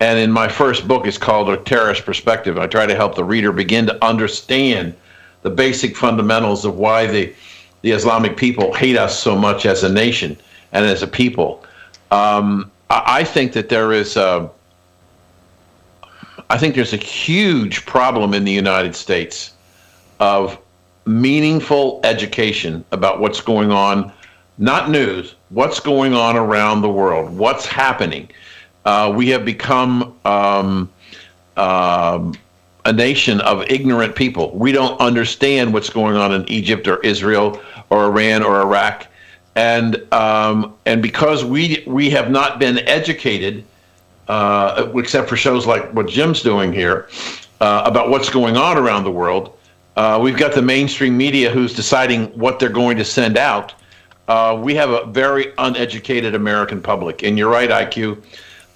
And 0.00 0.18
in 0.18 0.32
my 0.32 0.48
first 0.48 0.88
book, 0.88 1.06
it's 1.06 1.18
called 1.18 1.50
A 1.50 1.58
Terrorist 1.58 2.04
Perspective. 2.04 2.58
I 2.58 2.66
try 2.66 2.86
to 2.86 2.94
help 2.94 3.14
the 3.14 3.24
reader 3.24 3.52
begin 3.52 3.86
to 3.86 4.04
understand 4.04 4.94
the 5.42 5.50
basic 5.50 5.96
fundamentals 5.96 6.64
of 6.64 6.76
why 6.76 7.06
the, 7.06 7.32
the 7.82 7.90
Islamic 7.90 8.36
people 8.36 8.72
hate 8.72 8.96
us 8.96 9.18
so 9.18 9.36
much 9.36 9.66
as 9.66 9.84
a 9.84 9.92
nation 9.92 10.36
and 10.72 10.86
as 10.86 11.02
a 11.02 11.06
people. 11.06 11.62
Um, 12.10 12.70
I, 12.88 13.02
I 13.06 13.24
think 13.24 13.52
that 13.52 13.68
there 13.68 13.92
is 13.92 14.16
a, 14.16 14.50
I 16.52 16.58
think 16.58 16.74
there's 16.74 16.92
a 16.92 16.98
huge 16.98 17.86
problem 17.86 18.34
in 18.34 18.44
the 18.44 18.52
United 18.52 18.94
States 18.94 19.54
of 20.20 20.58
meaningful 21.06 21.98
education 22.04 22.84
about 22.92 23.20
what's 23.20 23.40
going 23.40 23.72
on, 23.72 24.12
not 24.58 24.90
news, 24.90 25.34
what's 25.48 25.80
going 25.80 26.12
on 26.12 26.36
around 26.36 26.82
the 26.82 26.90
world, 26.90 27.34
what's 27.34 27.64
happening. 27.64 28.28
Uh, 28.84 29.10
we 29.16 29.30
have 29.30 29.46
become 29.46 30.14
um, 30.26 30.90
um, 31.56 32.34
a 32.84 32.92
nation 32.92 33.40
of 33.40 33.62
ignorant 33.70 34.14
people. 34.14 34.54
We 34.54 34.72
don't 34.72 35.00
understand 35.00 35.72
what's 35.72 35.88
going 35.88 36.16
on 36.16 36.34
in 36.34 36.46
Egypt 36.50 36.86
or 36.86 36.98
Israel 37.00 37.62
or 37.88 38.04
Iran 38.04 38.42
or 38.42 38.60
Iraq, 38.60 39.06
and 39.56 39.96
um, 40.12 40.74
and 40.84 41.00
because 41.00 41.46
we 41.46 41.82
we 41.86 42.10
have 42.10 42.30
not 42.30 42.58
been 42.58 42.80
educated, 42.80 43.64
uh, 44.28 44.90
except 44.94 45.28
for 45.28 45.36
shows 45.36 45.66
like 45.66 45.92
what 45.92 46.08
Jim's 46.08 46.42
doing 46.42 46.72
here, 46.72 47.08
uh, 47.60 47.82
about 47.84 48.10
what's 48.10 48.30
going 48.30 48.56
on 48.56 48.78
around 48.78 49.04
the 49.04 49.10
world. 49.10 49.58
Uh, 49.96 50.18
we've 50.22 50.38
got 50.38 50.52
the 50.52 50.62
mainstream 50.62 51.16
media 51.16 51.50
who's 51.50 51.74
deciding 51.74 52.26
what 52.38 52.58
they're 52.58 52.70
going 52.70 52.96
to 52.96 53.04
send 53.04 53.36
out. 53.36 53.74
Uh, 54.28 54.58
we 54.58 54.74
have 54.74 54.90
a 54.90 55.04
very 55.06 55.52
uneducated 55.58 56.34
American 56.34 56.80
public, 56.80 57.22
and 57.22 57.36
you're 57.36 57.50
right, 57.50 57.68
IQ. 57.68 58.22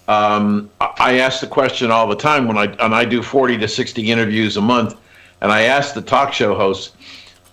Um, 0.09 0.71
I 0.81 1.19
ask 1.19 1.41
the 1.41 1.47
question 1.47 1.91
all 1.91 2.07
the 2.07 2.17
time 2.17 2.47
when 2.47 2.59
I 2.59 2.65
and 2.85 2.95
I 2.95 3.05
do 3.05 3.23
40 3.23 3.59
to 3.59 3.69
60 3.69 4.11
interviews 4.11 4.57
a 4.57 4.61
month, 4.61 4.97
and 5.41 5.51
I 5.51 5.63
ask 5.63 5.95
the 5.95 6.03
talk 6.03 6.33
show 6.33 6.55
hosts, 6.55 6.93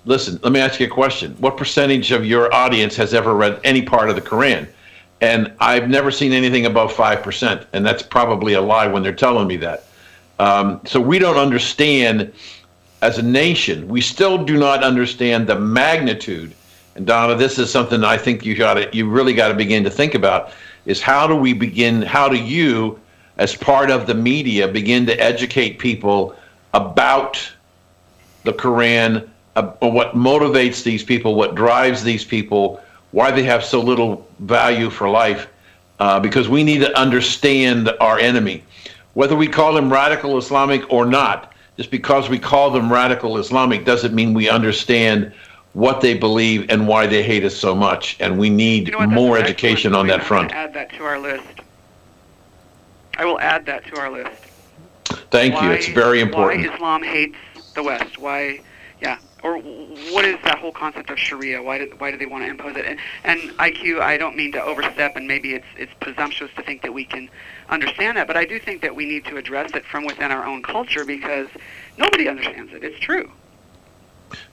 "Listen, 0.06 0.40
let 0.44 0.52
me 0.52 0.60
ask 0.60 0.80
you 0.80 0.88
a 0.88 0.90
question. 0.90 1.36
What 1.40 1.58
percentage 1.58 2.12
of 2.12 2.26
your 2.26 2.54
audience 2.54 2.96
has 2.98 3.14
ever 3.14 3.34
read 3.34 3.60
any 3.64 3.82
part 3.82 4.10
of 4.10 4.16
the 4.16 4.22
Quran?" 4.22 4.68
And 5.24 5.54
I've 5.62 5.88
never 5.88 6.12
seen 6.12 6.34
anything 6.34 6.66
above 6.66 6.92
five 6.92 7.24
percent, 7.24 7.66
and 7.72 7.86
that's 7.86 8.04
probably 8.04 8.56
a 8.56 8.62
lie 8.62 8.88
when 8.88 9.04
they're 9.04 9.14
telling 9.16 9.48
me 9.48 9.56
that. 9.58 9.86
Um, 10.38 10.82
so 10.86 11.00
we 11.00 11.18
don't 11.18 11.38
understand 11.38 12.34
as 13.02 13.20
a 13.20 13.22
nation. 13.24 13.88
We 13.88 14.02
still 14.02 14.44
do 14.44 14.58
not 14.58 14.84
understand 14.84 15.48
the 15.48 15.56
magnitude. 15.56 16.54
And 16.96 17.08
Donna, 17.08 17.36
this 17.36 17.58
is 17.58 17.72
something 17.72 18.04
I 18.04 18.18
think 18.18 18.46
you 18.46 18.54
got 18.54 18.94
you 18.94 19.10
really 19.10 19.34
got 19.34 19.48
to 19.48 19.54
begin 19.54 19.86
to 19.86 19.90
think 19.90 20.14
about 20.14 20.52
is 20.86 21.02
how 21.02 21.26
do 21.26 21.38
we 21.38 21.54
begin, 21.54 22.02
how 22.02 22.28
do 22.28 22.36
you, 22.36 23.00
as 23.38 23.56
part 23.56 23.90
of 23.90 24.06
the 24.08 24.14
media, 24.14 24.68
begin 24.68 25.06
to 25.06 25.14
educate 25.14 25.80
people 25.80 26.36
about 26.74 27.40
the 28.44 28.52
Quran, 28.52 29.30
uh, 29.56 29.72
what 29.80 30.16
motivates 30.16 30.84
these 30.84 31.02
people, 31.02 31.36
what 31.36 31.56
drives 31.56 32.04
these 32.04 32.26
people, 32.26 32.82
why 33.14 33.32
they 33.32 33.44
have 33.44 33.64
so 33.64 33.80
little 33.80 34.28
value 34.40 34.90
for 34.90 35.08
life, 35.08 35.48
uh, 36.00 36.20
because 36.20 36.50
we 36.50 36.64
need 36.64 36.80
to 36.80 37.00
understand 37.00 37.90
our 38.02 38.20
enemy. 38.20 38.64
Whether 39.14 39.36
we 39.36 39.48
call 39.48 39.74
them 39.74 39.94
radical 39.94 40.38
Islamic 40.38 40.92
or 40.92 41.06
not, 41.06 41.54
just 41.78 41.92
because 41.92 42.28
we 42.28 42.40
call 42.40 42.72
them 42.72 42.92
radical 42.92 43.38
Islamic 43.38 43.86
doesn't 43.86 44.14
mean 44.14 44.34
we 44.34 44.50
understand 44.50 45.32
what 45.74 46.02
they 46.02 46.16
believe 46.16 46.70
and 46.70 46.88
why 46.88 47.06
they 47.06 47.24
hate 47.24 47.44
us 47.46 47.56
so 47.56 47.76
much. 47.76 48.18
And 48.20 48.38
we 48.38 48.50
need 48.50 48.88
You 48.88 48.94
know 48.94 48.98
what, 49.00 49.10
more 49.10 49.38
education 49.38 49.94
on 49.96 50.08
that 50.08 50.24
front. 50.24 50.52
Add 50.52 50.74
that 50.74 50.92
to 50.94 51.04
our 51.04 51.20
list. 51.20 51.62
I 53.18 53.26
will 53.26 53.40
add 53.40 53.66
that 53.68 53.86
to 53.86 54.00
our 54.00 54.12
list. 54.12 54.42
Thank 55.30 55.62
you. 55.62 55.70
It's 55.72 55.88
very 55.88 56.20
important. 56.20 56.68
Why 56.68 56.74
Islam 56.74 57.04
hates 57.04 57.38
the 57.76 57.84
West? 57.84 58.18
Why, 58.18 58.62
or 59.44 59.58
what 59.58 60.24
is 60.24 60.38
that 60.46 60.58
whole 60.60 60.72
concept 60.72 61.10
of 61.10 61.20
Sharia? 61.20 61.62
Why 61.62 61.78
do 61.78 61.94
why 61.98 62.12
do 62.12 62.18
they 62.18 62.26
want 62.26 62.46
to 62.46 62.50
impose 62.50 62.78
it? 62.78 62.86
And, 62.86 62.98
and 63.26 63.42
IQ, 63.58 64.00
I 64.00 64.18
don't 64.18 64.38
mean 64.38 64.54
to 64.54 64.64
overstep, 64.64 65.18
and 65.18 65.28
maybe 65.28 65.54
it's 65.54 65.66
it's 65.78 65.94
presumptuous 66.00 66.52
to 66.56 66.64
think 66.64 66.82
that 66.82 66.94
we 66.94 67.04
can 67.04 67.30
understand 67.70 68.18
that, 68.18 68.28
but 68.28 68.38
I 68.38 68.46
do 68.46 68.58
think 68.58 68.82
that 68.82 68.96
we 68.96 69.06
need 69.06 69.26
to 69.26 69.38
address 69.38 69.72
it 69.74 69.86
from 69.86 70.06
within 70.06 70.32
our 70.32 70.46
own 70.46 70.64
culture 70.64 71.04
because 71.04 71.48
nobody 71.98 72.28
understands 72.28 72.74
it. 72.74 72.84
It's 72.84 73.00
true. 73.00 73.30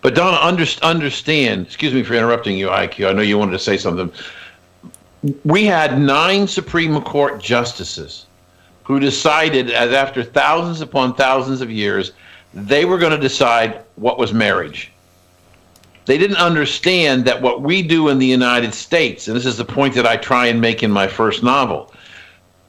But 0.03 0.15
Donna, 0.15 0.39
under, 0.41 0.67
understand, 0.83 1.67
excuse 1.67 1.95
me 1.95 2.03
for 2.03 2.15
interrupting 2.15 2.59
you, 2.59 2.69
IQ. 2.69 3.09
I 3.09 3.13
know 3.13 3.23
you 3.23 3.39
wanted 3.39 3.53
to 3.53 3.59
say 3.59 3.77
something. 3.77 4.13
We 5.45 5.65
had 5.65 6.01
nine 6.01 6.47
Supreme 6.47 7.01
Court 7.03 7.41
justices 7.41 8.27
who 8.85 8.99
decided, 8.99 9.71
as 9.71 9.93
after 9.93 10.25
thousands 10.25 10.81
upon 10.81 11.15
thousands 11.15 11.61
of 11.61 11.71
years, 11.71 12.13
they 12.55 12.85
were 12.85 12.99
going 12.99 13.13
to 13.13 13.19
decide 13.19 13.83
what 13.97 14.19
was 14.19 14.33
marriage. 14.33 14.91
They 16.07 16.19
didn't 16.19 16.39
understand 16.39 17.25
that 17.27 17.41
what 17.41 17.63
we 17.63 17.83
do 17.83 18.09
in 18.09 18.19
the 18.19 18.27
United 18.27 18.75
States, 18.75 19.29
and 19.29 19.37
this 19.37 19.47
is 19.47 19.57
the 19.57 19.65
point 19.65 19.95
that 19.95 20.07
I 20.07 20.17
try 20.17 20.47
and 20.47 20.61
make 20.61 20.83
in 20.83 20.91
my 20.91 21.07
first 21.07 21.43
novel, 21.43 21.93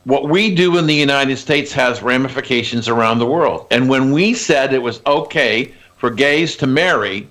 what 0.04 0.30
we 0.30 0.54
do 0.54 0.78
in 0.78 0.88
the 0.88 0.96
United 0.96 1.38
States 1.38 1.72
has 1.74 2.02
ramifications 2.02 2.88
around 2.88 3.20
the 3.20 3.26
world. 3.26 3.68
And 3.72 3.88
when 3.90 4.12
we 4.12 4.34
said 4.34 4.74
it 4.74 4.82
was 4.82 5.02
okay 5.06 5.74
for 5.98 6.10
gays 6.10 6.56
to 6.58 6.68
marry, 6.68 7.28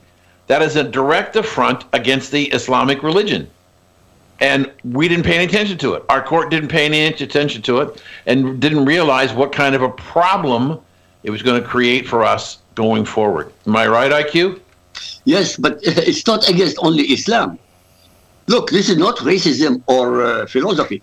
that 0.47 0.63
is 0.63 0.77
a 0.77 0.85
direct 0.85 1.37
affront 1.37 1.85
against 1.93 2.33
the 2.33 2.47
Islamic 2.47 3.03
religion. 3.03 3.49
And 4.41 4.73
we 4.85 5.07
didn't 5.07 5.25
pay 5.25 5.35
any 5.35 5.45
attention 5.45 5.79
to 5.79 5.95
it. 5.95 6.05
Our 6.09 6.23
court 6.23 6.51
didn't 6.51 6.69
pay 6.69 6.87
any 6.87 7.05
attention 7.05 7.63
to 7.63 7.81
it 7.83 8.03
and 8.27 8.61
didn't 8.61 8.85
realize 8.85 9.33
what 9.33 9.53
kind 9.53 9.75
of 9.75 9.83
a 9.83 9.91
problem 9.91 10.81
it 11.23 11.31
was 11.31 11.43
going 11.43 11.61
to 11.61 11.67
create 11.67 12.07
for 12.07 12.25
us 12.25 12.59
going 12.75 13.05
forward. 13.05 13.53
Am 13.67 13.77
I 13.77 13.87
right, 13.87 14.11
IQ? 14.11 14.61
Yes, 15.25 15.57
but 15.57 15.79
it's 15.83 16.27
not 16.27 16.49
against 16.49 16.77
only 16.81 17.05
Islam. 17.05 17.59
Look, 18.47 18.71
this 18.71 18.89
is 18.89 18.97
not 18.97 19.17
racism 19.19 19.83
or 19.87 20.23
uh, 20.23 20.47
philosophy. 20.47 21.03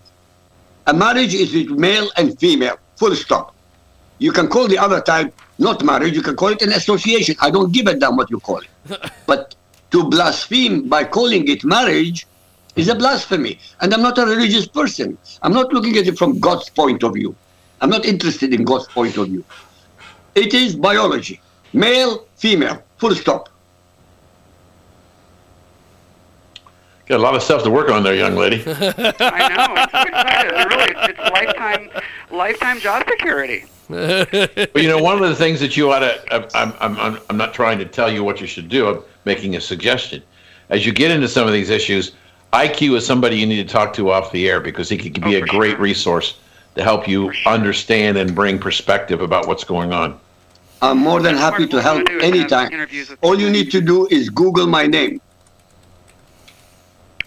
A 0.86 0.94
marriage 0.94 1.34
is 1.34 1.52
with 1.52 1.70
male 1.70 2.08
and 2.16 2.38
female, 2.38 2.78
full 2.96 3.14
stop. 3.14 3.54
You 4.18 4.32
can 4.32 4.48
call 4.48 4.66
the 4.66 4.78
other 4.78 5.00
type 5.00 5.32
not 5.58 5.84
marriage, 5.84 6.14
you 6.14 6.22
can 6.22 6.36
call 6.36 6.48
it 6.48 6.62
an 6.62 6.72
association. 6.72 7.34
I 7.40 7.50
don't 7.50 7.72
give 7.72 7.86
a 7.86 7.94
damn 7.94 8.16
what 8.16 8.30
you 8.30 8.38
call 8.40 8.58
it. 8.58 9.00
but 9.26 9.54
to 9.90 10.08
blaspheme 10.08 10.88
by 10.88 11.04
calling 11.04 11.48
it 11.48 11.64
marriage 11.64 12.26
is 12.76 12.88
a 12.88 12.94
blasphemy. 12.94 13.58
And 13.80 13.92
I'm 13.92 14.02
not 14.02 14.18
a 14.18 14.26
religious 14.26 14.68
person. 14.68 15.18
I'm 15.42 15.52
not 15.52 15.72
looking 15.72 15.96
at 15.96 16.06
it 16.06 16.16
from 16.16 16.38
God's 16.38 16.70
point 16.70 17.02
of 17.02 17.14
view. 17.14 17.34
I'm 17.80 17.90
not 17.90 18.04
interested 18.04 18.54
in 18.54 18.64
God's 18.64 18.86
point 18.88 19.16
of 19.16 19.28
view. 19.28 19.44
It 20.38 20.54
is 20.54 20.76
biology. 20.76 21.40
Male, 21.72 22.24
female, 22.36 22.80
full 22.98 23.12
stop. 23.16 23.48
Got 27.06 27.16
a 27.16 27.22
lot 27.22 27.34
of 27.34 27.42
stuff 27.42 27.64
to 27.64 27.70
work 27.70 27.90
on 27.90 28.04
there, 28.04 28.14
young 28.14 28.36
lady. 28.36 28.62
I 28.66 29.48
know. 29.48 29.74
I'm 29.74 29.88
so 29.90 30.02
excited. 30.02 30.52
Really, 30.52 30.90
it's, 30.92 31.08
it's 31.08 31.30
lifetime, 31.32 31.90
lifetime 32.30 32.78
job 32.80 33.04
security. 33.08 33.64
But 33.88 34.82
you 34.82 34.88
know, 34.88 34.98
one 35.02 35.14
of 35.20 35.28
the 35.28 35.34
things 35.34 35.58
that 35.60 35.74
you 35.76 35.90
ought 35.90 36.00
to, 36.00 36.20
I'm, 36.54 36.72
I'm, 36.80 36.96
I'm, 37.00 37.18
I'm 37.30 37.36
not 37.38 37.52
trying 37.54 37.78
to 37.78 37.86
tell 37.86 38.12
you 38.12 38.22
what 38.22 38.40
you 38.40 38.46
should 38.46 38.68
do. 38.68 38.86
I'm 38.88 39.02
making 39.24 39.56
a 39.56 39.60
suggestion. 39.60 40.22
As 40.68 40.84
you 40.86 40.92
get 40.92 41.10
into 41.10 41.26
some 41.26 41.46
of 41.48 41.52
these 41.54 41.70
issues, 41.70 42.12
IQ 42.52 42.96
is 42.98 43.06
somebody 43.06 43.38
you 43.38 43.46
need 43.46 43.66
to 43.66 43.72
talk 43.72 43.94
to 43.94 44.10
off 44.10 44.30
the 44.30 44.46
air 44.48 44.60
because 44.60 44.88
he 44.90 44.98
could 44.98 45.14
be 45.24 45.34
Oh, 45.36 45.38
a 45.38 45.40
for 45.40 45.46
great 45.46 45.70
sure. 45.72 45.78
resource 45.80 46.38
to 46.76 46.82
help 46.84 47.08
you 47.08 47.28
For 47.28 47.32
sure. 47.34 47.52
understand 47.54 48.18
and 48.18 48.34
bring 48.34 48.58
perspective 48.58 49.22
about 49.22 49.48
what's 49.48 49.64
going 49.64 49.92
on. 49.94 50.20
I'm 50.80 50.98
more 50.98 51.20
than 51.20 51.36
happy 51.36 51.66
to 51.66 51.82
help 51.82 52.06
gonna 52.06 52.18
do 52.18 52.18
is 52.18 52.22
have 52.22 52.34
anytime. 52.34 53.16
All 53.20 53.38
you 53.38 53.50
need 53.50 53.70
to 53.72 53.80
do 53.80 54.06
is 54.10 54.30
Google 54.30 54.66
my 54.66 54.86
name. 54.86 55.20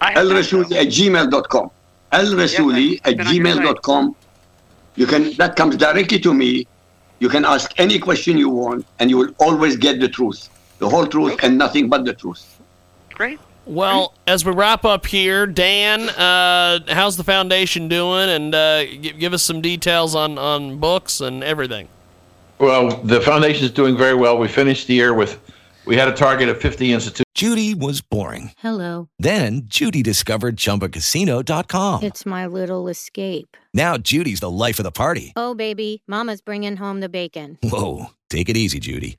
I 0.00 0.12
have 0.12 0.26
elrasuli 0.26 0.70
done 0.70 0.78
at 0.78 0.86
gmail.com. 0.88 1.70
elrasuli 2.12 3.00
at 3.04 3.16
been 3.16 3.26
on 3.26 3.34
your 3.34 3.44
gmail.com. 3.44 4.16
You 4.96 5.06
can 5.06 5.32
that 5.36 5.56
comes 5.56 5.76
directly 5.76 6.18
to 6.20 6.34
me. 6.34 6.66
You 7.18 7.28
can 7.28 7.44
ask 7.44 7.70
any 7.78 7.98
question 7.98 8.36
you 8.36 8.48
want, 8.48 8.84
and 8.98 9.08
you 9.08 9.16
will 9.16 9.34
always 9.38 9.76
get 9.76 10.00
the 10.00 10.08
truth, 10.08 10.48
the 10.78 10.88
whole 10.88 11.06
truth, 11.06 11.38
and 11.44 11.56
nothing 11.56 11.88
but 11.88 12.04
the 12.04 12.14
truth. 12.14 12.38
so. 12.38 12.64
Great. 13.14 13.38
Well, 13.64 14.14
as 14.26 14.44
we 14.44 14.50
wrap 14.50 14.84
up 14.84 15.06
here, 15.06 15.46
Dan, 15.46 16.08
uh, 16.08 16.80
how's 16.88 17.16
the 17.16 17.22
foundation 17.22 17.86
doing? 17.86 18.28
And 18.28 18.52
uh, 18.52 18.84
give, 18.86 19.18
give 19.20 19.32
us 19.32 19.42
some 19.44 19.60
details 19.60 20.16
on, 20.16 20.36
on 20.36 20.78
books 20.78 21.20
and 21.20 21.44
everything. 21.44 21.88
Well, 22.62 22.90
the 23.02 23.20
foundation 23.20 23.64
is 23.64 23.72
doing 23.72 23.96
very 23.96 24.14
well. 24.14 24.38
We 24.38 24.46
finished 24.46 24.86
the 24.86 24.94
year 24.94 25.12
with, 25.12 25.40
we 25.84 25.96
had 25.96 26.06
a 26.06 26.12
target 26.12 26.48
of 26.48 26.60
50 26.60 26.92
institutions. 26.92 27.24
Judy 27.34 27.74
was 27.74 28.00
boring. 28.00 28.52
Hello. 28.58 29.08
Then 29.18 29.62
Judy 29.64 30.00
discovered 30.00 30.56
ChumbaCasino.com. 30.58 32.04
It's 32.04 32.24
my 32.24 32.46
little 32.46 32.86
escape. 32.86 33.56
Now 33.74 33.98
Judy's 33.98 34.38
the 34.38 34.48
life 34.48 34.78
of 34.78 34.84
the 34.84 34.92
party. 34.92 35.32
Oh, 35.34 35.56
baby, 35.56 36.04
Mama's 36.06 36.40
bringing 36.40 36.76
home 36.76 37.00
the 37.00 37.08
bacon. 37.08 37.58
Whoa, 37.64 38.10
take 38.30 38.48
it 38.48 38.56
easy, 38.56 38.78
Judy. 38.78 39.18